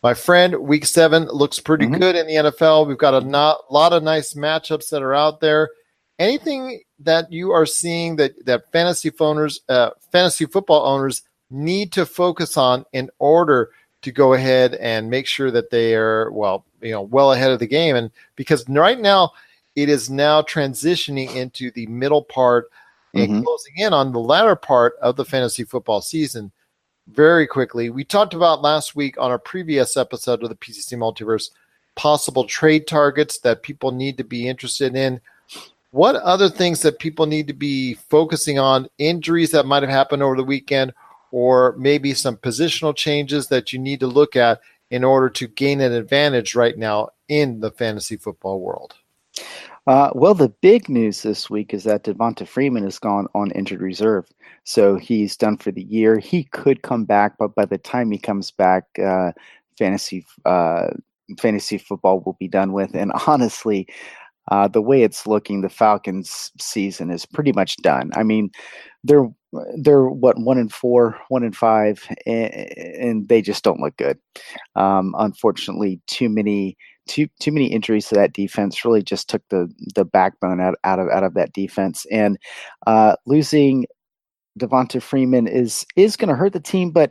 My 0.03 0.15
friend, 0.15 0.63
week 0.63 0.87
seven 0.87 1.27
looks 1.27 1.61
pretty 1.61 1.85
mm-hmm. 1.85 2.01
good 2.01 2.17
in 2.17 2.27
the 2.27 2.51
NFL. 2.51 2.89
We've 2.89 2.97
got 2.97 3.23
a 3.23 3.27
not, 3.27 3.71
lot 3.71 3.93
of 3.93 4.03
nice 4.03 4.33
matchups 4.33 4.89
that 4.89 5.03
are 5.03 5.15
out 5.15 5.41
there. 5.41 5.69
Anything 6.19 6.81
that 7.01 7.31
you 7.31 7.51
are 7.51 7.67
seeing 7.67 8.17
that, 8.17 8.47
that 8.47 8.73
fantasy 8.73 9.13
owners, 9.21 9.61
uh, 9.69 9.91
fantasy 10.11 10.47
football 10.47 10.87
owners 10.87 11.21
need 11.51 11.93
to 11.93 12.07
focus 12.07 12.57
on 12.57 12.87
in 12.95 13.11
order 13.19 13.73
to 14.03 14.13
go 14.13 14.35
ahead 14.35 14.75
and 14.75 15.11
make 15.11 15.27
sure 15.27 15.51
that 15.51 15.71
they 15.71 15.95
are 15.95 16.31
well, 16.31 16.65
you 16.81 16.93
know, 16.93 17.03
well 17.03 17.33
ahead 17.33 17.51
of 17.51 17.59
the 17.59 17.67
game. 17.67 17.97
And 17.97 18.11
because 18.37 18.69
right 18.69 18.99
now 18.99 19.33
it 19.77 19.89
is 19.89 20.11
now 20.11 20.43
transitioning 20.43 21.35
into 21.35 21.71
the 21.73 21.87
middle 21.87 22.23
part 22.23 22.71
and 23.15 23.31
mm-hmm. 23.31 23.43
closing 23.43 23.75
in 23.77 23.93
on 23.93 24.13
the 24.13 24.21
latter 24.21 24.57
part 24.57 24.95
of 25.01 25.17
the 25.17 25.25
fantasy 25.25 25.65
football 25.65 26.01
season 26.01 26.53
very 27.09 27.47
quickly. 27.47 27.91
We 27.91 28.05
talked 28.05 28.35
about 28.35 28.63
last 28.63 28.95
week 28.95 29.17
on 29.19 29.31
our 29.31 29.39
previous 29.39 29.97
episode 29.97 30.43
of 30.43 30.49
the 30.49 30.57
PCC 30.57 30.95
Multiverse 30.95 31.51
possible 31.95 32.45
trade 32.45 32.87
targets 32.87 33.39
that 33.41 33.63
people 33.63 33.91
need 33.91 34.17
to 34.19 34.25
be 34.25 34.49
interested 34.49 34.95
in. 34.95 35.21
What 35.91 36.17
other 36.17 36.49
things 36.49 36.83
that 36.83 36.99
people 36.99 37.27
need 37.27 37.47
to 37.49 37.55
be 37.55 37.95
focusing 37.95 38.59
on? 38.59 38.89
Injuries 38.99 39.51
that 39.53 39.67
might 39.67 39.83
have 39.83 39.91
happened 39.91 40.23
over 40.23 40.37
the 40.37 40.45
weekend, 40.45 40.93
or 41.31 41.75
maybe 41.79 42.15
some 42.15 42.37
positional 42.37 42.95
changes 42.95 43.49
that 43.49 43.73
you 43.73 43.79
need 43.79 44.01
to 44.01 44.07
look 44.07 44.37
at 44.37 44.61
in 44.91 45.05
order 45.05 45.29
to 45.29 45.47
gain 45.47 45.81
an 45.81 45.93
advantage 45.93 46.55
right 46.55 46.79
now 46.79 47.09
in 47.29 47.61
the 47.61 47.71
fantasy 47.71 48.17
football 48.17 48.61
world? 48.61 48.95
Uh, 49.87 50.11
well, 50.15 50.35
the 50.35 50.51
big 50.61 50.89
news 50.89 51.23
this 51.23 51.49
week 51.49 51.73
is 51.73 51.85
that 51.85 52.05
Devonta 52.05 52.47
Freeman 52.47 52.85
has 52.85 52.99
gone 52.99 53.27
on 53.35 53.51
injured 53.53 53.81
reserve. 53.81 54.27
So 54.65 54.97
he's 54.97 55.37
done 55.37 55.57
for 55.57 55.73
the 55.73 55.85
year. 55.85 56.19
He 56.19 56.45
could 56.45 56.83
come 56.83 57.05
back, 57.05 57.39
but 57.39 57.55
by 57.55 57.65
the 57.65 57.79
time 57.79 58.11
he 58.11 58.19
comes 58.19 58.51
back, 58.51 58.85
uh, 59.03 59.33
fantasy 59.79 60.27
uh, 60.45 60.89
fantasy 61.41 61.79
football 61.79 62.21
will 62.21 62.37
be 62.39 62.49
done 62.49 62.73
with. 62.73 62.95
And 62.95 63.13
honestly, 63.27 63.87
uh, 64.51 64.69
the 64.69 64.83
way 64.83 65.03
it's 65.03 65.27
looking, 65.27 65.63
the 65.63 65.69
Falcons' 65.69 66.53
season 66.61 67.11
is 67.11 67.25
pretty 67.25 67.53
much 67.53 67.77
done. 67.79 68.11
I 68.15 68.25
mean, 68.25 68.51
they're 69.05 69.31
they're 69.77 70.09
what 70.09 70.39
one 70.39 70.59
and 70.59 70.73
four, 70.73 71.19
one 71.29 71.43
and 71.43 71.57
five, 71.57 72.07
and, 72.27 72.53
and 72.55 73.29
they 73.29 73.41
just 73.41 73.65
don't 73.65 73.81
look 73.81 73.97
good. 73.97 74.19
Um, 74.77 75.15
unfortunately, 75.19 76.01
too 76.07 76.29
many 76.29 76.77
too 77.09 77.27
too 77.41 77.51
many 77.51 77.67
injuries 77.67 78.07
to 78.09 78.15
that 78.15 78.35
defense 78.35 78.85
really 78.85 79.03
just 79.03 79.29
took 79.29 79.43
the 79.49 79.73
the 79.95 80.05
backbone 80.05 80.61
out, 80.61 80.77
out 80.85 80.99
of 80.99 81.09
out 81.09 81.25
of 81.25 81.35
that 81.35 81.53
defense 81.53 82.07
and 82.13 82.39
uh, 82.87 83.17
losing 83.27 83.87
Devonta 84.59 85.03
Freeman 85.03 85.49
is 85.49 85.87
is 85.97 86.17
going 86.17 86.29
to 86.29 86.35
hurt 86.35 86.53
the 86.53 86.61
team 86.61 86.91
but 86.91 87.11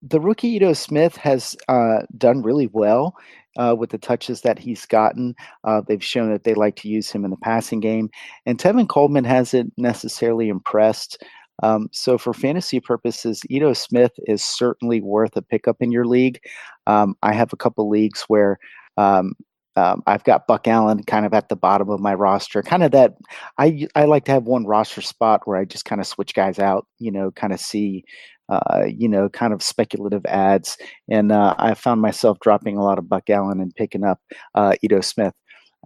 the 0.00 0.20
rookie 0.20 0.48
Ito 0.48 0.74
Smith 0.74 1.16
has 1.16 1.56
uh, 1.68 2.02
done 2.16 2.42
really 2.42 2.68
well 2.68 3.16
uh, 3.56 3.74
with 3.76 3.90
the 3.90 3.98
touches 3.98 4.42
that 4.42 4.58
he's 4.58 4.84
gotten. 4.84 5.34
Uh, 5.64 5.80
they've 5.86 6.04
shown 6.04 6.30
that 6.30 6.44
they 6.44 6.54
like 6.54 6.76
to 6.76 6.88
use 6.88 7.10
him 7.10 7.24
in 7.24 7.30
the 7.30 7.38
passing 7.38 7.80
game, 7.80 8.10
and 8.44 8.58
Tevin 8.58 8.88
Coleman 8.88 9.24
hasn't 9.24 9.72
necessarily 9.76 10.48
impressed. 10.48 11.22
Um, 11.62 11.88
so, 11.92 12.18
for 12.18 12.32
fantasy 12.32 12.80
purposes, 12.80 13.42
Ito 13.48 13.72
Smith 13.74 14.12
is 14.26 14.42
certainly 14.42 15.00
worth 15.00 15.36
a 15.36 15.42
pickup 15.42 15.76
in 15.80 15.92
your 15.92 16.04
league. 16.04 16.40
Um, 16.86 17.16
I 17.22 17.32
have 17.34 17.52
a 17.52 17.56
couple 17.56 17.88
leagues 17.88 18.24
where 18.28 18.58
um, 18.96 19.34
um, 19.76 20.02
I've 20.06 20.24
got 20.24 20.46
Buck 20.46 20.68
Allen 20.68 21.02
kind 21.04 21.26
of 21.26 21.34
at 21.34 21.48
the 21.48 21.56
bottom 21.56 21.90
of 21.90 22.00
my 22.00 22.14
roster. 22.14 22.62
Kind 22.62 22.82
of 22.82 22.92
that 22.92 23.14
I 23.58 23.86
I 23.94 24.04
like 24.04 24.24
to 24.26 24.32
have 24.32 24.44
one 24.44 24.66
roster 24.66 25.00
spot 25.00 25.42
where 25.44 25.58
I 25.58 25.64
just 25.64 25.84
kind 25.84 26.00
of 26.00 26.06
switch 26.06 26.34
guys 26.34 26.58
out. 26.58 26.86
You 26.98 27.12
know, 27.12 27.30
kind 27.30 27.52
of 27.52 27.60
see. 27.60 28.04
Uh, 28.50 28.84
you 28.86 29.08
know, 29.08 29.26
kind 29.30 29.54
of 29.54 29.62
speculative 29.62 30.26
ads, 30.26 30.76
and 31.10 31.32
uh, 31.32 31.54
I 31.56 31.72
found 31.72 32.02
myself 32.02 32.38
dropping 32.40 32.76
a 32.76 32.84
lot 32.84 32.98
of 32.98 33.08
Buck 33.08 33.30
Allen 33.30 33.58
and 33.58 33.74
picking 33.74 34.04
up 34.04 34.20
uh, 34.54 34.74
Ito 34.82 35.00
Smith 35.00 35.32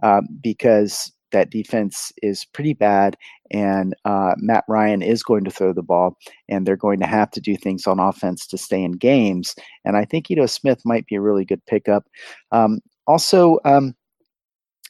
um, 0.03 0.27
because 0.41 1.09
that 1.31 1.49
defense 1.49 2.11
is 2.21 2.45
pretty 2.45 2.73
bad, 2.73 3.17
and 3.51 3.95
uh, 4.05 4.33
Matt 4.37 4.63
Ryan 4.67 5.01
is 5.01 5.23
going 5.23 5.43
to 5.45 5.51
throw 5.51 5.73
the 5.73 5.83
ball, 5.83 6.17
and 6.47 6.65
they're 6.65 6.75
going 6.75 6.99
to 6.99 7.07
have 7.07 7.31
to 7.31 7.41
do 7.41 7.55
things 7.55 7.87
on 7.87 7.99
offense 7.99 8.47
to 8.47 8.57
stay 8.57 8.83
in 8.83 8.93
games. 8.93 9.55
And 9.85 9.97
I 9.97 10.05
think 10.05 10.29
Ito 10.29 10.45
Smith 10.45 10.81
might 10.85 11.05
be 11.07 11.15
a 11.15 11.21
really 11.21 11.45
good 11.45 11.65
pickup. 11.65 12.07
Um, 12.51 12.79
also, 13.07 13.59
um, 13.65 13.95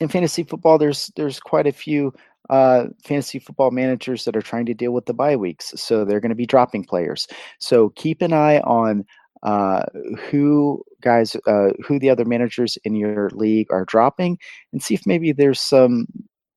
in 0.02 0.08
fantasy 0.08 0.44
football, 0.44 0.78
there's 0.78 1.12
there's 1.16 1.40
quite 1.40 1.68
a 1.68 1.72
few 1.72 2.14
uh, 2.50 2.86
fantasy 3.04 3.40
football 3.40 3.72
managers 3.72 4.26
that 4.26 4.36
are 4.36 4.42
trying 4.42 4.66
to 4.66 4.74
deal 4.74 4.92
with 4.92 5.06
the 5.06 5.14
bye 5.14 5.36
weeks, 5.36 5.74
so 5.76 6.04
they're 6.04 6.20
going 6.20 6.30
to 6.30 6.36
be 6.36 6.46
dropping 6.46 6.84
players. 6.84 7.28
So 7.60 7.90
keep 7.90 8.22
an 8.22 8.34
eye 8.34 8.60
on 8.62 9.06
uh, 9.44 9.84
who 10.30 10.84
guys, 11.02 11.36
uh, 11.48 11.70
who 11.86 12.00
the 12.00 12.10
other 12.10 12.26
managers 12.26 12.78
in 12.84 12.96
your 12.96 13.30
league 13.32 13.68
are 13.72 13.86
dropping, 13.86 14.38
and 14.74 14.84
see 14.84 14.94
if 14.94 15.06
maybe 15.06 15.32
there's 15.32 15.60
some 15.60 16.08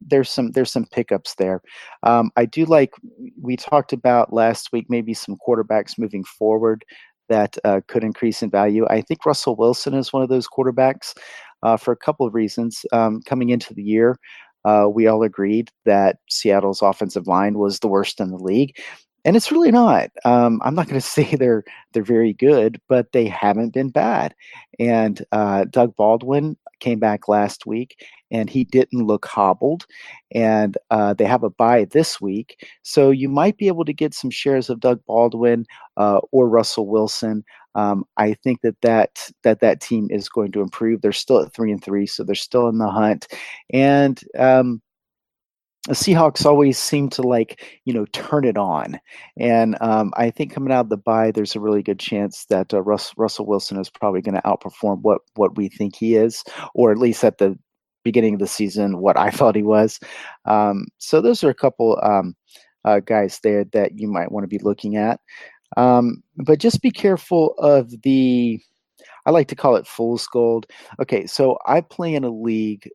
there's 0.00 0.30
some 0.30 0.50
there's 0.52 0.72
some 0.72 0.86
pickups 0.86 1.34
there. 1.36 1.62
Um, 2.02 2.30
I 2.36 2.44
do 2.44 2.64
like 2.64 2.92
we 3.40 3.56
talked 3.56 3.92
about 3.92 4.32
last 4.32 4.72
week, 4.72 4.86
maybe 4.88 5.14
some 5.14 5.36
quarterbacks 5.46 5.98
moving 5.98 6.24
forward 6.24 6.84
that 7.28 7.56
uh, 7.64 7.80
could 7.88 8.04
increase 8.04 8.42
in 8.42 8.50
value. 8.50 8.86
I 8.90 9.00
think 9.00 9.24
Russell 9.24 9.56
Wilson 9.56 9.94
is 9.94 10.12
one 10.12 10.22
of 10.22 10.28
those 10.28 10.48
quarterbacks 10.48 11.16
uh, 11.62 11.76
for 11.76 11.92
a 11.92 11.96
couple 11.96 12.26
of 12.26 12.34
reasons. 12.34 12.84
Um, 12.92 13.20
coming 13.24 13.50
into 13.50 13.72
the 13.74 13.82
year, 13.82 14.16
uh, 14.64 14.88
we 14.92 15.06
all 15.06 15.22
agreed 15.22 15.70
that 15.84 16.16
Seattle's 16.28 16.82
offensive 16.82 17.26
line 17.26 17.58
was 17.58 17.78
the 17.78 17.88
worst 17.88 18.20
in 18.20 18.30
the 18.30 18.36
league, 18.36 18.76
and 19.24 19.36
it's 19.36 19.52
really 19.52 19.70
not. 19.70 20.10
Um, 20.24 20.60
I'm 20.64 20.74
not 20.74 20.88
going 20.88 21.00
to 21.00 21.06
say 21.06 21.34
they're 21.34 21.64
they're 21.92 22.02
very 22.02 22.32
good, 22.32 22.80
but 22.88 23.12
they 23.12 23.26
haven't 23.26 23.72
been 23.72 23.90
bad. 23.90 24.34
And 24.78 25.24
uh, 25.32 25.64
Doug 25.64 25.94
Baldwin 25.96 26.56
came 26.80 26.98
back 26.98 27.28
last 27.28 27.64
week, 27.64 28.04
and 28.30 28.50
he 28.50 28.64
didn't 28.64 29.06
look 29.06 29.24
hobbled. 29.26 29.86
And 30.34 30.76
uh, 30.90 31.14
they 31.14 31.24
have 31.24 31.44
a 31.44 31.50
bye 31.50 31.84
this 31.84 32.20
week, 32.20 32.66
so 32.82 33.10
you 33.10 33.28
might 33.28 33.56
be 33.56 33.68
able 33.68 33.84
to 33.84 33.92
get 33.92 34.14
some 34.14 34.30
shares 34.30 34.68
of 34.70 34.80
Doug 34.80 35.00
Baldwin 35.06 35.66
uh, 35.96 36.20
or 36.32 36.48
Russell 36.48 36.88
Wilson. 36.88 37.44
Um, 37.74 38.04
I 38.18 38.34
think 38.34 38.60
that, 38.62 38.76
that 38.82 39.30
that 39.44 39.60
that 39.60 39.80
team 39.80 40.08
is 40.10 40.28
going 40.28 40.52
to 40.52 40.60
improve. 40.60 41.00
They're 41.00 41.12
still 41.12 41.40
at 41.40 41.54
three 41.54 41.72
and 41.72 41.82
three, 41.82 42.06
so 42.06 42.24
they're 42.24 42.34
still 42.34 42.68
in 42.68 42.78
the 42.78 42.90
hunt. 42.90 43.28
And 43.72 44.20
um, 44.38 44.82
the 45.88 45.94
Seahawks 45.94 46.46
always 46.46 46.78
seem 46.78 47.08
to 47.10 47.22
like, 47.22 47.80
you 47.84 47.92
know, 47.92 48.06
turn 48.12 48.44
it 48.44 48.56
on. 48.56 49.00
And 49.36 49.76
um, 49.80 50.12
I 50.16 50.30
think 50.30 50.52
coming 50.52 50.72
out 50.72 50.86
of 50.86 50.88
the 50.90 50.96
bye, 50.96 51.32
there's 51.32 51.56
a 51.56 51.60
really 51.60 51.82
good 51.82 51.98
chance 51.98 52.44
that 52.46 52.72
uh, 52.72 52.82
Russ, 52.82 53.12
Russell 53.16 53.46
Wilson 53.46 53.80
is 53.80 53.90
probably 53.90 54.22
going 54.22 54.36
to 54.36 54.42
outperform 54.42 55.00
what 55.02 55.22
what 55.34 55.56
we 55.56 55.68
think 55.68 55.96
he 55.96 56.14
is, 56.14 56.44
or 56.74 56.92
at 56.92 56.98
least 56.98 57.24
at 57.24 57.38
the 57.38 57.58
beginning 58.04 58.34
of 58.34 58.40
the 58.40 58.46
season, 58.46 58.98
what 58.98 59.16
I 59.16 59.30
thought 59.32 59.56
he 59.56 59.64
was. 59.64 59.98
Um, 60.44 60.86
so 60.98 61.20
those 61.20 61.42
are 61.42 61.50
a 61.50 61.54
couple 61.54 61.98
um, 62.02 62.36
uh, 62.84 63.00
guys 63.00 63.40
there 63.42 63.64
that 63.72 63.98
you 63.98 64.08
might 64.08 64.30
want 64.30 64.44
to 64.44 64.48
be 64.48 64.62
looking 64.62 64.96
at. 64.96 65.20
Um, 65.76 66.22
but 66.36 66.58
just 66.60 66.82
be 66.82 66.90
careful 66.90 67.54
of 67.58 68.02
the. 68.02 68.60
I 69.24 69.30
like 69.30 69.48
to 69.48 69.56
call 69.56 69.76
it 69.76 69.86
fool's 69.86 70.26
gold. 70.26 70.66
Okay, 71.00 71.26
so 71.26 71.58
I 71.66 71.80
play 71.80 72.14
in 72.14 72.24
a 72.24 72.30
league 72.30 72.88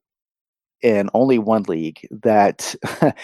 in 0.82 1.09
only 1.13 1.39
one 1.39 1.63
league 1.63 2.07
that 2.11 2.75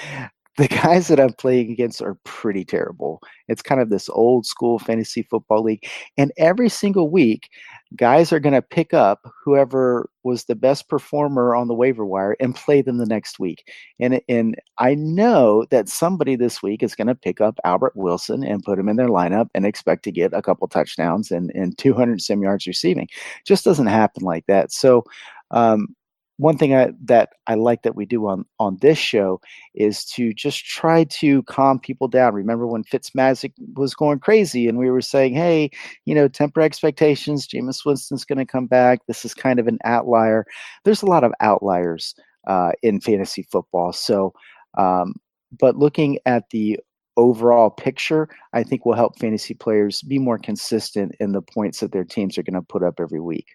the 0.58 0.68
guys 0.68 1.08
that 1.08 1.20
I'm 1.20 1.34
playing 1.34 1.72
against 1.72 2.02
are 2.02 2.18
pretty 2.26 2.64
terrible. 2.64 3.22
It's 3.48 3.64
kind 3.64 3.82
of 3.82 3.90
this 3.90 4.08
old 4.10 4.46
school 4.46 4.78
fantasy 4.78 5.24
football 5.24 5.64
league. 5.64 5.86
And 6.16 6.32
every 6.38 6.70
single 6.70 7.10
week, 7.10 7.50
guys 7.96 8.32
are 8.32 8.40
going 8.40 8.54
to 8.54 8.62
pick 8.62 8.94
up 8.94 9.28
whoever 9.44 10.10
was 10.24 10.46
the 10.46 10.56
best 10.56 10.90
performer 10.90 11.56
on 11.56 11.68
the 11.68 11.74
waiver 11.74 12.06
wire 12.06 12.36
and 12.40 12.56
play 12.56 12.84
them 12.84 12.98
the 12.98 13.06
next 13.08 13.40
week. 13.40 13.68
And, 14.00 14.22
and 14.30 14.56
I 14.78 14.94
know 14.94 15.66
that 15.72 15.90
somebody 15.90 16.36
this 16.36 16.62
week 16.62 16.84
is 16.84 16.96
going 16.96 17.08
to 17.08 17.16
pick 17.16 17.42
up 17.42 17.60
Albert 17.64 17.96
Wilson 17.96 18.44
and 18.44 18.64
put 18.64 18.78
him 18.78 18.90
in 18.90 18.96
their 18.96 19.10
lineup 19.10 19.48
and 19.56 19.66
expect 19.66 20.04
to 20.04 20.12
get 20.12 20.34
a 20.34 20.42
couple 20.44 20.68
touchdowns 20.68 21.32
and, 21.32 21.52
and 21.56 21.78
200 21.80 22.22
some 22.22 22.44
yards 22.44 22.68
receiving. 22.68 23.08
Just 23.46 23.66
doesn't 23.66 23.88
happen 23.88 24.24
like 24.24 24.46
that. 24.46 24.72
So, 24.72 25.04
um, 25.50 25.96
one 26.38 26.58
thing 26.58 26.74
I, 26.74 26.92
that 27.06 27.30
I 27.48 27.56
like 27.56 27.84
that 27.84 27.96
we 27.96 28.06
do 28.06 28.28
on 28.28 28.46
on 28.60 28.78
this 28.82 28.98
show 28.98 29.40
is 29.76 30.04
to 30.06 30.34
just 30.34 30.66
try 30.66 31.04
to 31.06 31.44
calm 31.44 31.80
people 31.80 32.08
down. 32.08 32.34
Remember 32.34 32.66
when 32.66 32.84
Fitzmagic 32.84 33.54
was 33.76 33.94
going 33.94 34.20
crazy 34.20 34.68
and 34.68 34.78
we 34.78 34.90
were 34.90 35.02
saying, 35.02 35.34
"Hey, 35.34 35.70
you 36.06 36.16
know, 36.16 36.28
temper 36.28 36.62
expectations. 36.62 37.48
Jameis 37.48 37.86
Winston's 37.86 38.26
going 38.26 38.40
to 38.40 38.46
come 38.46 38.68
back. 38.68 39.06
This 39.08 39.26
is 39.26 39.34
kind 39.34 39.60
of 39.60 39.68
an 39.68 39.78
outlier." 39.84 40.46
There's 40.84 41.04
a 41.04 41.08
lot 41.08 41.24
of 41.24 41.34
outliers 41.40 42.16
uh, 42.48 42.72
in 42.82 43.00
fantasy 43.00 43.44
football. 43.52 43.94
So, 43.94 44.34
um, 44.78 45.14
but 45.60 45.78
looking 45.78 46.18
at 46.26 46.50
the 46.50 46.80
overall 47.16 47.70
picture, 47.70 48.28
I 48.54 48.64
think 48.64 48.86
will 48.86 48.96
help 48.96 49.20
fantasy 49.20 49.54
players 49.54 50.02
be 50.02 50.18
more 50.18 50.40
consistent 50.40 51.16
in 51.20 51.32
the 51.32 51.44
points 51.44 51.80
that 51.80 51.92
their 51.92 52.04
teams 52.04 52.40
are 52.40 52.44
going 52.44 52.56
to 52.56 52.62
put 52.64 52.82
up 52.82 53.00
every 53.00 53.20
week 53.20 53.46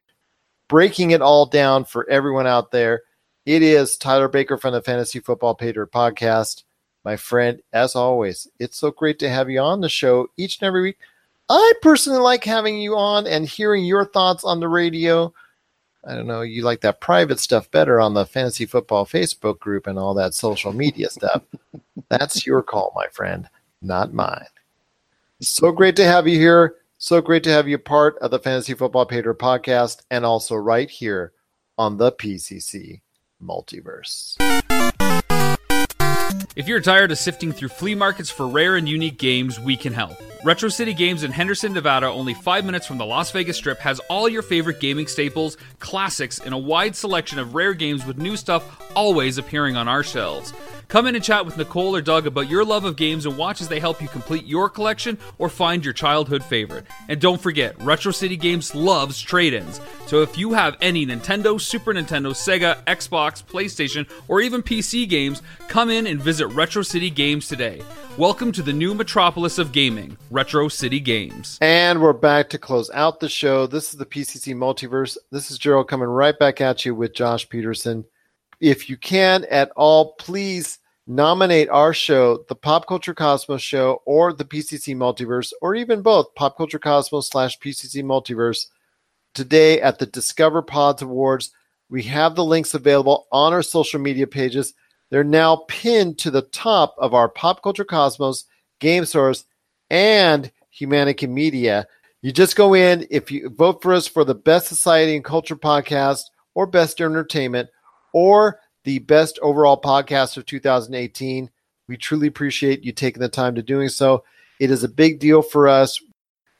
breaking 0.68 1.10
it 1.10 1.22
all 1.22 1.46
down 1.46 1.84
for 1.84 2.08
everyone 2.08 2.46
out 2.46 2.70
there. 2.70 3.02
It 3.46 3.62
is 3.62 3.96
Tyler 3.96 4.28
Baker 4.28 4.58
from 4.58 4.74
the 4.74 4.82
Fantasy 4.82 5.20
Football 5.20 5.54
Pater 5.54 5.86
podcast. 5.86 6.64
My 7.04 7.16
friend, 7.16 7.62
as 7.72 7.96
always, 7.96 8.46
it's 8.58 8.76
so 8.76 8.90
great 8.90 9.18
to 9.20 9.30
have 9.30 9.48
you 9.48 9.60
on 9.60 9.80
the 9.80 9.88
show 9.88 10.28
each 10.36 10.60
and 10.60 10.66
every 10.66 10.82
week. 10.82 10.98
I 11.48 11.72
personally 11.80 12.20
like 12.20 12.44
having 12.44 12.78
you 12.78 12.96
on 12.96 13.26
and 13.26 13.46
hearing 13.46 13.86
your 13.86 14.04
thoughts 14.04 14.44
on 14.44 14.60
the 14.60 14.68
radio. 14.68 15.32
I 16.06 16.14
don't 16.14 16.26
know, 16.26 16.42
you 16.42 16.62
like 16.62 16.82
that 16.82 17.00
private 17.00 17.40
stuff 17.40 17.70
better 17.70 18.00
on 18.00 18.12
the 18.12 18.26
Fantasy 18.26 18.66
Football 18.66 19.06
Facebook 19.06 19.58
group 19.58 19.86
and 19.86 19.98
all 19.98 20.12
that 20.14 20.34
social 20.34 20.74
media 20.74 21.08
stuff. 21.10 21.42
That's 22.10 22.46
your 22.46 22.62
call, 22.62 22.92
my 22.94 23.06
friend, 23.08 23.48
not 23.80 24.12
mine. 24.12 24.46
So 25.40 25.72
great 25.72 25.96
to 25.96 26.04
have 26.04 26.28
you 26.28 26.38
here. 26.38 26.76
So 27.00 27.20
great 27.20 27.44
to 27.44 27.50
have 27.50 27.68
you 27.68 27.78
part 27.78 28.18
of 28.18 28.32
the 28.32 28.40
Fantasy 28.40 28.74
Football 28.74 29.06
Pater 29.06 29.32
podcast 29.32 30.00
and 30.10 30.26
also 30.26 30.56
right 30.56 30.90
here 30.90 31.32
on 31.78 31.96
the 31.96 32.10
PCC 32.10 33.02
Multiverse. 33.40 34.34
If 36.56 36.66
you're 36.66 36.80
tired 36.80 37.12
of 37.12 37.18
sifting 37.18 37.52
through 37.52 37.68
flea 37.68 37.94
markets 37.94 38.30
for 38.30 38.48
rare 38.48 38.74
and 38.74 38.88
unique 38.88 39.16
games, 39.16 39.60
we 39.60 39.76
can 39.76 39.92
help. 39.92 40.20
Retro 40.42 40.68
City 40.68 40.92
Games 40.92 41.22
in 41.22 41.30
Henderson, 41.30 41.72
Nevada, 41.72 42.08
only 42.08 42.34
five 42.34 42.64
minutes 42.64 42.84
from 42.84 42.98
the 42.98 43.06
Las 43.06 43.30
Vegas 43.30 43.58
Strip, 43.58 43.78
has 43.78 44.00
all 44.10 44.28
your 44.28 44.42
favorite 44.42 44.80
gaming 44.80 45.06
staples, 45.06 45.56
classics, 45.78 46.40
and 46.40 46.52
a 46.52 46.58
wide 46.58 46.96
selection 46.96 47.38
of 47.38 47.54
rare 47.54 47.74
games 47.74 48.04
with 48.04 48.18
new 48.18 48.36
stuff 48.36 48.90
always 48.96 49.38
appearing 49.38 49.76
on 49.76 49.86
our 49.86 50.02
shelves. 50.02 50.52
Come 50.88 51.06
in 51.06 51.14
and 51.14 51.22
chat 51.22 51.44
with 51.44 51.58
Nicole 51.58 51.94
or 51.94 52.00
Doug 52.00 52.26
about 52.26 52.48
your 52.48 52.64
love 52.64 52.86
of 52.86 52.96
games 52.96 53.26
and 53.26 53.36
watch 53.36 53.60
as 53.60 53.68
they 53.68 53.78
help 53.78 54.00
you 54.00 54.08
complete 54.08 54.46
your 54.46 54.70
collection 54.70 55.18
or 55.36 55.50
find 55.50 55.84
your 55.84 55.92
childhood 55.92 56.42
favorite. 56.42 56.86
And 57.08 57.20
don't 57.20 57.38
forget, 57.38 57.78
Retro 57.82 58.10
City 58.10 58.38
Games 58.38 58.74
loves 58.74 59.20
trade 59.20 59.52
ins. 59.52 59.82
So 60.06 60.22
if 60.22 60.38
you 60.38 60.54
have 60.54 60.78
any 60.80 61.04
Nintendo, 61.04 61.60
Super 61.60 61.92
Nintendo, 61.92 62.30
Sega, 62.30 62.82
Xbox, 62.84 63.44
PlayStation, 63.44 64.08
or 64.28 64.40
even 64.40 64.62
PC 64.62 65.06
games, 65.06 65.42
come 65.68 65.90
in 65.90 66.06
and 66.06 66.22
visit 66.22 66.46
Retro 66.46 66.80
City 66.80 67.10
Games 67.10 67.48
today. 67.48 67.82
Welcome 68.16 68.50
to 68.52 68.62
the 68.62 68.72
new 68.72 68.94
metropolis 68.94 69.58
of 69.58 69.72
gaming, 69.72 70.16
Retro 70.30 70.68
City 70.68 71.00
Games. 71.00 71.58
And 71.60 72.00
we're 72.00 72.14
back 72.14 72.48
to 72.48 72.58
close 72.58 72.90
out 72.94 73.20
the 73.20 73.28
show. 73.28 73.66
This 73.66 73.92
is 73.92 73.98
the 73.98 74.06
PCC 74.06 74.54
Multiverse. 74.54 75.18
This 75.30 75.50
is 75.50 75.58
Gerald 75.58 75.88
coming 75.88 76.08
right 76.08 76.38
back 76.38 76.62
at 76.62 76.86
you 76.86 76.94
with 76.94 77.12
Josh 77.12 77.46
Pederson 77.46 78.06
if 78.60 78.88
you 78.88 78.96
can 78.96 79.44
at 79.50 79.70
all, 79.76 80.14
please 80.14 80.78
nominate 81.06 81.68
our 81.70 81.94
show, 81.94 82.44
the 82.48 82.54
Pop 82.54 82.86
Culture 82.86 83.14
Cosmos 83.14 83.62
Show, 83.62 84.02
or 84.04 84.32
the 84.32 84.44
PCC 84.44 84.94
Multiverse, 84.94 85.52
or 85.62 85.74
even 85.74 86.02
both, 86.02 86.34
Pop 86.34 86.56
Culture 86.56 86.78
Cosmos 86.78 87.28
slash 87.28 87.58
PCC 87.58 88.04
Multiverse, 88.04 88.66
today 89.34 89.80
at 89.80 89.98
the 89.98 90.06
Discover 90.06 90.62
Pods 90.62 91.02
Awards. 91.02 91.52
We 91.88 92.02
have 92.04 92.34
the 92.34 92.44
links 92.44 92.74
available 92.74 93.26
on 93.32 93.52
our 93.52 93.62
social 93.62 94.00
media 94.00 94.26
pages. 94.26 94.74
They're 95.10 95.24
now 95.24 95.64
pinned 95.68 96.18
to 96.18 96.30
the 96.30 96.42
top 96.42 96.94
of 96.98 97.14
our 97.14 97.28
Pop 97.28 97.62
Culture 97.62 97.84
Cosmos, 97.84 98.44
Game 98.78 99.06
Source, 99.06 99.46
and 99.88 100.52
Humanica 100.78 101.28
Media. 101.28 101.86
You 102.20 102.32
just 102.32 102.56
go 102.56 102.74
in, 102.74 103.06
if 103.10 103.30
you 103.30 103.48
vote 103.48 103.80
for 103.80 103.94
us 103.94 104.06
for 104.06 104.24
the 104.24 104.34
Best 104.34 104.66
Society 104.66 105.14
and 105.16 105.24
Culture 105.24 105.56
podcast 105.56 106.24
or 106.54 106.66
Best 106.66 107.00
Entertainment, 107.00 107.70
or 108.12 108.60
the 108.84 108.98
best 109.00 109.38
overall 109.42 109.80
podcast 109.80 110.36
of 110.36 110.46
2018. 110.46 111.50
We 111.88 111.96
truly 111.96 112.26
appreciate 112.26 112.84
you 112.84 112.92
taking 112.92 113.20
the 113.20 113.28
time 113.28 113.54
to 113.54 113.62
doing 113.62 113.88
so. 113.88 114.24
It 114.60 114.70
is 114.70 114.84
a 114.84 114.88
big 114.88 115.18
deal 115.18 115.42
for 115.42 115.68
us. 115.68 116.00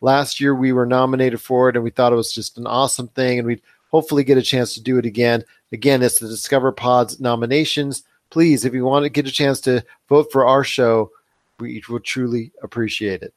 Last 0.00 0.40
year 0.40 0.54
we 0.54 0.72
were 0.72 0.86
nominated 0.86 1.40
for 1.40 1.68
it 1.68 1.76
and 1.76 1.84
we 1.84 1.90
thought 1.90 2.12
it 2.12 2.16
was 2.16 2.32
just 2.32 2.58
an 2.58 2.66
awesome 2.66 3.08
thing 3.08 3.38
and 3.38 3.46
we'd 3.46 3.62
hopefully 3.90 4.24
get 4.24 4.38
a 4.38 4.42
chance 4.42 4.74
to 4.74 4.82
do 4.82 4.98
it 4.98 5.06
again. 5.06 5.44
Again, 5.72 6.02
it's 6.02 6.18
the 6.18 6.28
Discover 6.28 6.72
Pods 6.72 7.20
nominations. 7.20 8.04
Please, 8.30 8.64
if 8.64 8.74
you 8.74 8.84
want 8.84 9.04
to 9.04 9.10
get 9.10 9.26
a 9.26 9.32
chance 9.32 9.60
to 9.62 9.84
vote 10.08 10.30
for 10.30 10.46
our 10.46 10.64
show, 10.64 11.10
we 11.58 11.82
will 11.88 12.00
truly 12.00 12.52
appreciate 12.62 13.22
it. 13.22 13.34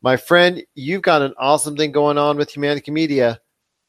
My 0.00 0.16
friend, 0.16 0.62
you've 0.74 1.02
got 1.02 1.22
an 1.22 1.34
awesome 1.38 1.76
thing 1.76 1.92
going 1.92 2.18
on 2.18 2.36
with 2.36 2.52
Humanica 2.52 2.92
Media. 2.92 3.40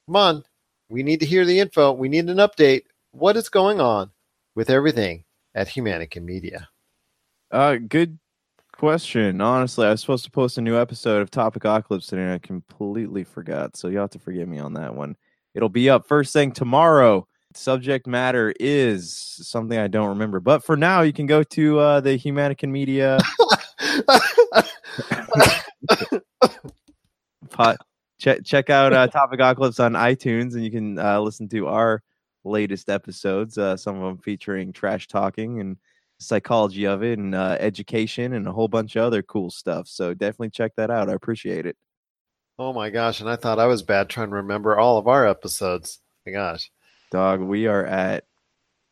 Come 0.08 0.16
on, 0.16 0.44
we 0.90 1.02
need 1.02 1.20
to 1.22 1.26
hear 1.26 1.46
the 1.46 1.60
info. 1.60 1.92
We 1.92 2.10
need 2.10 2.30
an 2.30 2.38
update 2.38 2.84
what 3.14 3.38
is 3.38 3.48
going 3.48 3.80
on 3.80 4.10
with 4.56 4.70
everything 4.70 5.24
at 5.56 5.68
Humanica 5.68 6.22
Media? 6.22 6.68
Uh, 7.52 7.76
good 7.76 8.18
question. 8.74 9.40
Honestly, 9.40 9.86
I 9.86 9.92
was 9.92 10.02
supposed 10.02 10.26
to 10.26 10.32
post 10.32 10.58
a 10.58 10.62
new 10.62 10.78
episode 10.78 11.22
of 11.22 11.30
Topic 11.30 11.64
Apocalypse 11.64 12.08
today, 12.08 12.24
and 12.24 12.32
I 12.32 12.40
completely 12.40 13.24
forgot. 13.24 13.78
So 13.78 13.88
you 13.88 14.00
have 14.00 14.10
to 14.12 14.20
forgive 14.20 14.48
me 14.48 14.60
on 14.60 14.74
that 14.74 14.96
one. 14.96 15.16
It'll 15.54 15.70
be 15.70 15.90
up 15.90 16.08
first 16.08 16.34
thing 16.34 16.52
tomorrow. 16.52 17.28
Subject 17.54 18.08
matter 18.08 18.52
is 18.60 19.16
something 19.16 19.78
I 19.78 19.88
don't 19.88 20.10
remember, 20.10 20.40
but 20.40 20.64
for 20.64 20.76
now, 20.76 21.02
you 21.02 21.14
can 21.14 21.28
go 21.28 21.44
to 21.44 21.80
uh, 21.80 22.02
the 22.02 22.18
Humanica 22.18 22.68
Media. 22.68 23.20
Pot. 27.52 27.78
check 28.20 28.44
check 28.44 28.72
out 28.72 28.92
uh, 28.92 29.06
Topic 29.06 29.40
Apocalypse 29.40 29.80
on 29.80 29.94
iTunes, 29.94 30.56
and 30.56 30.64
you 30.64 30.72
can 30.72 30.98
uh, 30.98 31.20
listen 31.20 31.48
to 31.50 31.68
our 31.68 32.02
latest 32.44 32.90
episodes. 32.90 33.58
Uh, 33.58 33.78
some 33.78 33.96
of 33.98 34.04
them 34.04 34.18
featuring 34.18 34.74
trash 34.74 35.08
talking 35.08 35.60
and 35.60 35.78
psychology 36.20 36.86
of 36.86 37.04
it, 37.04 37.20
and 37.20 37.36
uh, 37.36 37.58
education, 37.60 38.34
and 38.34 38.48
a 38.48 38.52
whole 38.52 38.68
bunch 38.68 38.96
of 38.96 39.04
other 39.04 39.22
cool 39.22 39.50
stuff. 39.50 39.88
So 39.88 40.14
definitely 40.14 40.52
check 40.52 40.74
that 40.78 40.90
out. 40.90 41.10
I 41.10 41.14
appreciate 41.14 41.66
it. 41.66 41.78
Oh 42.60 42.74
my 42.74 42.90
gosh! 42.90 43.20
And 43.20 43.30
I 43.30 43.36
thought 43.36 43.60
I 43.60 43.66
was 43.66 43.84
bad 43.84 44.10
trying 44.10 44.30
to 44.30 44.36
remember 44.36 44.78
all 44.78 44.98
of 44.98 45.08
our 45.08 45.28
episodes. 45.28 46.00
My 46.26 46.32
gosh, 46.32 46.72
dog, 47.12 47.42
we 47.42 47.68
are 47.68 47.86
at 47.86 48.26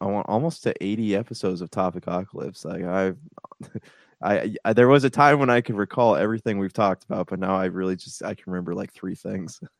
I 0.01 0.05
want 0.05 0.27
almost 0.27 0.63
to 0.63 0.83
80 0.83 1.15
episodes 1.15 1.61
of 1.61 1.69
Topic 1.69 2.07
Apocalypse. 2.07 2.65
Like 2.65 2.83
I've 2.83 3.17
I, 4.23 4.55
I, 4.63 4.73
there 4.73 4.87
was 4.87 5.03
a 5.03 5.09
time 5.09 5.39
when 5.39 5.49
I 5.49 5.61
could 5.61 5.75
recall 5.75 6.15
everything 6.15 6.59
we've 6.59 6.73
talked 6.73 7.03
about, 7.03 7.27
but 7.27 7.39
now 7.39 7.55
I 7.55 7.65
really 7.65 7.95
just 7.95 8.23
I 8.23 8.35
can 8.35 8.51
remember 8.51 8.75
like 8.75 8.93
three 8.93 9.15
things. 9.15 9.59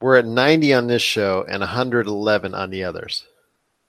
We're 0.00 0.16
at 0.16 0.26
90 0.26 0.72
on 0.74 0.86
this 0.86 1.02
show 1.02 1.44
and 1.48 1.60
111 1.60 2.54
on 2.54 2.70
the 2.70 2.84
others. 2.84 3.24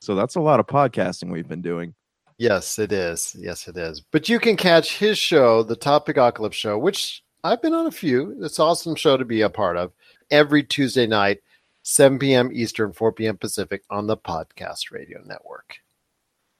So 0.02 0.16
that's 0.16 0.36
a 0.36 0.42
lot 0.42 0.60
of 0.60 0.68
podcasting 0.68 1.32
we've 1.32 1.48
been 1.48 1.62
doing. 1.62 1.94
Yes, 2.38 2.80
it 2.80 2.92
is. 2.92 3.36
Yes, 3.38 3.68
it 3.68 3.78
is. 3.78 4.02
But 4.02 4.28
you 4.28 4.40
can 4.40 4.58
catch 4.58 4.98
his 4.98 5.18
show, 5.18 5.64
the 5.64 5.76
Topic 5.76 6.18
Apocalypse 6.18 6.58
Show, 6.58 6.78
which 6.78 7.24
I've 7.44 7.62
been 7.62 7.74
on 7.74 7.86
a 7.86 7.92
few. 7.92 8.36
It's 8.42 8.60
an 8.60 8.66
awesome 8.66 8.96
show 8.96 9.16
to 9.16 9.24
be 9.24 9.42
a 9.42 9.50
part 9.50 9.78
of 9.78 9.92
every 10.32 10.64
Tuesday 10.64 11.06
night, 11.06 11.40
7 11.84 12.20
p.m. 12.20 12.50
Eastern, 12.52 12.94
4 12.94 13.14
p.m. 13.14 13.38
Pacific 13.38 13.84
on 13.90 14.08
the 14.08 14.18
Podcast 14.18 14.92
Radio 14.92 15.22
Network. 15.24 15.78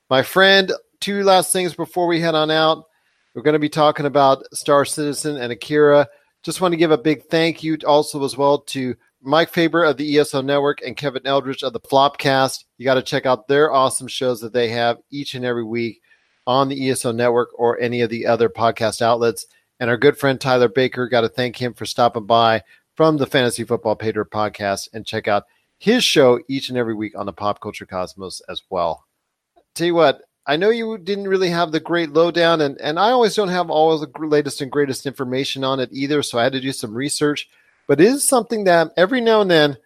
My 0.10 0.22
friend, 0.22 0.72
two 1.00 1.24
last 1.24 1.52
things 1.52 1.74
before 1.74 2.08
we 2.08 2.22
head 2.22 2.36
on 2.36 2.52
out. 2.52 2.86
We're 3.34 3.42
going 3.42 3.54
to 3.54 3.60
be 3.60 3.70
talking 3.70 4.06
about 4.06 4.44
Star 4.54 4.86
Citizen 4.86 5.38
and 5.38 5.52
Akira. 5.52 6.08
Just 6.44 6.62
want 6.62 6.74
to 6.74 6.78
give 6.78 6.92
a 6.92 6.98
big 6.98 7.26
thank 7.26 7.64
you 7.64 7.78
also 7.86 8.24
as 8.24 8.38
well 8.38 8.60
to 8.60 8.96
Mike 9.22 9.50
Faber 9.50 9.84
of 9.84 9.98
the 9.98 10.18
ESO 10.18 10.42
Network 10.42 10.82
and 10.82 10.98
Kevin 10.98 11.26
Eldridge 11.26 11.64
of 11.64 11.74
the 11.74 11.80
Flopcast. 11.80 12.66
You 12.78 12.86
got 12.86 12.96
to 12.96 13.04
check 13.04 13.26
out 13.26 13.48
their 13.48 13.72
awesome 13.72 14.08
shows 14.08 14.42
that 14.42 14.54
they 14.54 14.70
have 14.70 14.98
each 15.12 15.36
and 15.36 15.46
every 15.46 15.64
week 15.64 16.02
on 16.48 16.70
the 16.70 16.90
ESO 16.90 17.12
Network 17.12 17.50
or 17.54 17.80
any 17.80 18.02
of 18.02 18.10
the 18.10 18.26
other 18.26 18.50
podcast 18.50 19.02
outlets. 19.02 19.46
And 19.80 19.90
our 19.90 19.98
good 19.98 20.18
friend 20.18 20.42
Tyler 20.42 20.68
Baker, 20.68 21.08
got 21.08 21.22
to 21.22 21.30
thank 21.30 21.56
him 21.56 21.74
for 21.74 21.86
stopping 21.86 22.26
by 22.26 22.64
from 22.96 23.18
the 23.18 23.28
Fantasy 23.28 23.64
Football 23.64 23.96
Patriot 23.96 24.32
podcast 24.32 24.90
and 24.94 25.06
check 25.06 25.28
out 25.28 25.46
his 25.78 26.04
show 26.04 26.40
each 26.48 26.70
and 26.70 26.78
every 26.78 26.96
week 26.96 27.18
on 27.18 27.26
the 27.26 27.34
Pop 27.34 27.60
Culture 27.62 27.86
Cosmos 27.86 28.42
as 28.50 28.62
well. 28.70 29.06
Tell 29.74 29.88
you 29.88 29.96
what, 29.96 30.22
I 30.46 30.58
know 30.58 30.70
you 30.70 30.98
didn't 30.98 31.28
really 31.28 31.50
have 31.50 31.72
the 31.72 31.80
great 31.80 32.12
lowdown, 32.12 32.62
and, 32.62 32.80
and 32.82 33.00
I 33.00 33.12
always 33.12 33.36
don't 33.36 33.48
have 33.50 33.70
all 33.70 33.98
the 33.98 34.10
latest 34.20 34.62
and 34.62 34.72
greatest 34.72 35.06
information 35.06 35.64
on 35.64 35.80
it 35.80 35.90
either. 35.92 36.24
So 36.24 36.40
I 36.40 36.44
had 36.44 36.54
to 36.54 36.60
do 36.60 36.72
some 36.72 36.94
research. 36.94 37.48
But 37.88 38.00
it 38.00 38.08
is 38.08 38.28
something 38.28 38.66
that 38.66 38.92
every 38.96 39.22
now 39.22 39.42
and 39.42 39.52
then 39.52 39.78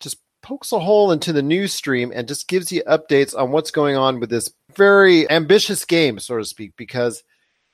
just 0.00 0.18
pokes 0.42 0.72
a 0.72 0.78
hole 0.78 1.12
into 1.12 1.32
the 1.32 1.42
news 1.42 1.72
stream 1.72 2.12
and 2.14 2.28
just 2.28 2.48
gives 2.48 2.70
you 2.70 2.82
updates 2.84 3.36
on 3.36 3.52
what's 3.52 3.70
going 3.70 3.96
on 3.96 4.20
with 4.20 4.30
this 4.30 4.52
very 4.74 5.28
ambitious 5.30 5.84
game, 5.84 6.18
so 6.18 6.36
to 6.36 6.44
speak, 6.44 6.72
because 6.76 7.22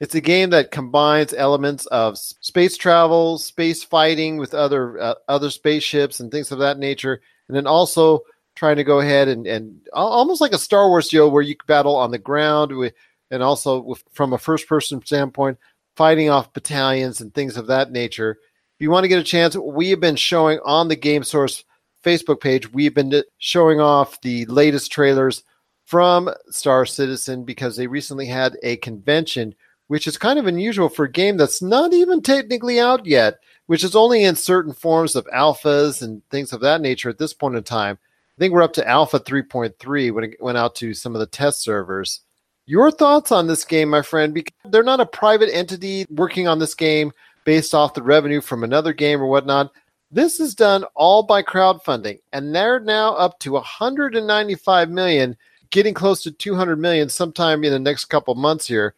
it's 0.01 0.15
a 0.15 0.21
game 0.21 0.51
that 0.51 0.71
combines 0.71 1.33
elements 1.33 1.87
of 1.87 2.19
space 2.19 2.77
travel, 2.77 3.39
space 3.39 3.85
fighting 3.85 4.37
with 4.37 4.55
other 4.55 5.01
uh, 5.01 5.15
other 5.29 5.51
spaceships 5.51 6.19
and 6.21 6.31
things 6.31 6.51
of 6.51 6.59
that 6.59 6.79
nature, 6.79 7.21
and 7.49 7.57
then 7.57 7.67
also 7.67 8.21
trying 8.55 8.77
to 8.77 8.85
go 8.85 9.01
ahead 9.01 9.29
and, 9.29 9.47
and 9.47 9.81
almost 9.93 10.41
like 10.41 10.53
a 10.53 10.59
Star 10.59 10.89
Wars 10.89 11.09
deal 11.09 11.31
where 11.31 11.43
you 11.43 11.57
battle 11.67 11.97
on 11.97 12.11
the 12.11 12.19
ground 12.19 12.77
with, 12.77 12.95
and 13.31 13.43
also 13.43 13.81
with, 13.81 14.05
from 14.13 14.33
a 14.33 14.39
first 14.39 14.69
person 14.69 15.01
standpoint, 15.05 15.59
fighting 15.97 16.29
off 16.29 16.53
battalions 16.53 17.21
and 17.21 17.33
things 17.33 17.57
of 17.57 17.69
that 17.69 17.91
nature. 17.93 18.39
If 18.83 18.85
you 18.85 18.91
want 18.91 19.05
to 19.05 19.09
get 19.09 19.21
a 19.21 19.23
chance, 19.23 19.57
we 19.57 19.91
have 19.91 20.01
been 20.01 20.17
showing 20.17 20.59
on 20.65 20.89
the 20.89 20.97
Game 20.97 21.23
Source 21.23 21.63
Facebook 22.03 22.41
page, 22.41 22.73
we've 22.73 22.93
been 22.93 23.23
showing 23.39 23.81
off 23.81 24.21
the 24.23 24.45
latest 24.47 24.91
trailers 24.91 25.45
from 25.85 26.29
Star 26.51 26.85
Citizen 26.85 27.45
because 27.45 27.77
they 27.77 27.87
recently 27.87 28.27
had 28.27 28.57
a 28.65 28.79
convention, 28.79 29.55
which 29.87 30.09
is 30.09 30.19
kind 30.19 30.37
of 30.37 30.49
unusual 30.49 30.89
for 30.89 31.05
a 31.05 31.13
game 31.13 31.37
that's 31.37 31.63
not 31.63 31.93
even 31.93 32.23
technically 32.23 32.81
out 32.81 33.07
yet, 33.07 33.39
which 33.67 33.85
is 33.85 33.95
only 33.95 34.25
in 34.25 34.35
certain 34.35 34.73
forms 34.73 35.15
of 35.15 35.29
alphas 35.29 36.03
and 36.03 36.21
things 36.29 36.53
of 36.53 36.61
that 36.63 36.81
nature 36.81 37.09
at 37.09 37.19
this 37.19 37.33
point 37.33 37.55
in 37.55 37.63
time. 37.63 37.97
I 38.37 38.41
think 38.41 38.53
we're 38.53 38.65
up 38.65 38.73
to 38.73 38.89
Alpha 38.89 39.21
3.3 39.21 40.13
when 40.13 40.25
it 40.25 40.43
went 40.43 40.59
out 40.59 40.75
to 40.75 40.93
some 40.93 41.15
of 41.15 41.21
the 41.21 41.27
test 41.27 41.63
servers. 41.63 42.23
Your 42.67 42.91
thoughts 42.91 43.31
on 43.31 43.47
this 43.47 43.65
game, 43.65 43.91
my 43.91 44.03
friend? 44.03 44.35
Because 44.35 44.55
they're 44.65 44.83
not 44.83 44.99
a 44.99 45.07
private 45.07 45.51
entity 45.55 46.05
working 46.11 46.49
on 46.49 46.59
this 46.59 46.75
game 46.75 47.13
based 47.45 47.75
off 47.75 47.95
the 47.95 48.03
revenue 48.03 48.41
from 48.41 48.65
another 48.65 48.93
game 48.93 49.21
or 49.21 49.27
whatnot. 49.27 49.73
This 50.11 50.41
is 50.41 50.55
done 50.55 50.85
all 50.95 51.23
by 51.23 51.43
crowdfunding, 51.43 52.21
and 52.33 52.55
they're 52.55 52.81
now 52.81 53.15
up 53.15 53.39
to 53.41 53.53
195 53.53 54.91
million, 54.91 55.37
getting 55.71 55.95
close 55.95 56.23
to 56.23 56.31
200 56.31 56.77
million 56.77 57.09
sometime 57.09 57.65
in 57.65 57.73
the 57.73 57.79
next 57.79 58.07
couple 58.07 58.35
months 58.35 58.67
here. 58.67 58.95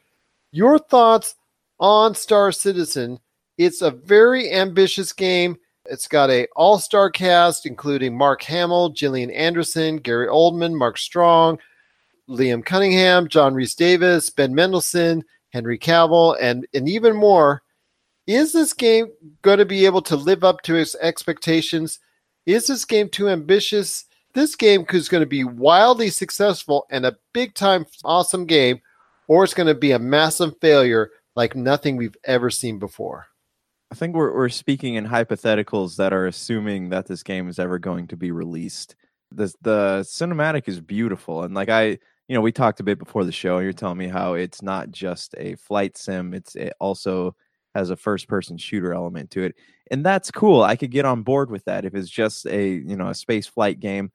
Your 0.51 0.79
thoughts 0.79 1.37
on 1.79 2.15
Star 2.15 2.51
Citizen? 2.51 3.21
It's 3.59 3.83
a 3.83 3.91
very 3.93 4.53
ambitious 4.53 5.13
game. 5.13 5.57
It's 5.87 6.09
got 6.09 6.31
a 6.31 6.49
all-star 6.57 7.11
cast 7.11 7.67
including 7.67 8.17
Mark 8.17 8.43
Hamill, 8.43 8.89
Gillian 8.91 9.31
Anderson, 9.31 9.99
Gary 9.99 10.27
Oldman, 10.27 10.75
Mark 10.75 10.99
Strong, 10.99 11.59
Liam 12.29 12.65
Cunningham, 12.65 13.29
John 13.29 13.55
Rhys-Davies, 13.55 14.31
Ben 14.31 14.55
Mendelsohn, 14.55 15.23
Henry 15.51 15.79
Cavill, 15.79 16.37
and 16.41 16.67
and 16.75 16.89
even 16.89 17.15
more. 17.15 17.63
Is 18.27 18.53
this 18.53 18.73
game 18.73 19.09
going 19.43 19.59
to 19.59 19.67
be 19.67 19.85
able 19.85 20.03
to 20.03 20.17
live 20.17 20.45
up 20.45 20.63
to 20.63 20.77
its 20.77 20.97
expectations? 20.97 21.99
Is 22.47 22.67
this 22.67 22.85
game 22.85 23.11
too 23.11 23.29
ambitious? 23.29 24.07
This 24.33 24.57
game 24.57 24.87
is 24.93 25.09
going 25.09 25.23
to 25.23 25.27
be 25.27 25.45
wildly 25.45 26.09
successful 26.09 26.87
and 26.91 27.05
a 27.05 27.19
big 27.35 27.55
time 27.55 27.87
awesome 28.03 28.47
game, 28.47 28.81
or 29.29 29.45
it's 29.45 29.55
going 29.55 29.67
to 29.67 29.75
be 29.75 29.93
a 29.93 29.99
massive 29.99 30.55
failure 30.61 31.11
like 31.37 31.55
nothing 31.55 31.97
we've 31.97 32.17
ever 32.25 32.51
seen 32.51 32.79
before. 32.79 33.27
I 33.91 33.95
think 33.95 34.17
we're 34.17 34.35
we're 34.35 34.49
speaking 34.49 34.95
in 34.95 35.07
hypotheticals 35.07 35.97
that 35.97 36.13
are 36.13 36.27
assuming 36.27 36.89
that 36.89 37.07
this 37.07 37.23
game 37.23 37.49
is 37.49 37.59
ever 37.59 37.79
going 37.79 38.09
to 38.09 38.17
be 38.17 38.31
released. 38.33 38.97
The 39.31 39.53
the 39.61 40.01
cinematic 40.03 40.67
is 40.67 40.81
beautiful, 40.81 41.43
and 41.43 41.55
like 41.55 41.69
I, 41.69 41.85
you 42.27 42.35
know, 42.35 42.41
we 42.41 42.53
talked 42.53 42.81
a 42.81 42.85
bit 42.85 42.99
before 42.99 43.25
the 43.25 43.33
show. 43.33 43.59
You're 43.59 43.73
telling 43.73 43.99
me 43.99 44.09
how 44.09 44.35
it's 44.35 44.63
not 44.63 44.91
just 44.91 45.35
a 45.37 45.57
flight 45.57 45.97
sim; 45.99 46.33
it's 46.33 46.57
it 46.57 46.73
also 46.81 47.37
has 47.75 47.91
a 47.91 47.97
first 47.97 48.29
person 48.29 48.57
shooter 48.59 48.93
element 48.95 49.31
to 49.33 49.43
it, 49.45 49.55
and 49.91 50.05
that's 50.05 50.31
cool. 50.31 50.63
I 50.63 50.77
could 50.77 50.91
get 50.91 51.05
on 51.05 51.23
board 51.23 51.51
with 51.51 51.65
that 51.67 51.85
if 51.85 51.95
it's 51.95 52.11
just 52.11 52.47
a 52.47 52.69
you 52.69 52.97
know 52.97 53.09
a 53.09 53.15
space 53.15 53.47
flight 53.47 53.81
game. 53.81 54.13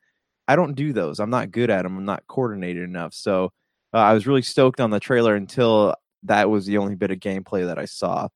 I 0.47 0.55
don't 0.55 0.75
do 0.75 0.93
those. 0.93 1.19
I'm 1.19 1.29
not 1.29 1.51
good 1.51 1.69
at 1.69 1.83
them. 1.83 1.97
I'm 1.97 2.05
not 2.05 2.25
coordinated 2.27 2.83
enough. 2.83 3.13
So 3.13 3.51
uh, 3.93 3.97
I 3.97 4.13
was 4.13 4.25
really 4.25 4.41
stoked 4.41 4.79
on 4.79 4.89
the 4.89 4.99
trailer 4.99 5.35
until 5.35 5.95
that 6.23 6.49
was 6.49 6.65
the 6.65 6.79
only 6.79 6.95
bit 6.95 7.11
of 7.11 7.19
gameplay 7.19 7.65
that 7.67 7.77
I 7.77 7.85
saw 7.85 8.29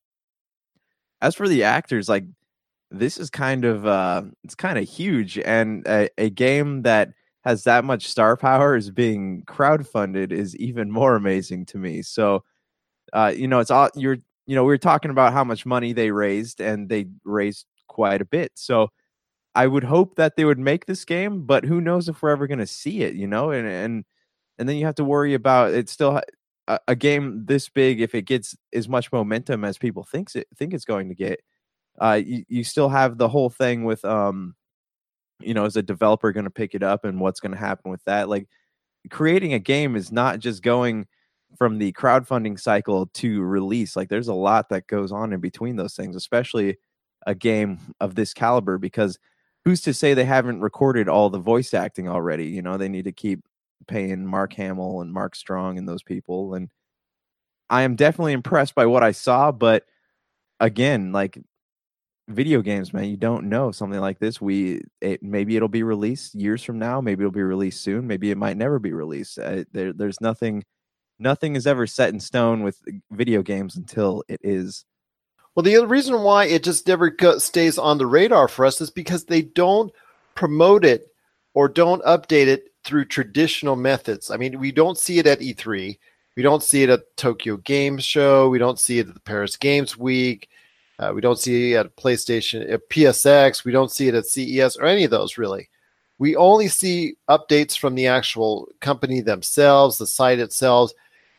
as 1.24 1.36
for 1.36 1.47
the 1.47 1.63
actors, 1.63 2.09
like 2.09 2.26
this 2.91 3.17
is 3.17 3.30
kind 3.32 3.65
of 3.65 3.88
uh 3.88 4.21
it's 4.43 4.53
kind 4.53 4.78
of 4.78 4.88
huge 4.88 5.39
and 5.39 5.88
a, 5.88 6.09
a 6.19 6.30
game 6.30 6.84
that 6.84 7.09
has 7.43 7.63
that 7.63 7.84
much 7.84 8.07
star 8.07 8.38
power 8.38 8.76
is 8.76 8.91
being 8.91 9.43
crowdfunded 9.47 10.32
is 10.32 10.55
even 10.57 10.91
more 10.91 11.15
amazing 11.15 11.65
to 11.65 11.78
me. 11.80 12.01
So 12.03 12.43
uh 13.13 13.34
you 13.36 13.47
know 13.47 13.59
it's 13.59 13.71
all 13.71 13.89
you're 13.95 14.17
you 14.45 14.55
know 14.55 14.63
we 14.63 14.67
were 14.67 14.77
talking 14.77 15.11
about 15.11 15.33
how 15.33 15.43
much 15.43 15.65
money 15.65 15.93
they 15.93 16.11
raised 16.11 16.61
and 16.61 16.89
they 16.89 17.07
raised 17.23 17.65
quite 17.87 18.21
a 18.21 18.25
bit. 18.25 18.51
So 18.55 18.89
I 19.55 19.67
would 19.67 19.83
hope 19.83 20.15
that 20.15 20.35
they 20.35 20.45
would 20.45 20.59
make 20.59 20.85
this 20.85 21.05
game, 21.05 21.45
but 21.45 21.63
who 21.65 21.79
knows 21.81 22.09
if 22.09 22.21
we're 22.21 22.31
ever 22.31 22.47
going 22.47 22.59
to 22.59 22.67
see 22.67 23.03
it, 23.03 23.13
you 23.15 23.27
know? 23.27 23.51
And 23.51 23.67
and 23.67 24.05
and 24.57 24.69
then 24.69 24.77
you 24.77 24.85
have 24.85 24.95
to 24.95 25.03
worry 25.03 25.33
about 25.33 25.73
it 25.73 25.89
still 25.89 26.21
a, 26.67 26.79
a, 26.87 26.95
game 26.95 27.45
this 27.45 27.69
big, 27.69 28.01
if 28.01 28.15
it 28.15 28.23
gets 28.23 28.55
as 28.71 28.87
much 28.87 29.11
momentum 29.11 29.65
as 29.65 29.77
people 29.77 30.03
thinks 30.03 30.35
it 30.35 30.47
think 30.55 30.73
it's 30.73 30.85
going 30.85 31.09
to 31.09 31.15
get, 31.15 31.39
uh, 31.99 32.21
you, 32.23 32.45
you 32.47 32.63
still 32.63 32.89
have 32.89 33.17
the 33.17 33.27
whole 33.27 33.49
thing 33.49 33.83
with 33.83 34.03
um, 34.05 34.55
you 35.39 35.53
know, 35.53 35.65
is 35.65 35.75
a 35.75 35.83
developer 35.83 36.31
going 36.31 36.45
to 36.45 36.49
pick 36.49 36.75
it 36.75 36.83
up 36.83 37.05
and 37.05 37.19
what's 37.19 37.39
going 37.39 37.51
to 37.51 37.57
happen 37.57 37.91
with 37.91 38.03
that? 38.05 38.29
Like, 38.29 38.47
creating 39.09 39.53
a 39.53 39.59
game 39.59 39.95
is 39.95 40.11
not 40.11 40.39
just 40.39 40.63
going 40.63 41.07
from 41.58 41.78
the 41.78 41.91
crowdfunding 41.93 42.60
cycle 42.60 43.08
to 43.08 43.41
release. 43.41 43.95
Like, 43.95 44.10
there's 44.10 44.28
a 44.28 44.34
lot 44.34 44.70
that 44.70 44.88
goes 44.88 45.12
on 45.12 45.34
in 45.34 45.39
between 45.39 45.76
those 45.76 45.95
things, 45.95 46.16
especially 46.16 46.78
a 47.26 47.36
game 47.36 47.80
of 47.99 48.16
this 48.16 48.34
caliber, 48.34 48.78
because 48.78 49.18
who's 49.66 49.82
to 49.82 49.93
say 49.93 50.14
they 50.14 50.26
haven't 50.26 50.62
recorded 50.62 51.08
all 51.08 51.30
the 51.30 51.39
voice 51.39 51.74
acting 51.74 52.10
already? 52.10 52.47
You 52.47 52.62
know, 52.62 52.78
they 52.78 52.89
need 52.89 53.06
to 53.06 53.12
keep 53.12 53.41
paying 53.88 54.26
Mark 54.26 54.54
Hamill 54.54 55.01
and 55.01 55.14
Mark 55.14 55.36
Strong 55.36 55.78
and 55.78 55.88
those 55.88 56.04
people. 56.04 56.54
And 56.54 56.70
I 57.70 57.84
am 57.84 57.95
definitely 57.95 58.34
impressed 58.34 58.76
by 58.76 58.86
what 58.86 59.04
I 59.04 59.12
saw, 59.12 59.51
but 59.51 59.86
again, 60.60 61.12
like 61.12 61.38
video 62.30 62.62
games, 62.62 62.93
man, 62.93 63.06
you 63.06 63.18
don't 63.18 63.49
know 63.49 63.72
something 63.72 63.99
like 63.99 64.20
this. 64.20 64.39
We 64.39 64.82
it, 65.01 65.24
maybe 65.24 65.56
it'll 65.56 65.68
be 65.68 65.84
released 65.84 66.36
years 66.36 66.64
from 66.64 66.80
now, 66.80 67.01
maybe 67.01 67.24
it'll 67.24 67.32
be 67.32 67.41
released 67.41 67.82
soon, 67.82 68.08
maybe 68.08 68.32
it 68.32 68.38
might 68.38 68.58
never 68.58 68.80
be 68.80 68.93
released. 68.93 69.39
Uh, 69.39 69.64
there, 69.72 69.91
there's 69.93 70.22
nothing, 70.22 70.64
nothing 71.20 71.55
is 71.55 71.68
ever 71.68 71.88
set 71.88 72.09
in 72.09 72.20
stone 72.20 72.64
with 72.64 72.82
video 73.11 73.41
games 73.41 73.76
until 73.76 74.24
it 74.28 74.39
is. 74.43 74.86
Well, 75.55 75.64
the 75.64 75.86
reason 75.86 76.22
why 76.22 76.45
it 76.45 76.64
just 76.64 76.88
never 76.88 77.16
stays 77.38 77.78
on 77.78 77.97
the 77.97 78.07
radar 78.07 78.47
for 78.47 78.66
us 78.66 78.82
is 78.82 78.89
because 78.89 79.26
they 79.26 79.43
don't 79.43 79.91
promote 80.36 80.84
it 80.84 81.07
or 81.53 81.68
don't 81.68 82.03
update 82.03 82.47
it 82.47 82.74
through 82.84 83.05
traditional 83.05 83.76
methods. 83.76 84.32
I 84.32 84.38
mean, 84.38 84.59
we 84.59 84.72
don't 84.72 84.97
see 84.97 85.20
it 85.20 85.28
at 85.28 85.39
E3. 85.39 85.97
We 86.36 86.43
don't 86.43 86.64
see 86.64 86.84
it 86.84 86.89
at 86.89 87.16
Tokyo 87.16 87.57
Game 87.57 87.99
Show. 87.99 88.49
We 88.49 88.57
don't 88.57 88.80
see 88.80 88.99
it 88.99 89.07
at 89.07 89.14
the 89.14 89.20
Paris 89.20 89.55
Games 89.55 89.97
Week. 89.97 90.49
Uh, 90.97 91.11
we 91.14 91.22
don't 91.22 91.39
see 91.39 91.74
it 91.74 91.78
at 91.78 91.95
PlayStation, 91.95 92.72
at 92.72 92.89
PSX. 92.89 93.64
We 93.64 93.72
don't 93.72 93.91
see 93.91 94.07
it 94.07 94.16
at 94.16 94.26
CES 94.26 94.78
or 94.78 94.86
any 94.86 95.03
of 95.03 95.11
those 95.11 95.38
really. 95.38 95.70
We 96.20 96.36
only 96.36 96.68
see 96.68 97.16
updates 97.30 97.78
from 97.78 97.95
the 97.95 98.07
actual 98.07 98.70
company 98.80 99.22
themselves, 99.22 99.97
the 99.97 100.07
site 100.07 100.39
itself, 100.39 100.91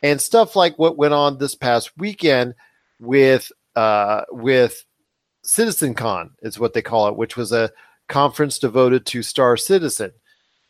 and 0.03 0.21
stuff 0.21 0.57
like 0.57 0.79
what 0.79 0.99
went 0.99 1.15
on 1.15 1.39
this 1.39 1.55
past 1.55 1.97
weekend 1.97 2.55
with 3.01 3.51
uh, 3.77 4.23
with 4.31 4.85
CitizenCon 5.45 6.31
is 6.43 6.59
what 6.59 6.75
they 6.75 6.83
call 6.83 7.09
it, 7.09 7.17
which 7.17 7.37
was 7.37 7.53
a 7.53 7.71
conference 8.09 8.59
devoted 8.59 9.07
to 9.07 9.23
Star 9.23 9.57
Citizen. 9.57 10.13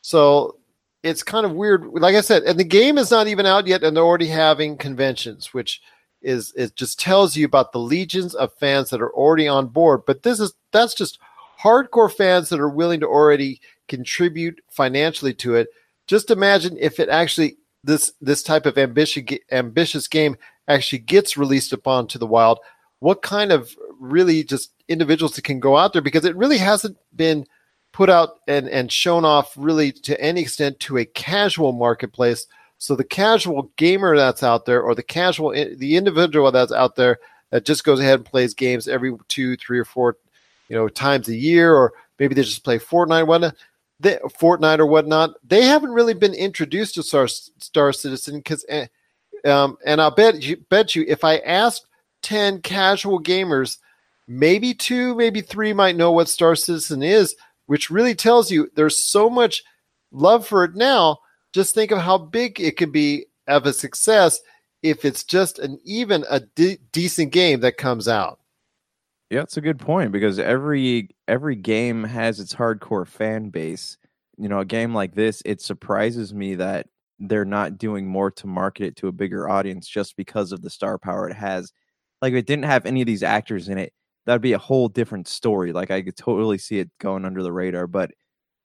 So 0.03 0.59
it's 1.03 1.23
kind 1.23 1.47
of 1.47 1.53
weird. 1.53 1.85
Like 1.87 2.15
I 2.15 2.21
said, 2.21 2.45
and 2.45 2.59
the 2.59 2.65
game 2.65 2.99
is 2.99 3.11
not 3.11 3.27
even 3.27 3.47
out 3.47 3.67
yet, 3.67 3.83
and 3.83 3.97
they're 3.97 4.05
already 4.05 4.27
having 4.27 4.77
conventions, 4.77 5.53
which 5.53 5.83
is 6.23 6.53
it 6.57 6.75
just 6.77 6.99
tells 6.99 7.37
you 7.37 7.45
about 7.45 7.73
the 7.73 7.79
legions 7.79 8.35
of 8.35 8.53
fans 8.55 8.91
that 8.91 9.03
are 9.03 9.13
already 9.13 9.47
on 9.47 9.67
board. 9.67 10.03
But 10.07 10.23
this 10.23 10.41
is 10.41 10.55
that's 10.73 10.95
just 10.95 11.19
hardcore 11.61 12.13
fans 12.13 12.49
that 12.49 12.61
are 12.61 12.71
willing 12.71 13.01
to 13.01 13.07
already 13.07 13.61
contribute 13.89 14.61
financially 14.70 15.35
to 15.35 15.55
it. 15.57 15.68
Just 16.07 16.30
imagine 16.30 16.76
if 16.78 17.01
it 17.01 17.09
actually 17.09 17.57
this 17.82 18.12
this 18.20 18.43
type 18.43 18.66
of 18.66 18.78
ambitious 18.78 19.24
ambitious 19.53 20.09
game 20.09 20.37
actually 20.68 20.99
gets 20.99 21.37
released 21.37 21.72
upon 21.72 22.07
to 22.09 22.18
the 22.18 22.26
wild. 22.26 22.59
What 23.01 23.22
kind 23.22 23.53
of 23.53 23.74
really 24.01 24.45
just 24.45 24.72
individuals 24.89 25.32
that 25.35 25.45
can 25.45 25.61
go 25.61 25.76
out 25.76 25.93
there 25.93 26.03
because 26.03 26.24
it 26.24 26.37
really 26.37 26.59
hasn't 26.59 26.97
been 27.14 27.47
put 27.95 28.11
out 28.11 28.41
and, 28.49 28.68
and 28.68 28.91
shown 28.91 29.24
off 29.24 29.55
really 29.57 29.93
to 29.93 30.20
any 30.20 30.43
extent 30.43 30.80
to 30.80 30.99
a 30.99 31.05
casual 31.05 31.72
marketplace. 31.72 32.47
So 32.78 32.97
the 32.97 33.05
casual 33.05 33.70
gamer 33.76 34.16
that's 34.16 34.43
out 34.43 34.66
there, 34.66 34.82
or 34.82 34.95
the 34.95 35.03
casual 35.03 35.53
the 35.53 35.97
individual 35.97 36.51
that's 36.51 36.72
out 36.72 36.97
there 36.97 37.18
that 37.51 37.64
just 37.64 37.85
goes 37.85 38.01
ahead 38.01 38.16
and 38.16 38.24
plays 38.24 38.53
games 38.53 38.89
every 38.89 39.16
two, 39.28 39.57
three, 39.57 39.78
or 39.78 39.85
four, 39.85 40.16
you 40.68 40.76
know, 40.76 40.89
times 40.89 41.28
a 41.28 41.37
year, 41.37 41.72
or 41.72 41.93
maybe 42.18 42.35
they 42.35 42.43
just 42.43 42.64
play 42.64 42.78
Fortnite, 42.78 43.28
whatnot, 43.28 43.55
they, 44.01 44.19
Fortnite 44.41 44.79
or 44.79 44.87
whatnot. 44.87 45.35
They 45.45 45.63
haven't 45.63 45.93
really 45.93 46.15
been 46.15 46.35
introduced 46.35 46.95
to 46.97 47.03
Star 47.03 47.29
Star 47.29 47.93
Citizen 47.93 48.39
because, 48.39 48.65
eh, 48.69 48.87
um, 49.45 49.77
and 49.87 50.01
I'll 50.01 50.11
bet 50.11 50.43
you 50.43 50.57
bet 50.69 50.95
you 50.95 51.05
if 51.07 51.25
I 51.25 51.39
asked 51.39 51.87
ten 52.23 52.61
casual 52.61 53.23
gamers, 53.23 53.79
maybe 54.27 54.75
two, 54.75 55.15
maybe 55.15 55.41
three 55.41 55.73
might 55.73 55.97
know 55.97 56.13
what 56.13 56.29
Star 56.29 56.57
Citizen 56.57 57.03
is, 57.03 57.35
which 57.67 57.91
really 57.91 58.15
tells 58.15 58.51
you 58.51 58.71
there's 58.75 58.97
so 58.97 59.31
much 59.31 59.63
love 60.13 60.47
for 60.47 60.65
it 60.65 60.75
now. 60.75 61.19
Just 61.53 61.75
think 61.75 61.91
of 61.91 61.99
how 61.99 62.19
big 62.19 62.61
it 62.61 62.77
could 62.77 62.93
be 62.93 63.27
of 63.47 63.67
a 63.67 63.73
success 63.73 64.41
if 64.83 65.05
it's 65.05 65.25
just 65.25 65.59
an 65.59 65.79
even 65.85 66.25
a 66.29 66.41
de- 66.41 66.79
decent 66.93 67.33
game 67.33 67.61
that 67.61 67.77
comes 67.77 68.09
out. 68.09 68.41
Yeah, 69.35 69.43
it's 69.43 69.57
a 69.57 69.61
good 69.61 69.80
point 69.80 70.12
because 70.12 70.39
every 70.39 71.09
every 71.26 71.57
game 71.57 72.05
has 72.05 72.39
its 72.39 72.55
hardcore 72.55 73.05
fan 73.05 73.51
base. 73.51 73.99
You 74.39 74.49
know, 74.49 74.61
a 74.61 74.64
game 74.64 74.95
like 74.95 75.16
this, 75.16 75.43
it 75.45 75.61
surprises 75.61 76.32
me 76.32 76.55
that 76.55 76.87
they're 77.18 77.45
not 77.45 77.76
doing 77.76 78.07
more 78.07 78.30
to 78.30 78.47
market 78.47 78.85
it 78.87 78.97
to 78.99 79.09
a 79.09 79.12
bigger 79.12 79.49
audience 79.49 79.89
just 79.89 80.16
because 80.16 80.53
of 80.53 80.62
the 80.62 80.70
star 80.70 80.99
power 80.99 81.28
it 81.28 81.35
has. 81.35 81.72
Like 82.22 82.32
if 82.32 82.39
it 82.39 82.47
didn't 82.47 82.66
have 82.66 82.87
any 82.87 83.01
of 83.03 83.09
these 83.09 83.24
actors 83.24 83.68
in 83.68 83.76
it, 83.76 83.93
that'd 84.24 84.41
be 84.41 84.53
a 84.53 84.59
whole 84.59 84.87
different 84.89 85.26
story. 85.26 85.72
Like 85.72 85.91
I 85.91 86.03
could 86.03 86.16
totally 86.16 86.59
see 86.59 86.78
it 86.78 86.91
going 87.01 87.24
under 87.24 87.43
the 87.43 87.53
radar. 87.53 87.89
But 87.89 88.12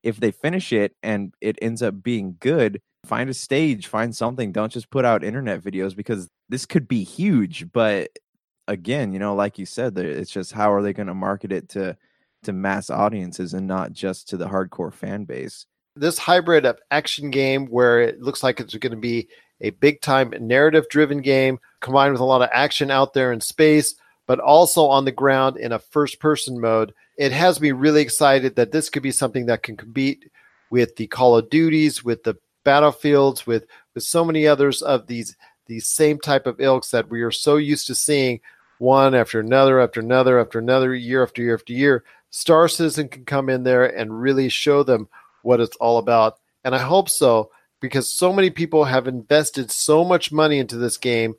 if 0.03 0.19
they 0.19 0.31
finish 0.31 0.71
it 0.71 0.95
and 1.03 1.33
it 1.41 1.57
ends 1.63 1.81
up 1.81 2.03
being 2.03 2.37
good, 2.39 2.79
find 3.05 3.27
a 3.29 3.33
stage, 3.33 3.87
find 3.87 4.15
something. 4.15 4.51
Don't 4.51 4.71
just 4.71 4.91
put 4.91 5.05
out 5.05 5.23
internet 5.23 5.63
videos 5.63 5.95
because 5.95 6.29
this 6.49 6.67
could 6.67 6.87
be 6.87 7.03
huge. 7.03 7.71
But 7.71 8.09
again, 8.69 9.11
you 9.11 9.19
know, 9.19 9.35
like 9.35 9.59
you 9.59 9.65
said, 9.65 9.97
it's 9.97 10.31
just 10.31 10.53
how 10.53 10.71
are 10.71 10.81
they 10.81 10.93
going 10.93 11.07
to 11.07 11.13
market 11.13 11.51
it 11.51 11.69
to 11.69 11.97
to 12.43 12.53
mass 12.53 12.89
audiences 12.89 13.53
and 13.53 13.67
not 13.67 13.91
just 13.91 14.29
to 14.29 14.37
the 14.37 14.47
hardcore 14.47 14.93
fan 14.93 15.25
base. 15.25 15.65
This 15.97 16.17
hybrid 16.17 16.65
of 16.65 16.79
action 16.89 17.31
game 17.31 17.65
where 17.67 17.99
it 17.99 18.21
looks 18.21 18.43
like 18.43 18.61
it's 18.61 18.73
going 18.75 18.91
to 18.91 18.97
be 18.97 19.27
a 19.59 19.71
big 19.71 19.99
time 19.99 20.33
narrative 20.39 20.87
driven 20.89 21.21
game 21.21 21.59
combined 21.81 22.13
with 22.13 22.21
a 22.21 22.25
lot 22.25 22.41
of 22.41 22.49
action 22.53 22.89
out 22.89 23.13
there 23.13 23.33
in 23.33 23.41
space 23.41 23.95
but 24.29 24.39
also 24.39 24.85
on 24.85 25.05
the 25.05 25.11
ground 25.11 25.57
in 25.57 25.71
a 25.71 25.79
first 25.79 26.19
person 26.19 26.61
mode. 26.61 26.93
It 27.17 27.31
has 27.31 27.59
me 27.59 27.71
really 27.71 28.03
excited 28.03 28.55
that 28.57 28.71
this 28.71 28.87
could 28.87 29.01
be 29.01 29.09
something 29.09 29.47
that 29.47 29.63
can 29.63 29.75
compete 29.75 30.29
with 30.69 30.97
the 30.97 31.07
Call 31.07 31.35
of 31.35 31.49
Duties, 31.49 32.03
with 32.03 32.21
the 32.21 32.35
Battlefields, 32.63 33.47
with 33.47 33.65
with 33.95 34.03
so 34.03 34.23
many 34.23 34.45
others 34.45 34.83
of 34.83 35.07
these 35.07 35.35
these 35.65 35.87
same 35.87 36.19
type 36.19 36.45
of 36.45 36.61
ilks 36.61 36.91
that 36.91 37.09
we 37.09 37.23
are 37.23 37.31
so 37.31 37.57
used 37.57 37.87
to 37.87 37.95
seeing 37.95 38.39
one 38.79 39.13
after 39.13 39.39
another 39.39 39.79
after 39.79 39.99
another 39.99 40.39
after 40.39 40.57
another 40.57 40.95
year 40.95 41.21
after 41.21 41.43
year 41.43 41.53
after 41.53 41.73
year. 41.73 42.03
Star 42.31 42.67
Citizen 42.67 43.07
can 43.07 43.25
come 43.25 43.49
in 43.49 43.63
there 43.63 43.85
and 43.85 44.21
really 44.21 44.49
show 44.49 44.83
them 44.83 45.07
what 45.43 45.59
it's 45.59 45.75
all 45.77 45.99
about. 45.99 46.39
And 46.63 46.73
I 46.73 46.79
hope 46.79 47.09
so 47.09 47.51
because 47.79 48.11
so 48.11 48.33
many 48.33 48.49
people 48.49 48.85
have 48.85 49.07
invested 49.07 49.71
so 49.71 50.03
much 50.03 50.31
money 50.31 50.59
into 50.59 50.77
this 50.77 50.97
game. 50.97 51.35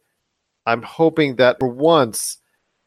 I'm 0.67 0.83
hoping 0.83 1.37
that 1.37 1.59
for 1.59 1.69
once 1.69 2.39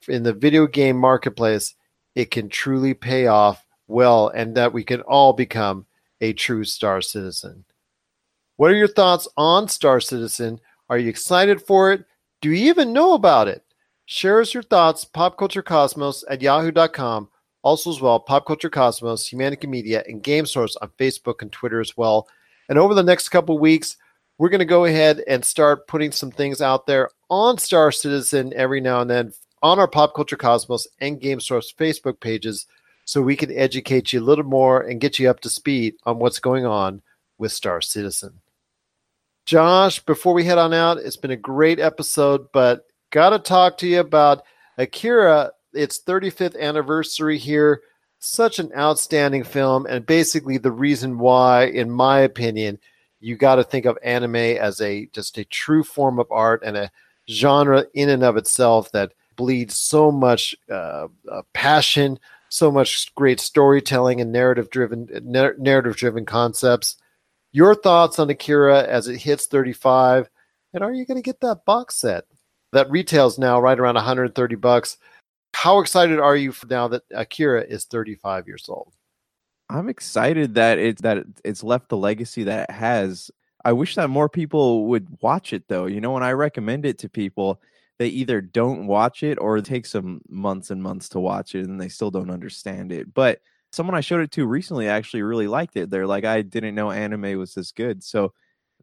in 0.08 0.24
the 0.24 0.34
video 0.34 0.68
game 0.68 0.98
marketplace, 0.98 1.76
it 2.16 2.32
can 2.32 2.50
truly 2.50 2.94
pay 2.94 3.28
off 3.28 3.66
well 3.88 4.30
and 4.30 4.56
that 4.56 4.74
we 4.74 4.84
can 4.84 5.02
all 5.02 5.34
become 5.34 5.86
a 6.22 6.34
true 6.34 6.64
Star 6.64 7.02
Citizen. 7.02 7.66
What 8.58 8.72
are 8.72 8.76
your 8.76 8.88
thoughts 8.88 9.28
on 9.36 9.68
Star 9.68 10.00
Citizen? 10.00 10.60
Are 10.90 10.98
you 10.98 11.10
excited 11.10 11.62
for 11.62 11.92
it? 11.92 12.06
Do 12.42 12.50
you 12.50 12.70
even 12.70 12.94
know 12.94 13.14
about 13.14 13.48
it? 13.48 13.63
Share 14.06 14.42
us 14.42 14.54
your 14.54 14.64
thoughts, 14.64 15.06
popculturecosmos 15.06 16.24
at 16.30 16.42
yahoo.com. 16.42 17.30
Also, 17.62 17.90
as 17.90 18.02
well, 18.02 18.20
Pop 18.20 18.46
Culture 18.46 18.70
Cosmos, 18.70 19.30
Humanica 19.30 19.70
Media, 19.70 20.04
and 20.06 20.22
Game 20.22 20.46
Source 20.46 20.76
on 20.78 20.90
Facebook 21.00 21.42
and 21.42 21.52
Twitter 21.52 21.80
as 21.80 21.96
well. 21.96 22.28
And 22.68 22.78
over 22.78 22.94
the 22.94 23.04
next 23.04 23.30
couple 23.30 23.58
weeks, 23.58 23.96
we're 24.38 24.50
going 24.50 24.60
to 24.60 24.66
go 24.66 24.84
ahead 24.84 25.24
and 25.28 25.46
start 25.46 25.88
putting 25.88 26.12
some 26.12 26.32
things 26.32 26.62
out 26.62 26.86
there 26.86 27.10
on 27.30 27.58
Star 27.58 27.92
Citizen 27.92 28.52
every 28.56 28.82
now 28.82 29.00
and 29.00 29.10
then 29.10 29.34
on 29.62 29.80
our 29.80 29.88
Pop 29.88 30.14
Culture 30.14 30.36
Cosmos 30.36 30.88
and 31.00 31.22
Game 31.22 31.40
Source 31.40 31.74
Facebook 31.74 32.20
pages 32.20 32.68
so 33.06 33.22
we 33.22 33.38
can 33.38 33.52
educate 33.52 34.12
you 34.12 34.20
a 34.20 34.24
little 34.24 34.44
more 34.44 34.82
and 34.82 35.00
get 35.00 35.18
you 35.18 35.30
up 35.30 35.40
to 35.42 35.50
speed 35.50 35.96
on 36.06 36.20
what's 36.20 36.40
going 36.40 36.66
on 36.66 37.02
with 37.38 37.54
Star 37.54 37.80
Citizen. 37.80 38.42
Josh, 39.46 40.00
before 40.00 40.34
we 40.34 40.44
head 40.44 40.58
on 40.58 40.74
out, 40.74 40.98
it's 40.98 41.18
been 41.18 41.32
a 41.32 41.38
great 41.38 41.80
episode, 41.80 42.48
but 42.54 42.86
got 43.14 43.30
to 43.30 43.40
talk 43.40 43.78
to 43.78 43.88
you 43.88 44.02
about 44.02 44.44
Akira, 44.78 45.52
its 45.72 46.02
35th 46.02 46.60
anniversary 46.60 47.38
here. 47.38 47.82
Such 48.20 48.58
an 48.60 48.72
outstanding 48.76 49.44
film, 49.44 49.86
and 49.86 50.06
basically 50.06 50.58
the 50.58 50.72
reason 50.72 51.20
why, 51.20 51.66
in 51.66 51.92
my 51.92 52.20
opinion, 52.20 52.80
you 53.20 53.36
got 53.36 53.56
to 53.56 53.64
think 53.64 53.86
of 53.86 53.98
anime 54.02 54.36
as 54.36 54.82
a 54.82 55.08
just 55.08 55.38
a 55.38 55.46
true 55.46 55.84
form 55.84 56.20
of 56.20 56.32
art 56.32 56.64
and 56.66 56.78
a 56.78 56.92
genre 57.30 57.86
in 57.94 58.10
and 58.10 58.24
of 58.24 58.38
itself 58.38 58.92
that 58.94 59.12
bleeds 59.36 59.78
so 59.78 60.10
much 60.10 60.56
uh, 60.72 61.08
uh, 61.30 61.42
passion, 61.54 62.18
so 62.48 62.72
much 62.72 63.14
great 63.16 63.42
storytelling 63.42 64.22
and 64.22 64.32
narrative 64.32 64.70
driven 64.70 65.10
narrative 65.22 65.98
driven 65.98 66.26
concepts. 66.26 66.96
Your 67.52 67.76
thoughts 67.76 68.20
on 68.20 68.30
Akira 68.30 68.84
as 68.84 69.10
it 69.10 69.18
hits 69.18 69.48
35, 69.48 70.30
and 70.74 70.82
are 70.82 70.94
you 70.94 71.06
going 71.06 71.18
to 71.18 71.22
get 71.22 71.42
that 71.42 71.66
box 71.66 71.98
set 71.98 72.24
that 72.74 72.92
retails 72.92 73.40
now 73.40 73.60
right 73.60 73.80
around 73.80 73.96
130 73.96 74.56
bucks? 74.56 74.98
How 75.54 75.80
excited 75.80 76.20
are 76.20 76.36
you 76.36 76.54
now 76.70 76.88
that 76.90 77.04
Akira 77.12 77.64
is 77.64 77.86
35 77.86 78.48
years 78.48 78.66
old? 78.68 78.94
I'm 79.70 79.90
excited 79.90 80.56
that 80.56 80.78
it's 80.78 81.02
that 81.02 81.26
it's 81.46 81.64
left 81.64 81.90
the 81.90 81.98
legacy 81.98 82.44
that 82.44 82.70
it 82.70 82.74
has. 82.74 83.32
I 83.64 83.72
wish 83.72 83.96
that 83.96 84.10
more 84.10 84.30
people 84.30 84.88
would 84.88 85.08
watch 85.22 85.54
it 85.54 85.68
though. 85.68 85.86
You 85.86 86.02
know, 86.02 86.12
when 86.12 86.24
I 86.24 86.32
recommend 86.32 86.86
it 86.86 86.98
to 87.00 87.10
people, 87.10 87.62
they 87.98 88.08
either 88.08 88.42
don't 88.42 88.88
watch 88.88 89.24
it 89.24 89.38
or 89.40 89.58
it 89.58 89.66
takes 89.66 89.96
months 90.28 90.70
and 90.70 90.84
months 90.84 91.08
to 91.10 91.20
watch 91.20 91.56
it 91.56 91.66
and 91.66 91.80
they 91.80 91.90
still 91.90 92.12
don't 92.12 92.32
understand 92.32 92.92
it. 92.92 93.14
But 93.14 93.40
someone 93.72 93.96
I 93.96 94.02
showed 94.02 94.22
it 94.22 94.32
to 94.32 94.46
recently 94.46 94.88
actually 94.88 95.22
really 95.22 95.48
liked 95.48 95.78
it. 95.78 95.90
They're 95.90 96.08
like, 96.08 96.26
I 96.26 96.42
didn't 96.42 96.76
know 96.76 96.92
anime 96.92 97.38
was 97.38 97.54
this 97.54 97.72
good. 97.72 98.04
So 98.04 98.34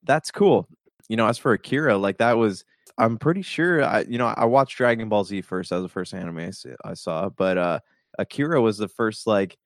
that's 0.05 0.31
cool. 0.31 0.69
You 1.09 1.17
know, 1.17 1.27
as 1.27 1.39
for 1.39 1.53
Akira, 1.53 1.99
like 1.99 2.19
that 2.19 2.39
was, 2.39 2.65
I'm 3.01 3.19
pretty 3.19 3.43
sure 3.43 3.85
I, 3.85 4.03
you 4.03 4.19
know, 4.19 4.27
I 4.29 4.45
watched 4.47 4.77
Dragon 4.79 5.09
Ball 5.09 5.25
Z 5.25 5.43
first. 5.43 5.71
Was 5.73 5.83
the 5.83 5.89
first 5.89 6.15
anime 6.15 6.51
I 6.85 6.95
saw, 6.95 7.29
but 7.31 7.59
uh 7.59 7.81
Akira 8.19 8.61
was 8.61 8.79
the 8.79 8.89
first 8.89 9.27
like 9.27 9.57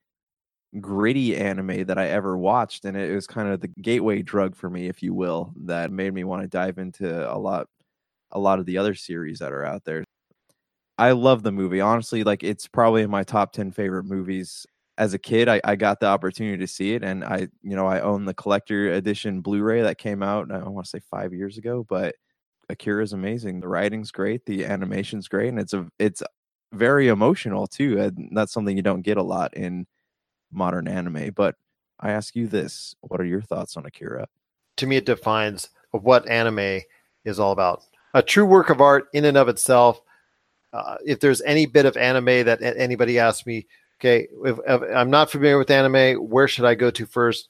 gritty 0.80 1.37
anime 1.37 1.87
that 1.87 1.99
I 1.99 2.09
ever 2.09 2.39
watched. 2.39 2.85
And 2.87 2.97
it 2.97 3.14
was 3.14 3.26
kind 3.26 3.49
of 3.49 3.61
the 3.61 3.68
gateway 3.68 4.22
drug 4.22 4.57
for 4.57 4.70
me, 4.70 4.89
if 4.89 5.03
you 5.03 5.14
will, 5.14 5.53
that 5.64 5.93
made 5.93 6.14
me 6.14 6.24
want 6.24 6.43
to 6.43 6.49
dive 6.49 6.78
into 6.78 7.30
a 7.32 7.39
lot 7.39 7.68
a 8.32 8.41
lot 8.41 8.59
of 8.61 8.66
the 8.66 8.78
other 8.78 8.95
series 8.95 9.41
that 9.41 9.53
are 9.53 9.64
out 9.66 9.85
there. 9.85 10.05
I 10.99 11.12
love 11.12 11.43
the 11.43 11.53
movie. 11.53 11.80
Honestly, 11.80 12.24
like 12.24 12.43
it's 12.45 12.68
probably 12.68 13.03
in 13.03 13.11
my 13.11 13.24
top 13.24 13.53
10 13.53 13.72
favorite 13.72 14.05
movies. 14.05 14.66
As 14.99 15.12
a 15.14 15.18
kid, 15.18 15.49
I, 15.49 15.61
I 15.64 15.76
got 15.76 16.01
the 16.01 16.07
opportunity 16.07 16.59
to 16.59 16.66
see 16.68 16.95
it 16.95 17.03
and 17.05 17.24
I, 17.24 17.49
you 17.62 17.74
know, 17.76 17.87
I 17.87 18.01
own 18.01 18.26
the 18.26 18.35
collector 18.35 18.93
edition 18.93 19.41
Blu-ray 19.41 19.82
that 19.82 19.99
came 19.99 20.22
out, 20.22 20.53
I 20.53 20.59
want 20.68 20.87
to 20.87 20.91
say 20.91 21.01
five 21.11 21.32
years 21.35 21.59
ago, 21.59 21.85
but 21.89 22.14
Akira 22.69 23.03
is 23.03 23.12
amazing. 23.12 23.61
The 23.61 23.69
writing's 23.69 24.11
great, 24.11 24.45
the 24.47 24.65
animation's 24.65 25.29
great, 25.29 25.49
and 25.49 25.59
it's 25.59 25.75
a 25.75 25.87
it's 25.99 26.23
very 26.73 27.09
emotional 27.09 27.67
too. 27.67 28.01
And 28.01 28.31
that's 28.33 28.53
something 28.53 28.77
you 28.77 28.83
don't 28.83 29.03
get 29.03 29.17
a 29.17 29.23
lot 29.23 29.55
in 29.55 29.87
modern 30.53 30.89
anime. 30.89 31.31
But 31.35 31.57
I 32.01 32.12
ask 32.12 32.35
you 32.35 32.47
this: 32.47 32.95
What 33.01 33.21
are 33.21 33.27
your 33.27 33.43
thoughts 33.43 33.77
on 33.77 33.87
Akira? 33.87 34.27
To 34.79 34.87
me, 34.87 34.97
it 34.97 35.07
defines 35.07 35.71
what 35.91 36.29
anime 36.29 36.81
is 37.25 37.39
all 37.39 37.53
about. 37.53 37.85
A 38.15 38.23
true 38.23 38.47
work 38.47 38.71
of 38.71 38.81
art 38.81 39.09
in 39.12 39.25
and 39.25 39.37
of 39.37 39.49
itself. 39.49 40.01
Uh, 40.73 40.97
if 41.05 41.21
there's 41.21 41.41
any 41.43 41.67
bit 41.67 41.87
of 41.87 41.97
anime 41.97 42.45
that 42.45 42.61
anybody 42.61 43.19
asks 43.19 43.47
me, 43.47 43.65
okay, 44.01 44.27
if, 44.45 44.59
if 44.67 44.83
I'm 44.95 45.11
not 45.11 45.31
familiar 45.31 45.57
with 45.57 45.71
anime, 45.71 46.17
where 46.29 46.49
should 46.49 46.65
I 46.65 46.75
go 46.75 46.91
to 46.91 47.07
first? 47.07 47.49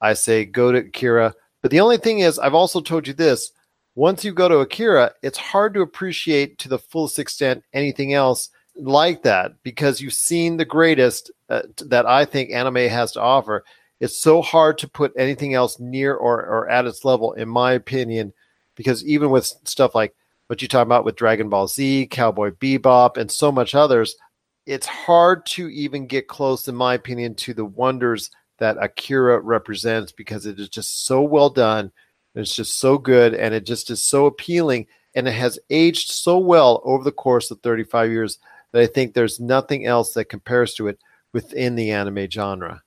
I 0.00 0.12
say 0.12 0.44
go 0.44 0.72
to 0.72 0.78
Akira. 0.78 1.34
But 1.62 1.70
the 1.70 1.80
only 1.80 1.96
thing 1.96 2.20
is, 2.20 2.38
I've 2.38 2.54
also 2.54 2.80
told 2.80 3.06
you 3.06 3.14
this 3.14 3.52
once 4.00 4.24
you 4.24 4.32
go 4.32 4.48
to 4.48 4.60
Akira, 4.60 5.12
it's 5.22 5.36
hard 5.36 5.74
to 5.74 5.82
appreciate 5.82 6.56
to 6.56 6.70
the 6.70 6.78
fullest 6.78 7.18
extent 7.18 7.62
anything 7.74 8.14
else 8.14 8.48
like 8.74 9.22
that 9.24 9.52
because 9.62 10.00
you've 10.00 10.14
seen 10.14 10.56
the 10.56 10.64
greatest 10.64 11.30
uh, 11.50 11.60
that 11.84 12.06
I 12.06 12.24
think 12.24 12.50
anime 12.50 12.76
has 12.88 13.12
to 13.12 13.20
offer. 13.20 13.62
It's 14.00 14.18
so 14.18 14.40
hard 14.40 14.78
to 14.78 14.88
put 14.88 15.12
anything 15.18 15.52
else 15.52 15.78
near 15.78 16.14
or, 16.14 16.40
or 16.46 16.70
at 16.70 16.86
its 16.86 17.04
level, 17.04 17.34
in 17.34 17.46
my 17.46 17.72
opinion, 17.72 18.32
because 18.74 19.04
even 19.04 19.28
with 19.28 19.44
stuff 19.64 19.94
like 19.94 20.14
what 20.46 20.62
you 20.62 20.68
talk 20.68 20.86
about 20.86 21.04
with 21.04 21.16
Dragon 21.16 21.50
Ball 21.50 21.68
Z, 21.68 22.06
Cowboy 22.10 22.52
Bebop, 22.52 23.18
and 23.18 23.30
so 23.30 23.52
much 23.52 23.74
others, 23.74 24.16
it's 24.64 24.86
hard 24.86 25.44
to 25.44 25.68
even 25.68 26.06
get 26.06 26.26
close, 26.26 26.66
in 26.68 26.74
my 26.74 26.94
opinion, 26.94 27.34
to 27.34 27.52
the 27.52 27.66
wonders 27.66 28.30
that 28.60 28.82
Akira 28.82 29.40
represents 29.40 30.10
because 30.10 30.46
it 30.46 30.58
is 30.58 30.70
just 30.70 31.04
so 31.04 31.20
well 31.20 31.50
done 31.50 31.92
it's 32.34 32.54
just 32.54 32.78
so 32.78 32.98
good 32.98 33.34
and 33.34 33.54
it 33.54 33.64
just 33.64 33.90
is 33.90 34.02
so 34.02 34.26
appealing 34.26 34.86
and 35.14 35.26
it 35.26 35.32
has 35.32 35.58
aged 35.70 36.10
so 36.10 36.38
well 36.38 36.80
over 36.84 37.02
the 37.02 37.12
course 37.12 37.50
of 37.50 37.60
35 37.60 38.10
years 38.10 38.38
that 38.72 38.82
I 38.82 38.86
think 38.86 39.14
there's 39.14 39.40
nothing 39.40 39.86
else 39.86 40.14
that 40.14 40.26
compares 40.26 40.74
to 40.74 40.88
it 40.88 40.98
within 41.32 41.74
the 41.74 41.90
anime 41.90 42.28
genre. 42.30 42.82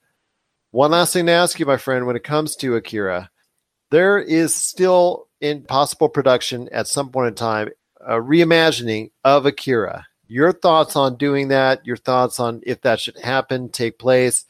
One 0.71 0.91
last 0.91 1.13
thing 1.13 1.25
to 1.27 1.31
ask 1.31 1.59
you, 1.59 1.65
my 1.65 1.77
friend, 1.77 2.05
when 2.05 2.15
it 2.15 2.23
comes 2.23 2.55
to 2.57 2.75
Akira, 2.75 3.29
there 3.91 4.19
is 4.19 4.55
still 4.55 5.27
in 5.39 5.63
possible 5.63 6.09
production 6.09 6.69
at 6.71 6.87
some 6.87 7.09
point 7.09 7.27
in 7.27 7.35
time 7.35 7.69
a 8.01 8.15
reimagining 8.15 9.11
of 9.23 9.45
Akira. 9.45 10.05
Your 10.27 10.51
thoughts 10.51 10.95
on 10.95 11.17
doing 11.17 11.49
that, 11.49 11.85
your 11.85 11.97
thoughts 11.97 12.39
on 12.39 12.61
if 12.65 12.81
that 12.81 12.99
should 12.99 13.17
happen, 13.19 13.69
take 13.69 13.99
place. 13.99 14.45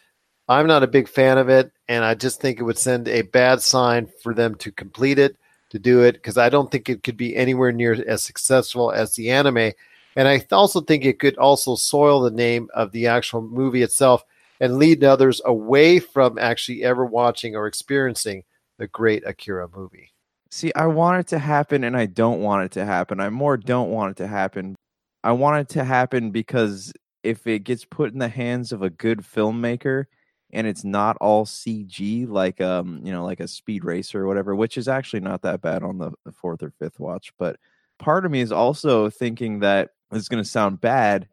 I'm 0.48 0.68
not 0.68 0.84
a 0.84 0.88
big 0.88 1.08
fan 1.08 1.38
of 1.38 1.50
it 1.50 1.72
and 1.88 2.04
I 2.04 2.16
just 2.16 2.42
think 2.42 2.60
it 2.60 2.64
would 2.64 2.78
send 2.78 3.08
a 3.08 3.22
bad 3.22 3.62
sign 3.62 4.10
for 4.22 4.34
them 4.34 4.56
to 4.56 4.72
complete 4.72 5.20
it, 5.20 5.38
to 5.70 5.80
do 5.80 6.02
it, 6.02 6.14
because 6.14 6.38
I 6.38 6.50
don't 6.50 6.72
think 6.72 6.90
it 6.90 7.04
could 7.04 7.18
be 7.18 7.36
anywhere 7.36 7.72
near 7.72 7.94
as 8.08 8.24
successful 8.24 8.92
as 8.92 9.14
the 9.14 9.32
anime. 9.32 9.72
And 10.16 10.28
I 10.28 10.46
also 10.52 10.82
think 10.82 11.06
it 11.06 11.20
could 11.20 11.38
also 11.38 11.76
soil 11.76 12.22
the 12.22 12.32
name 12.32 12.70
of 12.74 12.92
the 12.92 13.08
actual 13.08 13.42
movie 13.42 13.82
itself 13.82 14.24
and 14.60 14.78
lead 14.78 15.04
others 15.04 15.42
away 15.46 16.00
from 16.00 16.38
actually 16.38 16.84
ever 16.84 17.06
watching 17.06 17.56
or 17.56 17.68
experiencing 17.68 18.44
the 18.78 18.88
great 18.88 19.26
Akira 19.26 19.68
movie. 19.76 20.14
See, 20.52 20.72
I 20.76 20.86
want 20.86 21.20
it 21.20 21.28
to 21.28 21.40
happen 21.40 21.84
and 21.84 21.98
I 21.98 22.06
don't 22.06 22.42
want 22.42 22.66
it 22.66 22.72
to 22.74 22.86
happen. 22.86 23.20
I 23.20 23.30
more 23.30 23.58
don't 23.58 23.90
want 23.90 24.12
it 24.12 24.18
to 24.24 24.28
happen. 24.28 24.76
I 25.24 25.32
want 25.32 25.62
it 25.62 25.74
to 25.74 25.84
happen 25.84 26.32
because 26.32 26.94
if 27.24 27.48
it 27.48 27.64
gets 27.64 27.86
put 27.86 28.14
in 28.14 28.20
the 28.20 28.28
hands 28.28 28.72
of 28.72 28.82
a 28.82 28.90
good 28.90 29.20
filmmaker, 29.20 30.06
and 30.54 30.68
it's 30.68 30.84
not 30.84 31.18
all 31.20 31.46
CG 31.46 32.30
like 32.30 32.62
um 32.62 33.02
you 33.04 33.12
know 33.12 33.26
like 33.26 33.40
a 33.40 33.48
speed 33.48 33.84
racer 33.84 34.22
or 34.22 34.28
whatever, 34.28 34.56
which 34.56 34.78
is 34.78 34.88
actually 34.88 35.20
not 35.20 35.42
that 35.42 35.62
bad 35.62 35.84
on 35.84 35.98
the, 35.98 36.12
the 36.26 36.32
fourth 36.32 36.64
or 36.64 36.72
fifth 36.80 37.00
watch. 37.00 37.34
But 37.38 37.58
part 38.00 38.26
of 38.26 38.32
me 38.32 38.42
is 38.42 38.52
also 38.52 39.10
thinking 39.10 39.60
that 39.60 39.90
it's 40.12 40.30
going 40.30 40.44
to 40.44 40.50
sound 40.50 40.80
bad, 40.80 41.28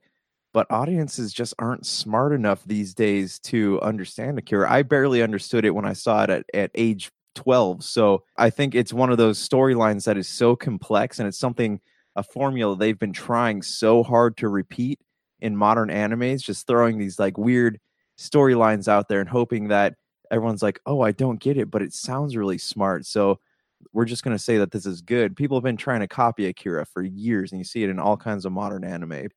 but 0.52 0.66
audiences 0.70 1.32
just 1.32 1.54
aren't 1.58 1.86
smart 1.86 2.32
enough 2.32 2.64
these 2.64 2.94
days 2.94 3.38
to 3.40 3.80
understand 3.82 4.38
Akira. 4.38 4.70
I 4.70 4.82
barely 4.82 5.22
understood 5.22 5.64
it 5.64 5.74
when 5.74 5.84
I 5.84 5.92
saw 5.92 6.24
it 6.24 6.30
at, 6.30 6.46
at 6.54 6.70
age 6.74 7.10
12. 7.34 7.84
So 7.84 8.24
I 8.36 8.50
think 8.50 8.74
it's 8.74 8.92
one 8.92 9.10
of 9.10 9.18
those 9.18 9.46
storylines 9.46 10.04
that 10.04 10.16
is 10.16 10.28
so 10.28 10.56
complex 10.56 11.18
and 11.18 11.28
it's 11.28 11.38
something, 11.38 11.80
a 12.16 12.22
formula 12.22 12.76
they've 12.76 12.98
been 12.98 13.12
trying 13.12 13.62
so 13.62 14.02
hard 14.02 14.36
to 14.38 14.48
repeat 14.48 14.98
in 15.40 15.56
modern 15.56 15.88
animes, 15.88 16.42
just 16.42 16.66
throwing 16.66 16.98
these 16.98 17.18
like 17.18 17.38
weird 17.38 17.78
storylines 18.20 18.86
out 18.86 19.08
there 19.08 19.20
and 19.20 19.28
hoping 19.28 19.68
that 19.68 19.94
everyone's 20.30 20.62
like, 20.62 20.78
oh, 20.86 21.00
I 21.00 21.12
don't 21.12 21.40
get 21.40 21.56
it, 21.56 21.70
but 21.70 21.82
it 21.82 21.92
sounds 21.92 22.36
really 22.36 22.58
smart. 22.58 23.06
So 23.06 23.40
we're 23.92 24.04
just 24.04 24.22
going 24.22 24.36
to 24.36 24.42
say 24.42 24.58
that 24.58 24.70
this 24.70 24.86
is 24.86 25.00
good. 25.00 25.36
People 25.36 25.56
have 25.56 25.64
been 25.64 25.76
trying 25.76 26.00
to 26.00 26.08
copy 26.08 26.46
Akira 26.46 26.84
for 26.84 27.02
years, 27.02 27.50
and 27.50 27.58
you 27.58 27.64
see 27.64 27.82
it 27.82 27.90
in 27.90 27.98
all 27.98 28.16
kinds 28.16 28.44
of 28.44 28.52
modern 28.52 28.84
anime. 28.84 29.28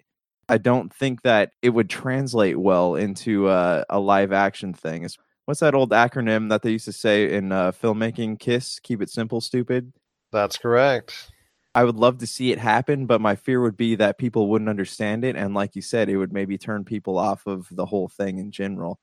I 0.49 0.57
don't 0.57 0.93
think 0.93 1.21
that 1.21 1.51
it 1.61 1.69
would 1.69 1.89
translate 1.89 2.59
well 2.59 2.95
into 2.95 3.47
uh, 3.47 3.85
a 3.89 3.99
live 3.99 4.33
action 4.33 4.73
thing. 4.73 5.07
What's 5.45 5.61
that 5.61 5.75
old 5.75 5.91
acronym 5.91 6.49
that 6.49 6.61
they 6.61 6.71
used 6.71 6.85
to 6.85 6.91
say 6.91 7.33
in 7.33 7.51
uh, 7.51 7.71
filmmaking? 7.71 8.39
KISS, 8.39 8.79
keep 8.79 9.01
it 9.01 9.09
simple, 9.09 9.39
stupid. 9.39 9.93
That's 10.31 10.57
correct. 10.57 11.31
I 11.75 11.83
would 11.83 11.95
love 11.95 12.19
to 12.19 12.27
see 12.27 12.51
it 12.51 12.59
happen, 12.59 13.07
but 13.07 13.19
my 13.19 13.35
fear 13.35 13.61
would 13.61 13.77
be 13.77 13.95
that 13.95 14.19
people 14.19 14.47
wouldn't 14.47 14.69
understand 14.69 15.25
it. 15.25 15.35
And 15.35 15.53
like 15.55 15.75
you 15.75 15.81
said, 15.81 16.07
it 16.07 16.17
would 16.17 16.31
maybe 16.31 16.57
turn 16.57 16.85
people 16.85 17.17
off 17.17 17.47
of 17.47 17.67
the 17.71 17.85
whole 17.85 18.07
thing 18.07 18.37
in 18.37 18.51
general. 18.51 18.99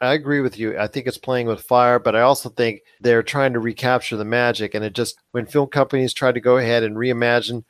I 0.00 0.14
agree 0.14 0.40
with 0.40 0.58
you. 0.58 0.78
I 0.78 0.86
think 0.86 1.06
it's 1.06 1.18
playing 1.18 1.46
with 1.46 1.60
fire, 1.60 1.98
but 1.98 2.14
I 2.14 2.20
also 2.20 2.48
think 2.48 2.82
they're 3.00 3.22
trying 3.22 3.52
to 3.52 3.60
recapture 3.60 4.16
the 4.16 4.24
magic. 4.24 4.74
And 4.74 4.84
it 4.84 4.94
just, 4.94 5.18
when 5.32 5.46
film 5.46 5.68
companies 5.68 6.12
try 6.12 6.32
to 6.32 6.40
go 6.40 6.56
ahead 6.56 6.82
and 6.82 6.96
reimagine 6.96 7.64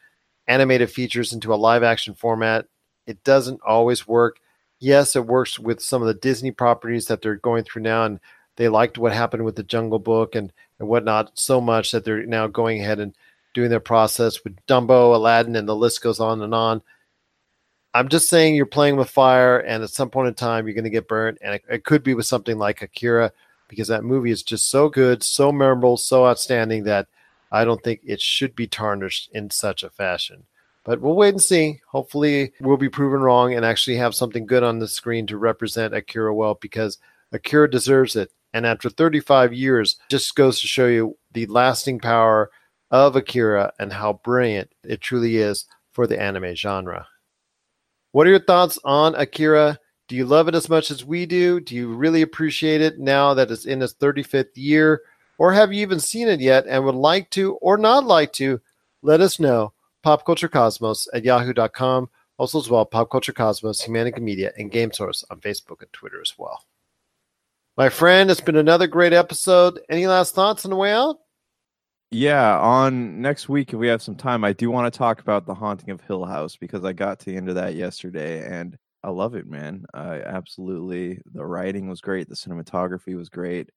animated 0.47 0.91
features 0.91 1.33
into 1.33 1.53
a 1.53 1.57
live 1.57 1.83
action 1.83 2.15
format, 2.15 2.67
it 3.07 3.25
doesn't 3.25 3.61
always 3.67 4.07
work. 4.07 4.41
Yes, 4.79 5.17
it 5.17 5.27
works 5.27 5.59
with 5.59 5.81
some 5.81 6.03
of 6.03 6.09
the 6.09 6.15
Disney 6.15 6.53
properties 6.53 7.07
that 7.07 7.23
they're 7.23 7.37
going 7.37 7.65
through 7.65 7.83
now. 7.83 8.05
And 8.05 8.21
they 8.57 8.69
liked 8.69 8.99
what 8.99 9.13
happened 9.13 9.45
with 9.45 9.57
the 9.57 9.63
Jungle 9.63 9.99
Book 9.99 10.35
and, 10.35 10.53
and 10.79 10.89
whatnot 10.89 11.33
so 11.39 11.61
much 11.61 11.93
that 11.93 12.05
they're 12.05 12.27
now 12.27 12.47
going 12.47 12.81
ahead 12.81 12.99
and 12.99 13.15
doing 13.59 13.71
their 13.71 13.81
process 13.81 14.45
with 14.45 14.55
Dumbo, 14.67 15.17
Aladdin, 15.17 15.57
and 15.57 15.69
the 15.69 15.75
list 15.75 16.01
goes 16.01 16.21
on 16.21 16.43
and 16.43 16.55
on. 16.55 16.81
I'm 17.93 18.09
just 18.09 18.29
saying 18.29 18.55
you're 18.55 18.67
playing 18.67 18.95
with 18.95 19.11
fire, 19.11 19.59
and 19.59 19.83
at 19.83 19.91
some 19.91 20.11
point 20.11 20.29
in 20.29 20.35
time, 20.35 20.67
you're 20.69 20.77
going 20.77 20.85
to 20.85 20.91
get 20.91 21.09
burnt. 21.09 21.39
And 21.43 21.57
it, 21.57 21.65
it, 21.69 21.85
could 21.85 22.05
be 22.05 22.15
with 22.15 22.25
something 22.25 22.57
like 22.57 22.83
Akira, 22.83 23.33
because 23.67 23.89
that 23.89 24.05
movie 24.05 24.31
is 24.31 24.45
just 24.45 24.71
so 24.71 24.89
good, 24.89 25.25
so 25.25 25.51
memorable, 25.51 25.97
so 25.97 26.25
outstanding 26.25 26.85
that 26.85 27.09
I 27.51 27.65
don't 27.65 27.83
think 27.83 27.99
it 28.05 28.21
should 28.21 28.55
be 28.55 28.69
tarnished 28.69 29.29
in 29.33 29.51
such 29.51 29.83
a 29.83 29.91
fashion. 29.91 30.45
But 30.85 31.01
we'll 31.01 31.17
wait 31.17 31.31
and 31.31 31.43
see. 31.43 31.81
Hopefully, 31.89 32.53
we'll 32.61 32.77
be 32.77 32.89
proven 32.89 33.23
wrong 33.23 33.55
and 33.55 33.65
actually 33.65 33.97
have 33.97 34.15
something 34.15 34.47
good 34.47 34.63
on 34.63 34.79
the 34.79 34.87
screen 34.87 35.27
to 35.27 35.37
represent 35.37 35.95
Akira 35.95 36.33
well, 36.33 36.55
because 36.61 36.99
Akira 37.33 37.69
deserves 37.69 38.15
it. 38.15 38.31
And 38.55 38.65
after 38.65 38.89
35 38.89 39.53
years, 39.53 39.97
just 40.09 40.37
goes 40.37 40.61
to 40.61 40.69
show 40.69 40.87
you 40.87 41.19
the 41.33 41.47
lasting 41.47 41.99
power 41.99 42.53
of 42.91 43.17
Akira 43.17 43.73
and 43.79 43.93
how 43.93 44.15
brilliant 44.25 44.73
it 44.85 45.01
truly 45.01 45.37
is 45.37 45.67
for 45.93 46.07
the 46.07 46.21
anime 46.21 46.55
genre. 46.55 47.07
What 48.13 48.27
are 48.27 48.31
your 48.31 48.41
thoughts 48.41 48.79
on 48.85 49.15
Akira? 49.15 49.79
Do 50.09 50.17
you 50.17 50.25
love 50.25 50.49
it 50.49 50.55
as 50.55 50.69
much 50.69 50.91
as 50.91 51.05
we 51.05 51.27
do? 51.27 51.61
Do 51.61 51.75
you 51.75 51.95
really 51.95 52.23
appreciate 52.23 52.81
it 52.81 52.99
now 52.99 53.35
that 53.35 53.51
it's 53.51 53.67
in 53.67 53.83
its 53.83 53.95
35th 53.95 54.57
year? 54.57 55.03
Or 55.39 55.53
have 55.53 55.73
you 55.73 55.83
even 55.83 56.01
seen 56.01 56.29
it 56.29 56.41
yet 56.41 56.65
and 56.67 56.85
would 56.85 56.95
like 56.95 57.31
to 57.31 57.55
or 57.57 57.77
not 57.77 58.05
like 58.05 58.33
to? 58.35 58.61
Let 59.03 59.21
us 59.21 59.39
know. 59.39 59.73
PopCultureCosmos 60.05 61.09
at 61.13 61.25
yahoo.com. 61.25 62.09
Also, 62.39 62.61
as 62.61 62.71
well, 62.71 62.85
Pop 62.85 63.11
Culture 63.11 63.33
Cosmos, 63.33 63.85
Humanica 63.85 64.21
Media, 64.21 64.53
and 64.57 64.71
Game 64.71 64.93
Source 64.93 65.25
on 65.29 65.41
Facebook 65.41 65.83
and 65.83 65.93
Twitter 65.93 66.21
as 66.21 66.35
well. 66.39 66.65
My 67.77 67.89
friend, 67.89 68.31
it's 68.31 68.41
been 68.41 68.57
another 68.57 68.87
great 68.87 69.13
episode. 69.13 69.81
Any 69.89 70.07
last 70.07 70.35
thoughts 70.35 70.65
on 70.65 70.71
the 70.71 70.77
way 70.77 70.93
out? 70.93 71.19
Yeah, 72.11 72.59
on 72.59 73.21
next 73.21 73.51
week, 73.51 73.75
if 73.75 73.79
we 73.79 73.89
have 73.89 74.01
some 74.01 74.17
time, 74.17 74.43
I 74.43 74.55
do 74.55 74.71
want 74.71 74.91
to 74.91 74.97
talk 74.97 75.21
about 75.21 75.45
the 75.45 75.55
haunting 75.55 75.91
of 75.91 76.01
Hill 76.01 76.25
House 76.25 76.57
because 76.57 76.83
I 76.83 76.95
got 76.95 77.19
to 77.21 77.27
the 77.27 77.37
end 77.37 77.51
of 77.51 77.55
that 77.57 77.75
yesterday 77.75 78.47
and 78.51 78.79
I 79.05 79.11
love 79.11 79.35
it, 79.35 79.47
man. 79.47 79.85
I 79.93 80.23
absolutely 80.23 81.21
the 81.35 81.45
writing 81.45 81.87
was 81.87 82.01
great, 82.01 82.29
the 82.29 82.35
cinematography 82.35 83.15
was 83.15 83.29
great. 83.29 83.69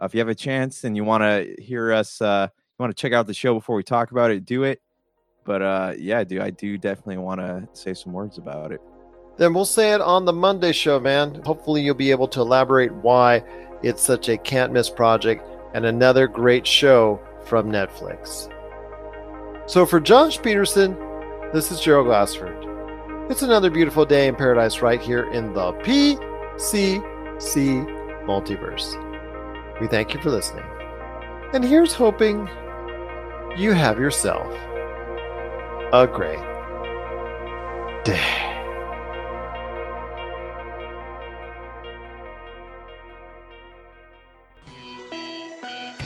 Uh, 0.00 0.04
if 0.04 0.14
you 0.14 0.20
have 0.20 0.28
a 0.28 0.34
chance 0.34 0.84
and 0.84 0.96
you 0.96 1.04
want 1.04 1.22
to 1.22 1.56
hear 1.62 1.90
us, 1.92 2.20
uh, 2.20 2.48
you 2.52 2.82
want 2.82 2.94
to 2.94 3.00
check 3.00 3.14
out 3.14 3.26
the 3.26 3.32
show 3.32 3.54
before 3.54 3.76
we 3.76 3.82
talk 3.82 4.10
about 4.10 4.30
it, 4.30 4.44
do 4.44 4.64
it. 4.64 4.82
But 5.44 5.62
uh, 5.62 5.94
yeah, 5.96 6.24
do 6.24 6.42
I 6.42 6.50
do 6.50 6.76
definitely 6.76 7.16
want 7.16 7.40
to 7.40 7.66
say 7.72 7.94
some 7.94 8.12
words 8.12 8.36
about 8.36 8.70
it. 8.70 8.82
Then 9.38 9.54
we'll 9.54 9.64
say 9.64 9.94
it 9.94 10.02
on 10.02 10.26
the 10.26 10.32
Monday 10.32 10.72
show, 10.72 11.00
man. 11.00 11.42
Hopefully, 11.42 11.80
you'll 11.80 11.94
be 11.94 12.10
able 12.10 12.28
to 12.28 12.40
elaborate 12.42 12.92
why 12.92 13.42
it's 13.82 14.02
such 14.02 14.28
a 14.28 14.36
can't 14.36 14.74
miss 14.74 14.90
project 14.90 15.42
and 15.72 15.86
another 15.86 16.26
great 16.26 16.66
show 16.66 17.18
from 17.44 17.70
Netflix. 17.70 18.52
So 19.68 19.84
for 19.84 20.00
Josh 20.00 20.40
Peterson, 20.40 20.96
this 21.52 21.70
is 21.70 21.80
Gerald 21.80 22.06
Glassford. 22.06 22.56
It's 23.30 23.42
another 23.42 23.70
beautiful 23.70 24.06
day 24.06 24.26
in 24.26 24.34
paradise 24.36 24.80
right 24.80 25.00
here 25.00 25.30
in 25.30 25.52
the 25.52 25.72
PCC 25.82 27.04
multiverse. 28.24 28.96
We 29.80 29.86
thank 29.86 30.14
you 30.14 30.20
for 30.20 30.30
listening. 30.30 30.64
And 31.52 31.64
here's 31.64 31.92
hoping 31.92 32.48
you 33.56 33.72
have 33.72 33.98
yourself 33.98 34.52
a 35.92 36.06
great 36.06 36.38
day. 38.04 38.57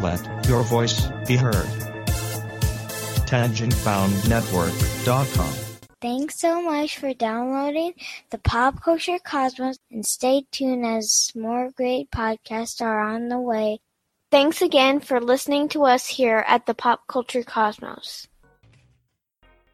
Let 0.00 0.48
your 0.48 0.62
voice 0.62 1.06
be 1.26 1.36
heard. 1.36 1.66
TangentBoundNetwork.com. 3.26 5.54
Thanks 6.00 6.38
so 6.38 6.62
much 6.62 6.98
for 6.98 7.12
downloading 7.12 7.94
the 8.30 8.38
Pop 8.38 8.80
Culture 8.80 9.18
Cosmos 9.18 9.80
and 9.90 10.06
stay 10.06 10.44
tuned 10.52 10.86
as 10.86 11.32
more 11.34 11.72
great 11.72 12.12
podcasts 12.12 12.80
are 12.80 13.00
on 13.00 13.28
the 13.28 13.40
way. 13.40 13.80
Thanks 14.30 14.62
again 14.62 15.00
for 15.00 15.20
listening 15.20 15.68
to 15.70 15.82
us 15.84 16.06
here 16.06 16.44
at 16.46 16.66
the 16.66 16.74
Pop 16.74 17.08
Culture 17.08 17.42
Cosmos. 17.42 18.28